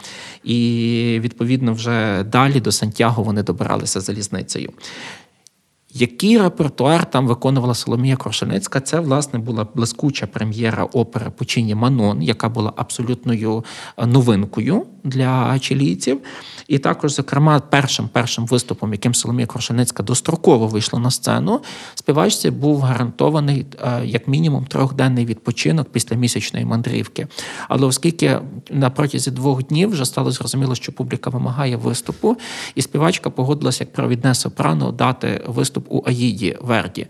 І 0.44 1.18
відповідно 1.22 1.72
вже 1.72 2.22
далі 2.22 2.60
до 2.60 2.72
Сантьяго 2.72 3.22
вони 3.22 3.42
добиралися 3.42 4.00
залізницею. 4.00 4.72
Який 5.94 6.38
репертуар 6.38 7.10
там 7.10 7.26
виконувала 7.26 7.74
Соломія 7.74 8.16
Крошеницька? 8.16 8.80
Це, 8.80 9.00
власне, 9.00 9.38
була 9.38 9.66
блискуча 9.74 10.26
прем'єра 10.26 10.84
опери 10.84 11.30
Пучині 11.30 11.74
Манон, 11.74 12.22
яка 12.22 12.48
була 12.48 12.72
абсолютною 12.76 13.64
е, 13.96 14.06
новинкою 14.06 14.86
для 15.04 15.58
чилійців. 15.58 16.20
І 16.68 16.78
також, 16.78 17.14
зокрема, 17.14 17.60
першим 17.60 18.08
першим 18.08 18.46
виступом, 18.46 18.92
яким 18.92 19.14
Соломія 19.14 19.46
Крошеницька 19.46 20.02
достроково 20.02 20.66
вийшла 20.66 20.98
на 20.98 21.10
сцену, 21.10 21.60
співачці 21.94 22.50
був 22.50 22.80
гарантований 22.80 23.66
е, 23.80 24.06
як 24.06 24.28
мінімум 24.28 24.64
трьохденний 24.64 25.26
відпочинок 25.26 25.88
після 25.88 26.16
місячної 26.16 26.64
мандрівки. 26.64 27.26
Але 27.68 27.86
оскільки 27.86 28.38
на 28.70 28.90
протязі 28.90 29.30
двох 29.30 29.64
днів 29.64 29.90
вже 29.90 30.04
стало 30.04 30.30
зрозуміло, 30.30 30.74
що 30.74 30.92
публіка 30.92 31.30
вимагає 31.30 31.76
виступу, 31.76 32.36
і 32.74 32.82
співачка 32.82 33.30
погодилася 33.30 33.84
як 33.84 33.92
провідне 33.92 34.34
сопрано 34.34 34.92
дати 34.92 35.44
виступ 35.46 35.81
у 35.88 36.02
Аїді 36.06 36.56
Верді. 36.60 37.06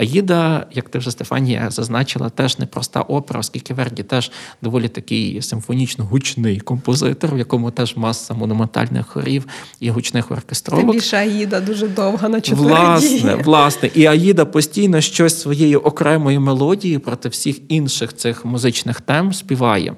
Аїда, 0.00 0.66
як 0.72 0.88
ти 0.88 0.98
вже 0.98 1.10
Стефанія 1.10 1.70
зазначила, 1.70 2.28
теж 2.28 2.58
непроста 2.58 3.00
опера, 3.00 3.40
оскільки 3.40 3.74
Верді 3.74 4.02
теж 4.02 4.30
доволі 4.62 4.88
такий 4.88 5.42
симфонічно 5.42 6.04
гучний 6.04 6.60
композитор, 6.60 7.34
в 7.34 7.38
якому 7.38 7.70
теж 7.70 7.96
маса 7.96 8.34
монументальних 8.34 9.06
хорів 9.06 9.46
і 9.80 9.90
гучних 9.90 10.30
оркестровок. 10.30 10.84
Тим 10.84 10.92
більше 10.92 11.16
Аїда 11.16 11.60
дуже 11.60 11.88
довга 11.88 12.28
на 12.28 12.40
чотири 12.40 12.68
Власне, 12.68 13.34
власне, 13.34 13.90
і 13.94 14.06
Аїда 14.06 14.44
постійно 14.44 15.00
щось 15.00 15.40
своєю 15.40 15.80
окремою 15.80 16.40
мелодією 16.40 17.00
проти 17.00 17.28
всіх 17.28 17.60
інших 17.68 18.16
цих 18.16 18.44
музичних 18.44 19.00
тем 19.00 19.32
співає. 19.32 19.94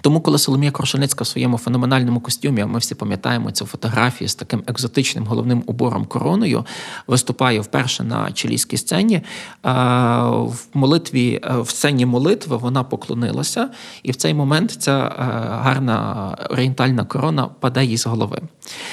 Тому, 0.00 0.20
коли 0.20 0.38
Соломія 0.38 0.70
Крошеницька 0.70 1.24
в 1.24 1.26
своєму 1.26 1.58
феноменальному 1.58 2.20
костюмі, 2.20 2.64
ми 2.64 2.78
всі 2.78 2.94
пам'ятаємо 2.94 3.50
цю 3.50 3.66
фотографію 3.66 4.28
з 4.28 4.34
таким 4.34 4.62
екзотичним 4.66 5.26
головним 5.26 5.62
убором 5.66 6.04
короною, 6.04 6.64
виступає 7.06 7.60
вперше 7.60 8.04
на 8.04 8.32
чилійській 8.32 8.76
сцені. 8.76 9.22
В 9.62 10.56
молитві, 10.74 11.40
в 11.60 11.70
сцені 11.70 12.06
молитви 12.06 12.56
вона 12.56 12.84
поклонилася, 12.84 13.70
і 14.02 14.10
в 14.10 14.16
цей 14.16 14.34
момент 14.34 14.70
ця 14.70 14.98
е, 14.98 15.22
гарна 15.50 16.36
орієнтальна 16.50 17.04
корона 17.04 17.46
паде 17.46 17.84
їй 17.84 17.96
з 17.96 18.06
голови. 18.06 18.42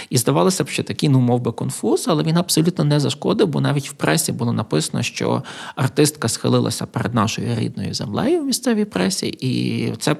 І 0.10 0.18
здавалося 0.18 0.64
б, 0.64 0.70
що 0.70 0.84
такий, 0.84 1.10
ну 1.10 1.20
мов 1.20 1.42
би, 1.42 1.52
конфуз, 1.52 2.06
але 2.08 2.24
він 2.24 2.38
абсолютно 2.38 2.84
не 2.84 3.00
зашкодив, 3.00 3.48
бо 3.48 3.62
навіть 3.62 3.90
в 3.90 3.94
пресі 3.94 4.32
було 4.32 4.54
написано, 4.54 5.04
що 5.04 5.44
артистка 5.76 6.28
схилилася 6.28 6.86
перед 6.86 7.14
нашою 7.14 7.56
рідною 7.56 7.94
землею 7.94 8.42
в 8.42 8.46
місцевій 8.46 8.86
пресі, 8.86 9.28
і 9.28 9.94
це 10.00 10.16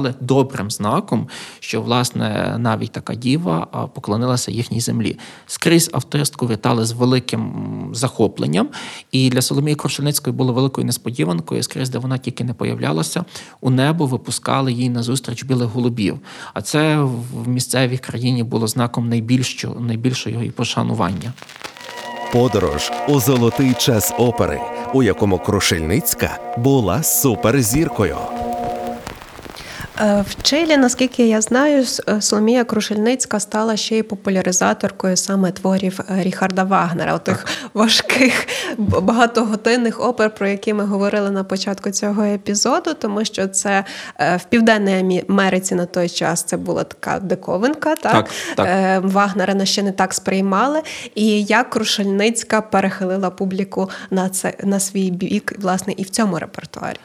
вважали 0.00 0.14
добрим 0.20 0.70
знаком, 0.70 1.28
що 1.60 1.82
власне 1.82 2.56
навіть 2.58 2.92
така 2.92 3.14
діва 3.14 3.88
поклонилася 3.94 4.50
їхній 4.50 4.80
землі. 4.80 5.18
Скрізь 5.46 5.90
автористку 5.92 6.46
вітали 6.46 6.84
з 6.84 6.92
великим 6.92 7.90
захопленням. 7.92 8.68
І 9.12 9.30
для 9.30 9.42
Соломії 9.42 9.74
Крошельницької 9.74 10.36
було 10.36 10.52
великою 10.52 10.84
несподіванкою, 10.84 11.62
скрізь, 11.62 11.90
де 11.90 11.98
вона 11.98 12.18
тільки 12.18 12.44
не 12.44 12.54
появлялася, 12.54 13.24
у 13.60 13.70
небо 13.70 14.06
випускали 14.06 14.72
їй 14.72 14.90
назустріч 14.90 15.44
білих 15.44 15.68
голубів. 15.68 16.18
А 16.54 16.62
це 16.62 16.98
в 17.34 17.48
місцевій 17.48 17.98
країні 17.98 18.42
було 18.42 18.66
знаком 18.66 19.08
найбільшого, 19.08 19.80
найбільшого 19.80 20.42
і 20.42 20.50
пошанування. 20.50 21.32
Подорож 22.32 22.92
у 23.08 23.20
золотий 23.20 23.74
час 23.74 24.14
опери, 24.18 24.60
у 24.94 25.02
якому 25.02 25.38
Крушельницька 25.38 26.38
була 26.58 27.02
суперзіркою. 27.02 28.16
Е, 30.00 30.24
в 30.40 30.42
Чилі, 30.42 30.76
наскільки 30.76 31.28
я 31.28 31.40
знаю, 31.40 31.84
е, 32.08 32.20
Соломія 32.20 32.64
Крушельницька 32.64 33.40
стала 33.40 33.76
ще 33.76 33.98
й 33.98 34.02
популяризаторкою 34.02 35.16
саме 35.16 35.52
творів 35.52 36.00
е, 36.00 36.22
Ріхарда 36.22 36.64
Вагнера, 36.64 37.14
отих 37.14 37.46
важких 37.74 38.46
багатогодинних 38.78 40.00
опер, 40.00 40.34
про 40.34 40.48
які 40.48 40.74
ми 40.74 40.84
говорили 40.84 41.30
на 41.30 41.44
початку 41.44 41.90
цього 41.90 42.22
епізоду, 42.22 42.94
тому 42.94 43.24
що 43.24 43.48
це 43.48 43.84
в 44.18 44.40
Південній 44.48 45.24
Америці 45.28 45.74
на 45.74 45.86
той 45.86 46.08
час 46.08 46.42
це 46.42 46.56
була 46.56 46.84
така 46.84 47.18
диковинка. 47.18 47.96
Так, 47.96 48.12
так, 48.12 48.66
так. 48.66 49.02
Вагнера 49.04 49.54
на 49.54 49.64
ще 49.64 49.82
не 49.82 49.92
так 49.92 50.14
сприймали. 50.14 50.82
І 51.14 51.42
як 51.42 51.70
Крушельницька 51.70 52.60
перехилила 52.60 53.30
публіку 53.30 53.90
на 54.10 54.28
це 54.28 54.54
на 54.64 54.80
свій 54.80 55.10
бік, 55.10 55.54
власне, 55.58 55.94
і 55.96 56.02
в 56.02 56.10
цьому 56.10 56.38
репертуарі. 56.38 56.96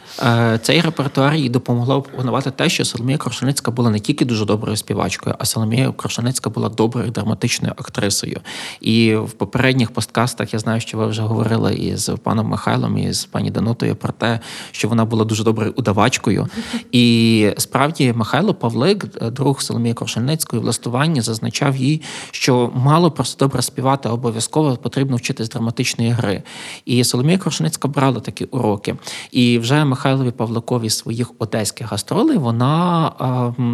Цей 0.61 0.81
репертуар 0.81 1.33
їй 1.33 1.49
допомогло 1.49 1.95
опанувати 1.95 2.51
те, 2.51 2.69
що 2.69 2.85
Соломія 2.85 3.17
Крошеницька 3.25 3.71
була 3.71 3.89
не 3.89 3.99
тільки 3.99 4.25
дуже 4.25 4.45
доброю 4.45 4.77
співачкою, 4.77 5.35
а 5.39 5.45
Соломія 5.45 5.91
Крошеницька 5.91 6.49
була 6.49 6.69
доброю 6.69 7.11
драматичною 7.11 7.73
актрисою. 7.77 8.41
І 8.81 9.15
в 9.15 9.31
попередніх 9.31 9.91
посткастах 9.91 10.53
я 10.53 10.59
знаю, 10.59 10.81
що 10.81 10.97
ви 10.97 11.07
вже 11.07 11.21
говорили 11.21 11.75
із 11.75 12.11
паном 12.23 12.47
Михайлом 12.47 12.97
і 12.97 13.13
з 13.13 13.25
пані 13.25 13.51
Данутою 13.51 13.95
про 13.95 14.13
те, 14.13 14.39
що 14.71 14.87
вона 14.87 15.05
була 15.05 15.25
дуже 15.25 15.43
доброю 15.43 15.73
удавачкою. 15.75 16.47
І 16.91 17.49
справді 17.57 18.13
Михайло 18.13 18.53
Павлик, 18.53 19.05
друг 19.31 19.61
Соломії 19.61 19.93
Крошельницької, 19.93 20.61
в 20.61 20.65
листуванні 20.65 21.21
зазначав 21.21 21.75
їй, 21.75 22.01
що 22.31 22.71
мало 22.75 23.11
просто 23.11 23.45
добре 23.45 23.61
співати, 23.61 24.09
обов'язково 24.09 24.75
потрібно 24.77 25.17
вчитись 25.17 25.49
драматичної 25.49 26.11
гри. 26.11 26.43
І 26.85 27.03
Соломія 27.03 27.37
Крошельницька 27.37 27.87
брала 27.87 28.19
такі 28.19 28.45
уроки. 28.45 28.95
І 29.31 29.59
вже 29.59 29.85
Михайлові 29.85 30.31
Павликові 30.31 30.89
своїх 30.89 31.31
одеських 31.39 31.91
гастролей 31.91 32.37
вона 32.37 33.11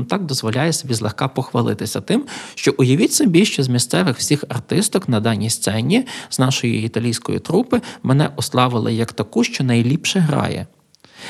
так 0.09 0.25
дозволяє 0.25 0.73
собі 0.73 0.93
злегка 0.93 1.27
похвалитися 1.27 2.01
тим, 2.01 2.25
що 2.55 2.73
уявіть 2.77 3.13
собі, 3.13 3.45
що 3.45 3.63
з 3.63 3.67
місцевих 3.67 4.17
всіх 4.17 4.43
артисток 4.49 5.09
на 5.09 5.19
даній 5.19 5.49
сцені 5.49 6.07
з 6.29 6.39
нашої 6.39 6.85
італійської 6.85 7.39
трупи 7.39 7.81
мене 8.03 8.29
ославили 8.35 8.93
як 8.93 9.13
таку, 9.13 9.43
що 9.43 9.63
найліпше 9.63 10.19
грає. 10.19 10.67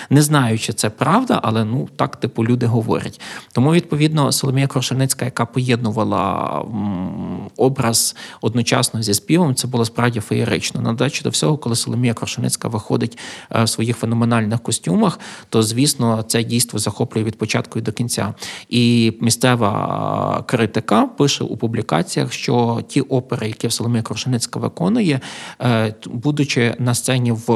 Не 0.10 0.22
знаю, 0.22 0.60
чи 0.60 0.74
це 0.74 0.90
правда, 0.90 1.40
але 1.44 1.66
ну 1.66 1.90
так 1.96 2.16
типу 2.16 2.46
люди 2.46 2.66
говорять. 2.66 3.22
Тому 3.52 3.74
відповідно 3.74 4.32
Соломія 4.32 4.68
Крушельницька, 4.68 5.26
яка 5.26 5.46
поєднувала 5.46 6.66
образ 7.58 8.16
одночасно 8.42 9.02
зі 9.02 9.14
співом, 9.14 9.56
це 9.56 9.68
було 9.68 9.86
справді 9.86 10.20
феєрично. 10.20 10.82
На 10.82 10.94
дачі 10.94 11.24
до 11.24 11.30
всього, 11.30 11.58
коли 11.58 11.76
Соломія 11.76 12.14
Крушельницька 12.14 12.68
виходить 12.68 13.18
е, 13.56 13.64
в 13.64 13.70
своїх 13.70 13.98
феноменальних 13.98 14.60
костюмах, 14.60 15.20
то 15.50 15.64
звісно 15.64 16.24
це 16.28 16.44
дійство 16.44 16.80
захоплює 16.80 17.24
від 17.24 17.38
початку 17.38 17.80
і 17.80 17.82
до 17.82 17.92
кінця. 17.92 18.34
І 18.70 19.14
місцева 19.22 20.44
критика 20.48 21.08
пише 21.08 21.44
у 21.44 21.58
публікаціях, 21.58 22.34
що 22.34 22.82
ті 22.88 23.02
опери, 23.02 23.48
які 23.48 23.70
Соломія 23.70 24.04
Крушельницька 24.04 24.60
виконує, 24.60 25.20
е, 25.62 25.96
будучи 26.06 26.76
на 26.80 26.94
сцені 26.94 27.32
в 27.32 27.52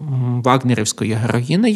м, 0.00 0.42
вагнерівською 0.42 1.16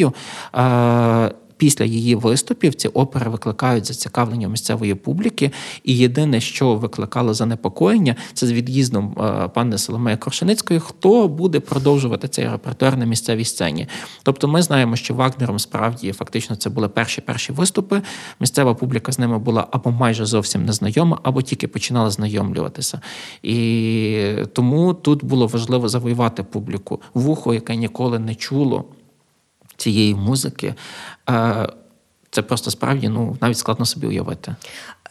героїнею. 0.00 0.12
е, 0.54 1.34
Після 1.60 1.84
її 1.84 2.14
виступів 2.14 2.74
ці 2.74 2.88
опери 2.88 3.30
викликають 3.30 3.86
зацікавлення 3.86 4.48
місцевої 4.48 4.94
публіки, 4.94 5.50
і 5.84 5.96
єдине, 5.96 6.40
що 6.40 6.74
викликало 6.74 7.34
занепокоєння, 7.34 8.16
це 8.34 8.46
з 8.46 8.52
від'їздом 8.52 9.16
е, 9.20 9.48
пани 9.48 9.78
Соломеї 9.78 10.16
Коршеницької, 10.16 10.80
хто 10.80 11.28
буде 11.28 11.60
продовжувати 11.60 12.28
цей 12.28 12.48
репертуар 12.48 12.96
на 12.96 13.04
місцевій 13.04 13.44
сцені. 13.44 13.86
Тобто, 14.22 14.48
ми 14.48 14.62
знаємо, 14.62 14.96
що 14.96 15.14
Вагнером 15.14 15.58
справді 15.58 16.12
фактично 16.12 16.56
це 16.56 16.70
були 16.70 16.88
перші 16.88 17.20
перші 17.20 17.52
виступи. 17.52 18.02
Місцева 18.40 18.74
публіка 18.74 19.12
з 19.12 19.18
ними 19.18 19.38
була 19.38 19.66
або 19.70 19.90
майже 19.90 20.26
зовсім 20.26 20.64
незнайома, 20.64 21.18
або 21.22 21.42
тільки 21.42 21.68
починала 21.68 22.10
знайомлюватися. 22.10 23.00
І 23.42 24.34
тому 24.52 24.94
тут 24.94 25.24
було 25.24 25.46
важливо 25.46 25.88
завоювати 25.88 26.42
публіку 26.42 27.00
вухо, 27.14 27.54
яке 27.54 27.76
ніколи 27.76 28.18
не 28.18 28.34
чуло 28.34 28.84
цієї 29.80 30.14
музики. 30.14 30.74
Е, 31.30 31.68
Це 32.30 32.42
просто 32.42 32.70
справді 32.70 33.08
ну 33.08 33.36
навіть 33.40 33.58
складно 33.58 33.86
собі 33.86 34.06
уявити. 34.06 34.54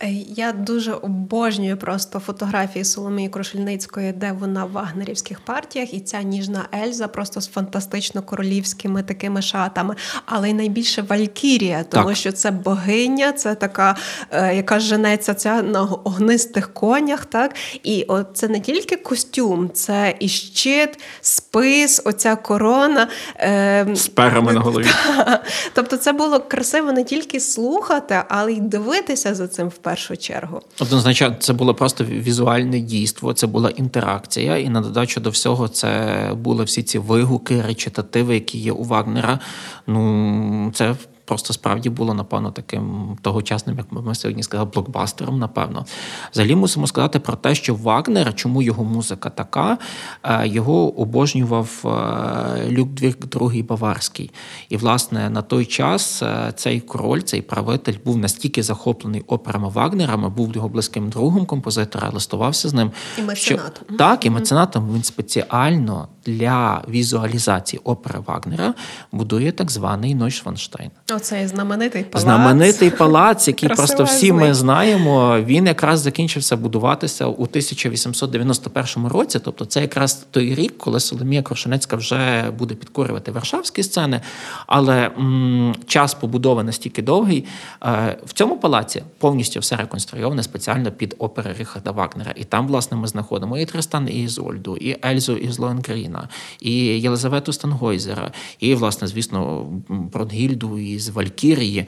Е, 0.03 0.09
Я 0.35 0.51
дуже 0.51 0.93
обожнюю 0.93 1.77
просто 1.77 2.19
фотографії 2.19 2.85
Соломії 2.85 3.29
Крушельницької, 3.29 4.11
де 4.11 4.31
вона 4.31 4.65
в 4.65 4.71
вагнерівських 4.71 5.39
партіях, 5.39 5.93
і 5.93 5.99
ця 5.99 6.21
ніжна 6.21 6.65
Ельза 6.83 7.07
просто 7.07 7.41
з 7.41 7.47
фантастично 7.47 8.21
королівськими 8.21 9.03
такими 9.03 9.41
шатами, 9.41 9.95
але 10.25 10.49
й 10.49 10.53
найбільше 10.53 11.01
Валькірія, 11.01 11.83
тому 11.83 12.07
Так. 12.07 12.17
що 12.17 12.31
це 12.31 12.51
богиня, 12.51 13.31
це 13.31 13.55
така, 13.55 13.95
е, 14.31 14.55
яка 14.55 14.79
женеться 14.79 15.33
ця 15.33 15.61
на 15.61 15.81
огнистих 15.83 16.73
конях. 16.73 17.25
Так 17.25 17.55
і 17.83 18.03
от 18.07 18.27
це 18.33 18.47
не 18.47 18.59
тільки 18.59 18.95
костюм, 18.95 19.69
це 19.73 20.15
і 20.19 20.27
щит, 20.27 20.99
спис, 21.21 22.01
оця 22.05 22.35
корона. 22.35 23.07
Е, 23.39 23.87
З 23.93 24.07
перами 24.07 24.53
на 24.53 24.59
голові. 24.59 24.87
Тобто, 25.73 25.97
це 25.97 26.13
було 26.13 26.39
красиво 26.39 26.91
не 26.91 27.03
тільки 27.03 27.39
слухати, 27.39 28.21
але 28.29 28.53
й 28.53 28.59
дивитися 28.59 29.35
за 29.35 29.47
цим 29.47 29.67
в 29.67 29.77
першу 29.89 30.17
чергу. 30.17 30.61
Однозначно, 30.79 31.35
це 31.39 31.53
було 31.53 31.73
просто 31.73 32.03
візуальне 32.03 32.79
дійство, 32.79 33.33
це 33.33 33.47
була 33.47 33.69
інтеракція, 33.69 34.57
і 34.57 34.69
на 34.69 34.81
додачу 34.81 35.21
до 35.21 35.29
всього 35.29 35.67
це 35.67 36.31
були 36.35 36.63
всі 36.63 36.83
ці 36.83 36.99
вигуки, 36.99 37.61
речитативи, 37.61 38.33
які 38.33 38.57
є 38.57 38.71
у 38.71 38.83
Вагнера. 38.83 39.39
Ну 39.87 40.71
це 40.75 40.95
просто 41.29 41.53
справді 41.53 41.89
було 41.89 42.13
напевно 42.13 42.51
таким 42.51 43.17
тогочасним, 43.21 43.77
як 43.77 43.91
ми 43.91 44.15
сьогодні 44.15 44.43
сказали, 44.43 44.69
блокбастером. 44.73 45.39
Напевно, 45.39 45.85
взагалі 46.31 46.55
мусимо 46.55 46.87
сказати 46.87 47.19
про 47.19 47.35
те, 47.35 47.55
що 47.55 47.75
Вагнер, 47.75 48.35
чому 48.35 48.61
його 48.61 48.83
музика 48.83 49.29
така, 49.29 49.77
е, 50.23 50.47
його 50.47 50.99
обожнював 50.99 51.81
е, 51.85 52.69
Людвіг 52.69 53.15
II 53.19 53.65
Баварський. 53.65 54.31
І, 54.69 54.77
власне, 54.77 55.29
на 55.29 55.41
той 55.41 55.65
час 55.65 56.23
е, 56.23 56.53
цей 56.55 56.79
король, 56.79 57.21
цей 57.21 57.41
правитель, 57.41 57.95
був 58.05 58.17
настільки 58.17 58.63
захоплений 58.63 59.23
операми 59.27 59.69
Вагнерами, 59.69 60.29
був 60.29 60.55
його 60.55 60.69
близьким 60.69 61.09
другом 61.09 61.45
композитора, 61.45 62.09
листувався 62.13 62.69
з 62.69 62.73
ним. 62.73 62.91
І 63.17 63.21
меценатом. 63.21 63.83
Що, 63.87 63.97
так, 63.97 64.25
і 64.25 64.29
меценатом 64.29 64.93
він 64.93 65.03
спеціально 65.03 66.07
для 66.37 66.81
візуалізації 66.89 67.81
опери 67.83 68.19
Вагнера 68.27 68.73
будує 69.11 69.51
так 69.51 69.71
званий 69.71 70.15
Нойшванштейн. 70.15 70.91
Оцей 71.15 71.47
знаменитий 71.47 72.03
палац. 72.03 72.23
Знаменитий 72.23 72.89
палац, 72.89 73.47
який 73.47 73.69
просто 73.69 74.03
всі 74.03 74.31
ми 74.31 74.53
знаємо. 74.53 75.39
Він 75.39 75.65
якраз 75.65 75.99
закінчився 75.99 76.57
будуватися 76.57 77.25
у 77.25 77.43
1891 77.43 79.07
році. 79.07 79.39
Тобто, 79.39 79.65
це 79.65 79.81
якраз 79.81 80.25
той 80.31 80.55
рік, 80.55 80.77
коли 80.77 80.99
Соломія 80.99 81.41
Крушенецька 81.41 81.95
вже 81.95 82.51
буде 82.57 82.75
підкорювати 82.75 83.31
варшавські 83.31 83.83
сцени. 83.83 84.21
Але 84.67 85.11
м, 85.17 85.75
час 85.87 86.13
побудови 86.13 86.63
настільки 86.63 87.01
довгий. 87.01 87.45
Е, 87.85 88.17
в 88.25 88.33
цьому 88.33 88.57
палаці 88.57 89.03
повністю 89.17 89.59
все 89.59 89.75
реконструйоване 89.75 90.43
спеціально 90.43 90.91
під 90.91 91.15
опери 91.19 91.55
Ріхарда 91.59 91.91
Вагнера. 91.91 92.33
І 92.35 92.43
там, 92.43 92.67
власне, 92.67 92.97
ми 92.97 93.07
знаходимо 93.07 93.57
і 93.57 93.65
Тристан 93.65 94.07
і 94.11 94.23
Ізольду, 94.23 94.77
і 94.77 94.97
Ельзу 95.05 95.35
із 95.37 95.59
Лоенгріна, 95.59 96.18
і 96.59 96.73
Єлизавету 96.81 97.53
Стангойзера, 97.53 98.31
і, 98.59 98.75
власне, 98.75 99.07
звісно, 99.07 99.65
Бронгільду 99.89 100.79
із 100.79 101.09
Валькірії. 101.09 101.87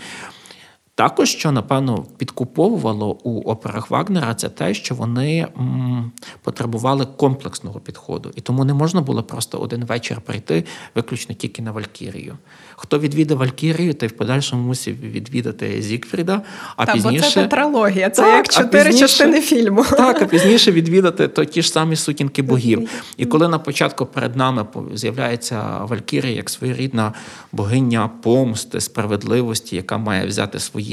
Також, 1.02 1.30
що 1.30 1.52
напевно 1.52 2.06
підкуповувало 2.18 3.18
у 3.24 3.40
операх 3.42 3.92
Вагнера, 3.92 4.34
це 4.36 4.50
те, 4.50 4.74
що 4.74 4.96
вони 4.96 5.48
м, 5.60 6.12
потребували 6.44 7.06
комплексного 7.18 7.80
підходу, 7.80 8.32
і 8.36 8.42
тому 8.42 8.66
не 8.66 8.74
можна 8.74 9.02
було 9.02 9.24
просто 9.24 9.58
один 9.58 9.86
вечір 9.86 10.22
прийти 10.22 10.64
виключно 10.96 11.36
тільки 11.36 11.62
на 11.62 11.72
Валькірію. 11.72 12.38
Хто 12.76 13.00
відвідав 13.00 13.38
Валькірію, 13.38 13.94
той 13.94 14.10
в 14.10 14.12
подальшому 14.12 14.68
мусив 14.68 15.00
відвідати 15.02 15.82
Зігфріда, 15.82 16.42
а 16.76 16.86
Та, 16.86 16.94
пізніше 16.94 17.24
бо 17.26 17.32
це 17.32 17.42
тетралогія, 17.42 18.10
це 18.10 18.22
Так, 18.22 18.36
як 18.36 18.48
чотири 18.50 18.90
пізніше- 18.90 19.00
частини 19.00 19.42
фільму. 19.42 19.84
так, 19.84 20.22
а 20.22 20.26
пізніше 20.26 20.72
відвідати 20.72 21.28
то 21.28 21.46
ті 21.46 21.62
ж 21.62 21.72
самі 21.72 21.96
сутінки 21.96 22.42
богів. 22.42 22.90
І 23.18 23.26
коли 23.26 23.48
на 23.48 23.60
початку 23.60 24.06
перед 24.06 24.36
нами 24.36 24.66
з'являється 24.94 25.78
Валькірія 25.84 26.36
як 26.36 26.50
своєрідна 26.50 27.14
богиня 27.52 28.10
помсти, 28.24 28.82
справедливості, 28.82 29.76
яка 29.76 29.98
має 29.98 30.26
взяти 30.28 30.60
своє 30.60 30.91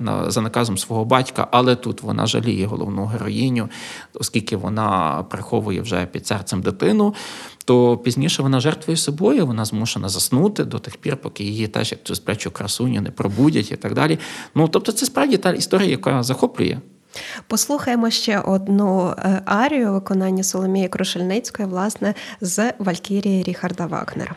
на- 0.00 0.30
за 0.30 0.40
наказом 0.40 0.78
свого 0.78 1.04
батька, 1.04 1.48
але 1.50 1.76
тут 1.76 2.02
вона 2.02 2.26
жаліє 2.26 2.66
головну 2.66 3.04
героїню, 3.06 3.68
оскільки 4.14 4.56
вона 4.56 5.24
приховує 5.30 5.80
вже 5.80 6.06
під 6.06 6.26
серцем 6.26 6.62
дитину. 6.62 7.14
То 7.64 7.96
пізніше 7.96 8.42
вона 8.42 8.60
жертвує 8.60 8.96
собою, 8.96 9.46
вона 9.46 9.64
змушена 9.64 10.08
заснути 10.08 10.64
до 10.64 10.78
тих 10.78 10.96
пір, 10.96 11.16
поки 11.16 11.44
її 11.44 11.66
теж 11.68 11.92
як 11.92 12.02
цю 12.04 12.14
сплячу 12.14 12.50
красуню 12.50 13.00
не 13.00 13.10
пробудять 13.10 13.72
і 13.72 13.76
так 13.76 13.94
далі. 13.94 14.18
Ну 14.54 14.68
тобто, 14.68 14.92
це 14.92 15.06
справді 15.06 15.36
та 15.36 15.52
історія, 15.52 15.90
яка 15.90 16.22
захоплює. 16.22 16.78
Послухаємо 17.46 18.10
ще 18.10 18.40
одну 18.40 19.14
е, 19.18 19.42
арію 19.46 19.92
виконання 19.92 20.42
Соломії 20.42 20.88
Крушельницької, 20.88 21.68
власне, 21.68 22.14
з 22.40 22.72
Валькірії 22.78 23.42
Ріхарда 23.42 23.86
Вагнера. 23.86 24.34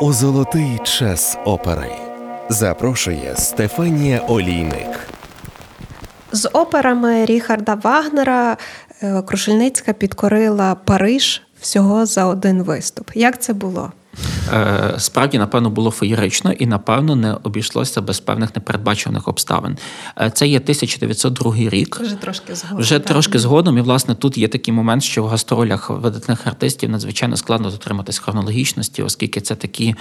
У 0.00 0.12
золотий 0.12 0.78
час 0.82 1.38
опери. 1.44 1.92
Запрошує 2.48 3.36
Стефанія 3.36 4.18
Олійник. 4.18 5.08
З 6.32 6.48
операми 6.52 7.24
Ріхарда 7.24 7.74
Вагнера 7.74 8.56
е, 9.02 9.22
Крушельницька 9.22 9.92
підкорила 9.92 10.74
Париж 10.74 11.42
всього 11.60 12.06
за 12.06 12.26
один 12.26 12.62
виступ. 12.62 13.10
Як 13.14 13.42
це 13.42 13.52
було? 13.52 13.92
Е, 14.52 14.94
Справді, 14.98 15.38
напевно, 15.38 15.70
було 15.70 15.90
феєрично 15.90 16.52
і, 16.52 16.66
напевно, 16.66 17.16
не 17.16 17.34
обійшлося 17.42 18.00
без 18.00 18.20
певних 18.20 18.56
непередбачуваних 18.56 19.28
обставин. 19.28 19.76
Е, 20.20 20.30
Це 20.30 20.46
є 20.48 20.56
1902 20.56 21.54
рік. 21.56 22.00
Вже 22.00 22.14
трошки 22.14 22.54
згодом. 22.54 22.78
Вже 22.78 22.98
так. 22.98 23.08
трошки 23.08 23.38
згодом, 23.38 23.78
і 23.78 23.80
власне 23.80 24.14
тут 24.14 24.38
є 24.38 24.48
такий 24.48 24.74
момент, 24.74 25.02
що 25.02 25.24
в 25.24 25.26
гастролях 25.26 25.90
видатних 25.90 26.46
артистів 26.46 26.90
надзвичайно 26.90 27.36
складно 27.36 27.70
дотриматись 27.70 28.18
хронологічності, 28.18 29.02
оскільки 29.02 29.40
це 29.40 29.54
такі 29.54 29.94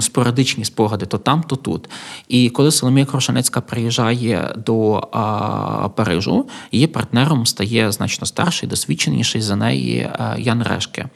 спорадичні 0.00 0.64
спогади, 0.64 1.06
то 1.06 1.18
там, 1.18 1.42
то 1.42 1.56
тут. 1.56 1.88
І 2.28 2.50
коли 2.50 2.70
Соломія 2.70 3.06
Крошанецька 3.06 3.60
приїжджає 3.60 4.54
до 4.66 5.08
а, 5.12 5.88
Парижу, 5.88 6.46
її 6.72 6.86
партнером 6.86 7.46
стає 7.46 7.92
значно 7.92 8.26
старший, 8.26 8.68
досвідченіший 8.68 9.40
за 9.40 9.56
неї 9.56 10.10
а, 10.18 10.36
Ян 10.38 10.62
Решке, 10.62 11.06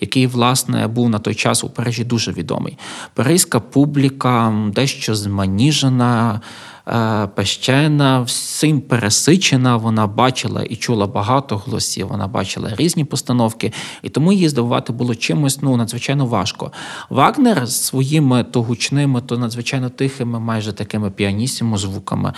який, 0.00 0.26
власне, 0.26 0.86
був 0.86 1.08
на 1.08 1.18
той 1.18 1.34
час 1.34 1.64
у 1.64 1.68
Парижі 1.68 2.04
дуже 2.04 2.23
відомий. 2.32 2.78
Паризька 3.14 3.60
публіка 3.60 4.52
дещо 4.74 5.14
зманіжена. 5.14 6.40
е, 6.88 7.26
Пещена, 7.26 8.20
всім 8.20 8.80
пересичена, 8.80 9.76
вона 9.76 10.06
бачила 10.06 10.62
і 10.62 10.76
чула 10.76 11.06
багато 11.06 11.56
голосів, 11.56 12.08
вона 12.08 12.28
бачила 12.28 12.70
різні 12.76 13.04
постановки, 13.04 13.72
і 14.02 14.08
тому 14.08 14.32
її 14.32 14.48
здивувати 14.48 14.92
було 14.92 15.14
чимось 15.14 15.62
ну, 15.62 15.76
надзвичайно 15.76 16.26
важко. 16.26 16.72
Вагнер 17.10 17.66
з 17.66 17.80
своїми 17.80 18.44
то 18.44 18.62
гучними, 18.62 19.20
то 19.20 19.38
надзвичайно 19.38 19.88
тихими, 19.88 20.40
майже 20.40 20.72
такими 20.72 21.10
піанісімо 21.10 21.78
звуками. 21.78 22.32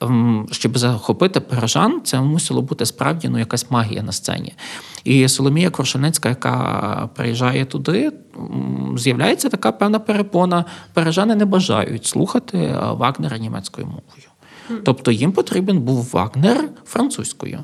ем, 0.00 0.46
Щоб 0.52 0.78
захопити 0.78 1.40
парижан, 1.40 2.00
це 2.04 2.20
мусило 2.20 2.62
бути 2.62 2.86
справді 2.86 3.28
ну, 3.28 3.38
якась 3.38 3.70
магія 3.70 4.02
на 4.02 4.12
сцені. 4.12 4.52
І 5.04 5.28
Соломія 5.28 5.70
Коршенецька, 5.70 6.28
яка 6.28 7.08
приїжджає 7.14 7.64
туди, 7.64 8.12
з'являється 8.96 9.48
така 9.48 9.72
певна 9.72 9.98
перепона. 9.98 10.64
Парижани 10.92 11.34
не 11.34 11.44
бажають 11.44 12.06
слухати 12.06 12.58
е, 12.58 12.78
Вагнера 12.92 13.38
німецькою 13.38 13.86
мовою. 13.86 14.30
Тобто 14.84 15.10
їм 15.10 15.32
потрібен 15.32 15.80
був 15.80 16.10
Вагнер 16.12 16.68
французькою. 16.84 17.58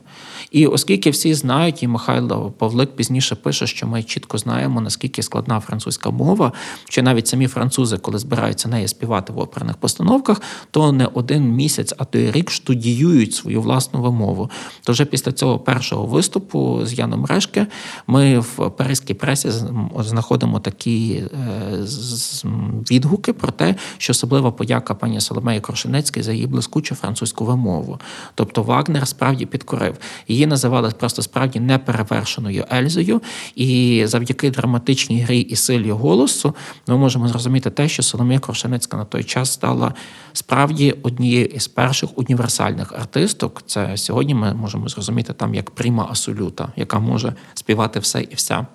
І 0.51 0.67
оскільки 0.67 1.11
всі 1.11 1.35
знають, 1.35 1.83
і 1.83 1.89
Михайло 1.89 2.53
Павлик 2.59 2.97
пізніше 2.97 3.35
пише, 3.35 3.67
що 3.67 3.87
ми 3.87 4.03
чітко 4.03 4.39
знаємо, 4.39 4.81
наскільки 4.81 5.23
складна 5.23 5.61
французька 5.61 6.11
мова, 6.11 6.53
що 6.89 7.03
навіть 7.03 7.27
самі 7.27 7.47
французи, 7.47 7.99
коли 7.99 8.19
збираються 8.19 8.69
неї 8.69 8.89
співати 8.89 9.33
в 9.33 9.39
оперних 9.39 9.77
постановках, 9.77 10.43
то 10.71 10.93
не 10.93 11.07
один 11.07 11.53
місяць, 11.53 11.95
а 11.99 12.05
то 12.05 12.19
й 12.19 12.31
рік 12.31 12.51
штудіюють 12.51 13.35
свою 13.35 13.63
власну 13.63 14.03
вимову. 14.03 14.51
То 14.85 14.93
вже 14.93 15.05
після 15.05 15.33
цього 15.33 15.59
першого 15.59 16.07
виступу 16.07 16.81
з 16.85 16.99
Яном 16.99 17.25
Решке 17.25 17.67
ми 18.07 18.39
в 18.39 18.71
паризькій 18.71 19.15
пресі 19.15 19.51
знаходимо 19.99 20.61
такі 20.61 21.13
е, 21.15 21.29
відгуки 22.91 23.33
про 23.33 23.53
те, 23.53 23.75
що 23.99 24.11
особлива 24.11 24.51
подяка 24.51 24.95
пані 24.95 25.21
Соломеї 25.21 25.61
Крошенецькій 25.61 26.23
за 26.23 26.33
її 26.33 26.47
блискучу 26.47 26.95
французьку 26.95 27.45
вимову. 27.45 27.99
Тобто 28.35 28.63
Вагнер 28.63 29.09
справді 29.09 29.47
підкорив. 29.47 29.95
Її 30.37 30.47
називали 30.47 30.91
просто 30.91 31.23
справді 31.23 31.61
неперевершеною 31.61 32.65
Ельзою, 32.73 33.23
і 33.55 34.03
завдяки 34.07 34.51
драматичній 34.51 35.21
грі 35.21 35.41
і 35.41 35.57
силі 35.57 35.91
голосу 35.91 36.55
ми 36.87 36.97
можемо 36.97 37.29
зрозуміти 37.29 37.71
те, 37.71 37.89
що 37.89 38.03
Соломія 38.03 38.41
Крошенецька 38.41 38.97
на 38.97 39.05
той 39.05 39.25
час 39.25 39.53
стала 39.53 39.95
справді 40.33 40.95
однією 41.03 41.47
із 41.47 41.69
перших 41.69 42.19
універсальних 42.19 42.93
артисток. 42.93 43.63
Це 43.67 43.97
сьогодні 43.97 44.35
ми 44.35 44.55
можемо 44.55 44.89
зрозуміти 44.89 45.33
там 45.33 45.55
як 45.55 45.71
пріма 45.71 46.09
асолюта, 46.11 46.69
яка 46.77 46.99
може 46.99 47.35
співати 47.55 48.01
все 48.01 48.23
і 48.23 48.35
вся. 48.35 48.67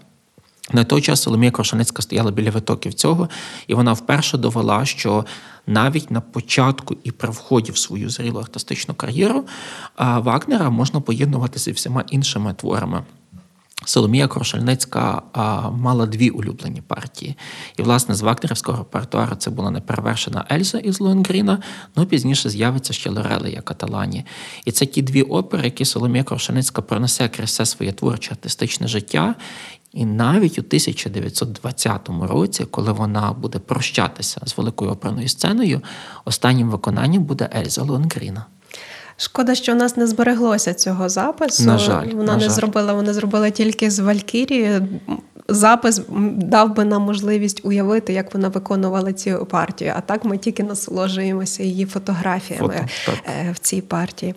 На 0.71 0.83
той 0.83 1.01
час 1.01 1.21
Соломія 1.21 1.51
Крошаницька 1.51 2.01
стояла 2.01 2.31
біля 2.31 2.51
витоків 2.51 2.93
цього, 2.93 3.29
і 3.67 3.73
вона 3.73 3.93
вперше 3.93 4.37
довела, 4.37 4.85
що 4.85 5.25
навіть 5.67 6.11
на 6.11 6.21
початку 6.21 6.95
і 7.03 7.11
при 7.11 7.29
вході 7.29 7.71
в 7.71 7.77
свою 7.77 8.09
зрілу 8.09 8.39
артистичну 8.39 8.93
кар'єру 8.93 9.45
Вагнера 9.97 10.69
можна 10.69 11.01
поєднувати 11.01 11.59
зі 11.59 11.71
всіма 11.71 12.03
іншими 12.09 12.53
творами. 12.53 13.03
Соломія 13.85 14.27
Крошельницька 14.27 15.21
а, 15.33 15.69
мала 15.69 16.05
дві 16.05 16.29
улюблені 16.29 16.81
партії. 16.81 17.37
І, 17.77 17.81
власне, 17.81 18.15
з 18.15 18.21
вагнерівського 18.21 18.77
репертуару 18.77 19.35
це 19.35 19.49
була 19.49 19.71
неперевершена 19.71 20.45
Ельза 20.51 20.77
із 20.77 20.99
Лоенгріна, 20.99 21.59
ну 21.95 22.05
пізніше 22.05 22.49
з'явиться 22.49 22.93
ще 22.93 23.09
Лорелия 23.09 23.61
Каталані. 23.61 24.25
І 24.65 24.71
це 24.71 24.85
ті 24.85 25.01
дві 25.01 25.21
опери, 25.21 25.63
які 25.63 25.85
Соломія 25.85 26.23
Крошельницька 26.23 26.81
пронесе 26.81 27.29
крізь 27.29 27.49
все 27.49 27.65
своє 27.65 27.91
творче 27.91 28.31
артистичне 28.31 28.87
життя. 28.87 29.35
І 29.93 30.05
навіть 30.05 30.57
у 30.57 30.61
1920 30.61 32.09
році, 32.21 32.65
коли 32.71 32.91
вона 32.91 33.31
буде 33.31 33.59
прощатися 33.59 34.41
з 34.45 34.57
великою 34.57 34.91
оперною 34.91 35.27
сценою, 35.27 35.81
останнім 36.25 36.69
виконанням 36.69 37.23
буде 37.23 37.49
Ельза 37.55 37.83
Лоенгріна. 37.83 38.45
Шкода, 39.17 39.55
що 39.55 39.71
у 39.71 39.75
нас 39.75 39.97
не 39.97 40.07
збереглося 40.07 40.73
цього 40.73 41.09
запису. 41.09 41.63
На 41.63 41.77
жаль, 41.77 42.07
вона 42.07 42.23
на 42.23 42.33
не 42.33 42.39
жаль. 42.39 42.49
зробила, 42.49 42.93
вона 42.93 43.13
зробила 43.13 43.49
тільки 43.49 43.91
з 43.91 43.99
Валькірії. 43.99 44.81
Запис 45.47 46.01
дав 46.35 46.75
би 46.75 46.85
нам 46.85 47.01
можливість 47.01 47.65
уявити, 47.65 48.13
як 48.13 48.33
вона 48.33 48.47
виконувала 48.47 49.13
цю 49.13 49.45
партію. 49.45 49.93
А 49.95 50.01
так 50.01 50.25
ми 50.25 50.37
тільки 50.37 50.63
насолоджуємося 50.63 51.63
її 51.63 51.85
фотографіями 51.85 52.87
Фото, 53.05 53.17
е, 53.25 53.51
в 53.51 53.59
цій 53.59 53.81
партії. 53.81 54.35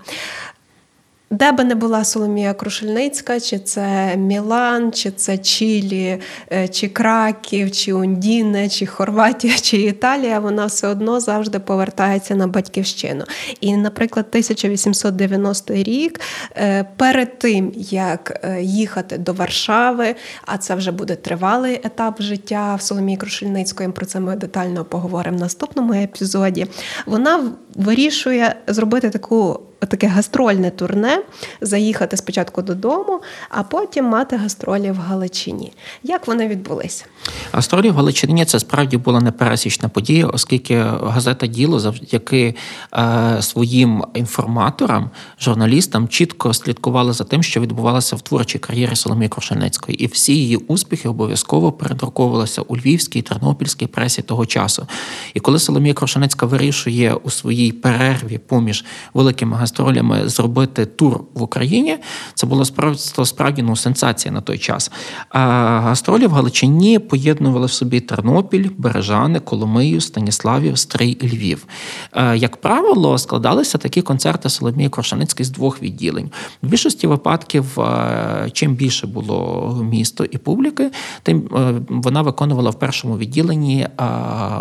Де 1.34 1.52
би 1.52 1.64
не 1.64 1.74
була 1.74 2.04
Соломія 2.04 2.54
Крушельницька, 2.54 3.40
чи 3.40 3.58
це 3.58 4.16
Мілан, 4.16 4.92
чи 4.92 5.10
це 5.10 5.38
Чилі, 5.38 6.18
е, 6.52 6.68
чи 6.68 6.88
Краків, 6.88 7.72
чи 7.72 7.92
Ундіне, 7.92 8.68
чи 8.68 8.86
Хорватія, 8.86 9.54
чи 9.54 9.76
Італія, 9.76 10.40
вона 10.40 10.66
все 10.66 10.88
одно 10.88 11.20
завжди 11.20 11.58
повертається 11.58 12.34
на 12.34 12.46
батьківщину. 12.46 13.24
І, 13.60 13.76
наприклад, 13.76 14.26
1890 14.28 15.74
рік, 15.74 16.20
е, 16.56 16.84
перед 16.96 17.38
тим 17.38 17.72
як 17.76 18.40
е, 18.44 18.62
їхати 18.62 19.18
до 19.18 19.32
Варшави, 19.32 20.14
а 20.46 20.58
це 20.58 20.74
вже 20.74 20.92
буде 20.92 21.16
тривалий 21.16 21.80
етап 21.84 22.22
життя 22.22 22.74
в 22.74 22.82
Соломії 22.82 23.16
Крушельницької. 23.16 23.88
Про 23.88 24.06
це 24.06 24.20
ми 24.20 24.36
детально 24.36 24.84
поговоримо 24.84 25.36
в 25.36 25.40
наступному 25.40 25.92
епізоді. 25.92 26.66
Вона 27.06 27.52
вирішує 27.74 28.54
зробити 28.66 29.10
таку 29.10 29.60
таке 29.86 30.06
гастрольне 30.06 30.70
турне, 30.70 31.22
заїхати 31.60 32.16
спочатку 32.16 32.62
додому, 32.62 33.20
а 33.48 33.62
потім 33.62 34.04
мати 34.04 34.36
гастролі 34.36 34.90
в 34.90 34.96
Галичині. 34.96 35.72
Як 36.02 36.26
вони 36.26 36.48
відбулися? 36.48 37.04
Гастролі 37.52 37.90
в 37.90 37.94
Галичині 37.94 38.44
це 38.44 38.60
справді 38.60 38.96
була 38.96 39.20
непересічна 39.20 39.88
подія, 39.88 40.26
оскільки 40.26 40.78
газета 41.02 41.46
Діло 41.46 41.80
завдяки 41.80 42.54
е, 42.96 43.36
своїм 43.40 44.04
інформаторам, 44.14 45.10
журналістам 45.40 46.08
чітко 46.08 46.54
слідкувала 46.54 47.12
за 47.12 47.24
тим, 47.24 47.42
що 47.42 47.60
відбувалося 47.60 48.16
в 48.16 48.20
творчій 48.20 48.58
кар'єрі 48.58 48.96
Соломії 48.96 49.28
Крошельницької. 49.28 50.04
І 50.04 50.06
всі 50.06 50.34
її 50.36 50.56
успіхи 50.56 51.08
обов'язково 51.08 51.72
передруковувалися 51.72 52.62
у 52.62 52.76
львівській 52.76 53.22
тернопільській 53.22 53.86
пресі 53.86 54.22
того 54.22 54.46
часу. 54.46 54.86
І 55.34 55.40
коли 55.40 55.58
Соломія 55.58 55.94
Крошельницька 55.94 56.46
вирішує 56.46 57.14
у 57.14 57.30
своїй 57.30 57.72
перерві 57.72 58.38
поміж 58.38 58.84
великими 59.14 59.56
гастролями 59.74 60.28
зробити 60.28 60.86
тур 60.86 61.20
в 61.34 61.42
Україні, 61.42 61.98
це 62.34 62.46
було 62.46 62.64
справді, 63.24 63.62
ну, 63.62 63.76
сенсація 63.76 64.34
на 64.34 64.40
той 64.40 64.58
час. 64.58 64.90
А 65.28 65.40
гастролі 65.80 66.26
в 66.26 66.30
Галичині 66.30 66.98
поєднували 66.98 67.66
в 67.66 67.70
собі 67.70 68.00
Тернопіль, 68.00 68.70
Бережани, 68.78 69.40
Коломию, 69.40 70.00
Станіславів, 70.00 70.78
Стрий 70.78 71.18
Львів. 71.22 71.66
Е, 72.12 72.36
Як 72.36 72.56
правило, 72.56 73.18
складалися 73.18 73.78
такі 73.78 74.02
концерти 74.02 74.48
Соломії 74.48 74.88
Крошаницької 74.88 75.44
з 75.44 75.50
двох 75.50 75.82
відділень. 75.82 76.30
В 76.62 76.66
більшості 76.66 77.06
випадків, 77.06 77.80
е, 77.80 78.50
чим 78.52 78.74
більше 78.74 79.06
було 79.06 79.80
місто 79.90 80.24
і 80.24 80.38
публіки, 80.38 80.90
тим 81.22 81.48
е, 81.56 81.74
вона 81.88 82.22
виконувала 82.22 82.70
в 82.70 82.78
першому 82.78 83.18
відділенні 83.18 83.86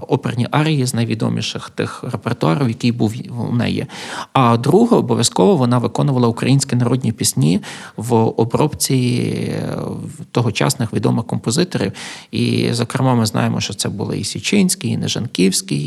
оперні 0.07 0.47
арії 0.51 0.86
з 0.86 0.93
найвідоміших 0.93 1.70
тих 1.70 2.03
репертуарів, 2.03 2.68
який 2.68 2.91
був 2.91 3.14
у 3.49 3.55
неї. 3.55 3.86
А 4.34 4.57
друге, 4.57 5.01
обов'язково 5.04 5.56
вона 5.56 5.78
виконувала 5.78 6.28
українські 6.28 6.76
народні 6.76 7.12
пісні 7.12 7.62
в 7.97 8.14
обробці 8.14 8.95
е, 9.47 9.78
тогочасних 10.32 10.93
відомих 10.93 11.26
композиторів. 11.26 11.91
І, 12.32 12.70
зокрема, 12.72 13.16
ми 13.16 13.26
знаємо, 13.26 13.62
що 13.62 13.74
це 13.74 13.89
були 13.89 14.20
і 14.20 14.24
Січинський, 14.24 14.91
і 14.91 14.97
Нежанківський, 14.97 15.80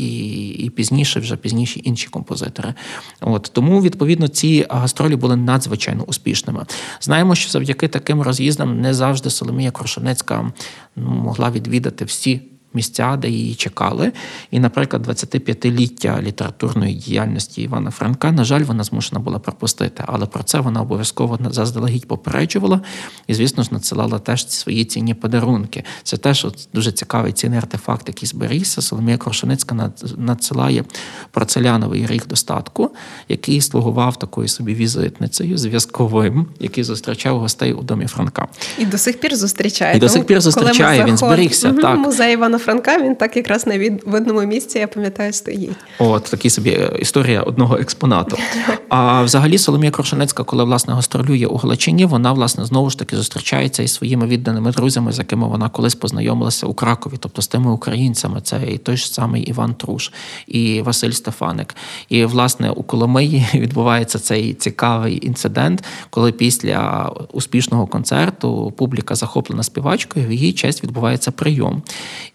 і, 0.65 0.69
пізніше, 0.69 1.19
вже 1.19 1.35
пізніші 1.35 1.81
інші 1.83 2.07
композитори. 2.07 2.73
От 3.21 3.49
тому, 3.53 3.81
відповідно, 3.81 4.27
ці 4.27 4.65
гастролі 4.69 5.15
були 5.15 5.35
надзвичайно 5.35 6.03
успішними. 6.03 6.65
Знаємо, 7.01 7.35
що 7.35 7.51
завдяки 7.51 7.87
таким 7.87 8.21
роз'їздам 8.21 8.81
не 8.81 8.93
завжди 8.93 9.29
Соломія 9.29 9.71
Крошенецька 9.71 10.51
ну, 10.95 11.09
могла 11.09 11.51
відвідати 11.51 12.05
всі 12.05 12.41
місця, 12.77 13.17
де 13.17 13.29
її 13.29 13.55
чекали. 13.55 14.11
І, 14.51 14.59
наприклад, 14.59 15.07
25-ліття 15.07 16.21
літературної 16.21 16.93
діяльності 16.93 17.61
Івана 17.61 17.91
Франка, 17.91 18.31
на 18.31 18.43
жаль, 18.43 18.63
вона 18.63 18.83
змушена 18.83 19.19
була 19.19 19.39
пропустити, 19.39 20.03
але 20.07 20.25
про 20.25 20.43
це 20.43 20.59
вона 20.59 20.81
обов'язково 20.81 21.39
заздалегідь 21.49 22.07
попереджувала 22.07 22.81
і, 23.27 23.33
звісно 23.33 23.63
ж, 23.63 23.69
надсилала 23.71 24.19
теж 24.19 24.49
свої 24.49 24.85
цінні 24.85 25.13
подарунки. 25.13 25.83
Це 26.03 26.17
теж 26.17 26.45
от 26.45 26.67
дуже 26.73 26.91
цікавий 26.91 27.31
цінний 27.31 27.59
артефакт, 27.59 28.07
який 28.07 28.29
зберігся. 28.29 28.81
Соломія 28.81 29.17
Крошеницька 29.17 29.91
надсилає 30.17 30.83
порцеляновий 31.31 32.07
ріг 32.07 32.27
достатку, 32.27 32.91
який 33.29 33.61
слугував 33.61 34.19
такою 34.19 34.47
собі 34.47 34.75
візитницею, 34.75 35.57
зв'язковим, 35.57 36.45
який 36.59 36.83
зустрічав 36.83 37.39
гостей 37.39 37.73
у 37.73 37.81
домі 37.81 38.05
Франка. 38.05 38.47
І 38.77 38.85
до 38.85 38.97
сих 38.97 39.19
пір 39.19 39.35
зустрічає. 39.35 39.97
І 39.97 39.99
до 39.99 40.09
сих 40.09 40.25
пір 40.25 40.41
зустрічає, 40.41 41.05
він 41.05 41.17
зберігся. 41.17 41.69
Угу, 41.69 41.81
так. 41.81 41.97
Музей 41.97 42.33
Івана 42.33 42.57
Франка, 42.67 43.01
він 43.01 43.15
так 43.15 43.37
якраз 43.37 43.67
на 43.67 43.77
видному 44.05 44.41
місці, 44.41 44.79
я 44.79 44.87
пам'ятаю, 44.87 45.33
стоїть. 45.33 45.75
От 45.99 46.23
такий 46.23 46.51
собі 46.51 46.69
е, 46.69 46.97
історія 46.99 47.41
одного 47.41 47.77
експонату. 47.77 48.37
А 48.89 49.23
взагалі 49.23 49.57
Соломія 49.57 49.91
Крошенецька, 49.91 50.43
коли 50.43 50.63
власне 50.63 50.93
гастролює 50.93 51.45
у 51.45 51.57
Галичині, 51.57 52.05
вона 52.05 52.31
власне 52.31 52.65
знову 52.65 52.89
ж 52.89 52.99
таки 52.99 53.15
зустрічається 53.15 53.83
із 53.83 53.93
своїми 53.93 54.27
відданими 54.27 54.71
друзями, 54.71 55.11
з 55.11 55.17
якими 55.17 55.47
вона 55.47 55.69
колись 55.69 55.95
познайомилася 55.95 56.67
у 56.67 56.73
Кракові, 56.73 57.13
тобто 57.19 57.41
з 57.41 57.47
тими 57.47 57.71
українцями. 57.71 58.41
Це 58.41 58.61
і 58.67 58.77
той 58.77 58.97
ж 58.97 59.13
самий 59.13 59.43
Іван 59.43 59.73
Труш, 59.73 60.11
і 60.47 60.81
Василь 60.81 61.11
Стефаник. 61.11 61.75
І 62.09 62.25
власне 62.25 62.71
у 62.71 62.83
Коломиї 62.83 63.47
відбувається 63.53 64.19
цей 64.19 64.53
цікавий 64.53 65.25
інцидент, 65.27 65.83
коли 66.09 66.31
після 66.31 67.11
успішного 67.31 67.87
концерту 67.87 68.73
публіка 68.77 69.15
захоплена 69.15 69.63
співачкою, 69.63 70.27
в 70.27 70.31
її 70.31 70.53
честь 70.53 70.83
відбувається 70.83 71.31
прийом. 71.31 71.81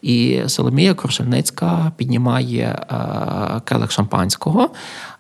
І 0.03 0.12
Соломія 0.47 0.95
Крошельницька 0.95 1.93
піднімає 1.97 2.87
е, 2.91 3.61
келих 3.65 3.91
шампанського. 3.91 4.71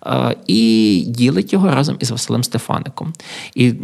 Е, 0.06 0.36
і 0.46 1.04
ділить 1.08 1.52
його 1.52 1.70
разом 1.70 1.96
із 2.00 2.10
Василем 2.10 2.44
Стефаником. 2.44 3.12
І 3.54 3.74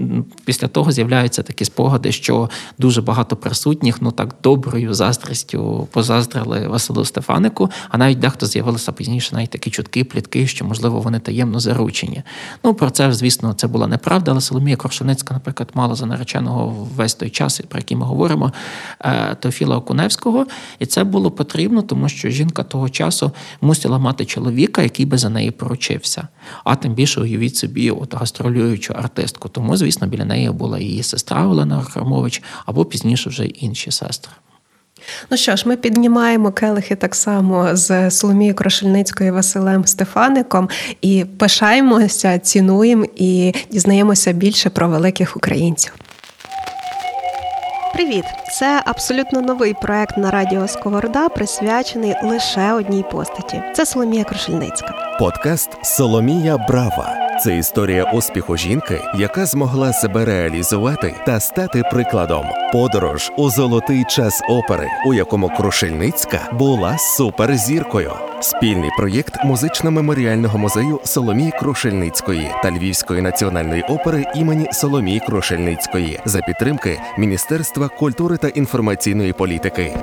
після 0.44 0.68
того 0.68 0.92
з'являються 0.92 1.42
такі 1.42 1.64
спогади, 1.64 2.12
що 2.12 2.50
дуже 2.78 3.02
багато 3.02 3.36
присутніх, 3.36 4.02
ну 4.02 4.10
так 4.10 4.34
доброю 4.42 4.94
заздрістю 4.94 5.88
позаздрили 5.92 6.68
Василу 6.68 7.04
Стефанику, 7.04 7.70
а 7.88 7.98
навіть 7.98 8.18
дехто 8.18 8.46
з'явилися 8.46 8.92
пізніше 8.92 9.34
навіть 9.34 9.50
такі 9.50 9.70
чутки, 9.70 10.04
плітки, 10.04 10.46
що, 10.46 10.64
можливо, 10.64 11.00
вони 11.00 11.18
таємно 11.20 11.60
заручені. 11.60 12.22
Ну, 12.64 12.74
про 12.74 12.90
це, 12.90 13.12
звісно, 13.12 13.54
це 13.54 13.66
була 13.66 13.86
неправда, 13.86 14.30
але 14.30 14.40
Соломія 14.40 14.76
Коршуницька, 14.76 15.34
наприклад, 15.34 15.70
мала 15.74 15.94
за 15.94 16.06
нареченого 16.06 16.88
весь 16.96 17.14
той 17.14 17.30
час, 17.30 17.60
про 17.68 17.78
який 17.78 17.96
ми 17.96 18.06
говоримо, 18.06 18.52
е, 19.00 19.34
Теофіла 19.40 19.76
Окуневського. 19.76 20.46
І 20.78 20.86
це 20.86 21.04
було 21.04 21.30
потрібно, 21.30 21.82
тому 21.82 22.08
що 22.08 22.30
жінка 22.30 22.62
того 22.62 22.88
часу 22.88 23.32
мусила 23.60 23.98
мати 23.98 24.24
чоловіка, 24.24 24.82
який 24.82 25.06
би 25.06 25.18
за 25.18 25.28
неї 25.28 25.50
поручився 25.50 26.07
займатися. 26.08 26.28
А 26.64 26.76
тим 26.76 26.94
більше 26.94 27.20
уявіть 27.20 27.56
собі 27.56 27.90
от 27.90 28.14
гастролюючу 28.14 28.92
артистку. 28.92 29.48
Тому, 29.48 29.76
звісно, 29.76 30.06
біля 30.06 30.24
неї 30.24 30.50
була 30.50 30.78
її 30.78 31.02
сестра 31.02 31.46
Олена 31.46 31.82
Храмович, 31.82 32.42
або 32.66 32.84
пізніше 32.84 33.30
вже 33.30 33.44
інші 33.44 33.90
сестри. 33.90 34.32
Ну 35.30 35.36
що 35.36 35.56
ж, 35.56 35.68
ми 35.68 35.76
піднімаємо 35.76 36.52
келихи 36.52 36.96
так 36.96 37.14
само 37.14 37.76
з 37.76 38.10
Соломією 38.10 38.54
Крошельницькою 38.54 39.34
Василем 39.34 39.84
Стефаником 39.84 40.68
і 41.00 41.24
пишаємося, 41.38 42.38
цінуємо 42.38 43.06
і 43.16 43.54
дізнаємося 43.70 44.32
більше 44.32 44.70
про 44.70 44.88
великих 44.88 45.36
українців. 45.36 45.94
Привіт! 47.94 48.24
Це 48.50 48.82
абсолютно 48.84 49.40
новий 49.40 49.74
проект 49.74 50.16
на 50.16 50.30
радіо 50.30 50.68
Сковорода, 50.68 51.28
присвячений 51.28 52.14
лише 52.22 52.72
одній 52.72 53.04
постаті. 53.10 53.62
Це 53.74 53.86
Соломія 53.86 54.24
Крошельницька. 54.24 55.16
Подкаст 55.18 55.70
Соломія 55.82 56.58
Брава. 56.58 57.28
Це 57.40 57.58
історія 57.58 58.12
успіху 58.12 58.56
жінки, 58.56 59.00
яка 59.18 59.46
змогла 59.46 59.92
себе 59.92 60.24
реалізувати 60.24 61.14
та 61.26 61.40
стати 61.40 61.82
прикладом. 61.92 62.46
Подорож 62.72 63.32
у 63.36 63.50
золотий 63.50 64.04
час 64.04 64.42
опери, 64.48 64.88
у 65.06 65.14
якому 65.14 65.48
Крушельницька 65.48 66.40
була 66.52 66.98
суперзіркою. 66.98 68.12
Спільний 68.40 68.90
проєкт 68.96 69.34
музично-меморіального 69.44 70.58
музею 70.58 71.00
Соломії 71.04 71.50
Крушельницької 71.50 72.50
та 72.62 72.70
Львівської 72.70 73.22
національної 73.22 73.82
опери 73.82 74.24
імені 74.34 74.72
Соломії 74.72 75.20
Крушельницької 75.20 76.20
за 76.24 76.40
підтримки 76.40 77.00
Міністерства 77.18 77.88
культури 77.88 78.36
та 78.38 78.48
інформаційної 78.48 79.32
політики. 79.32 79.96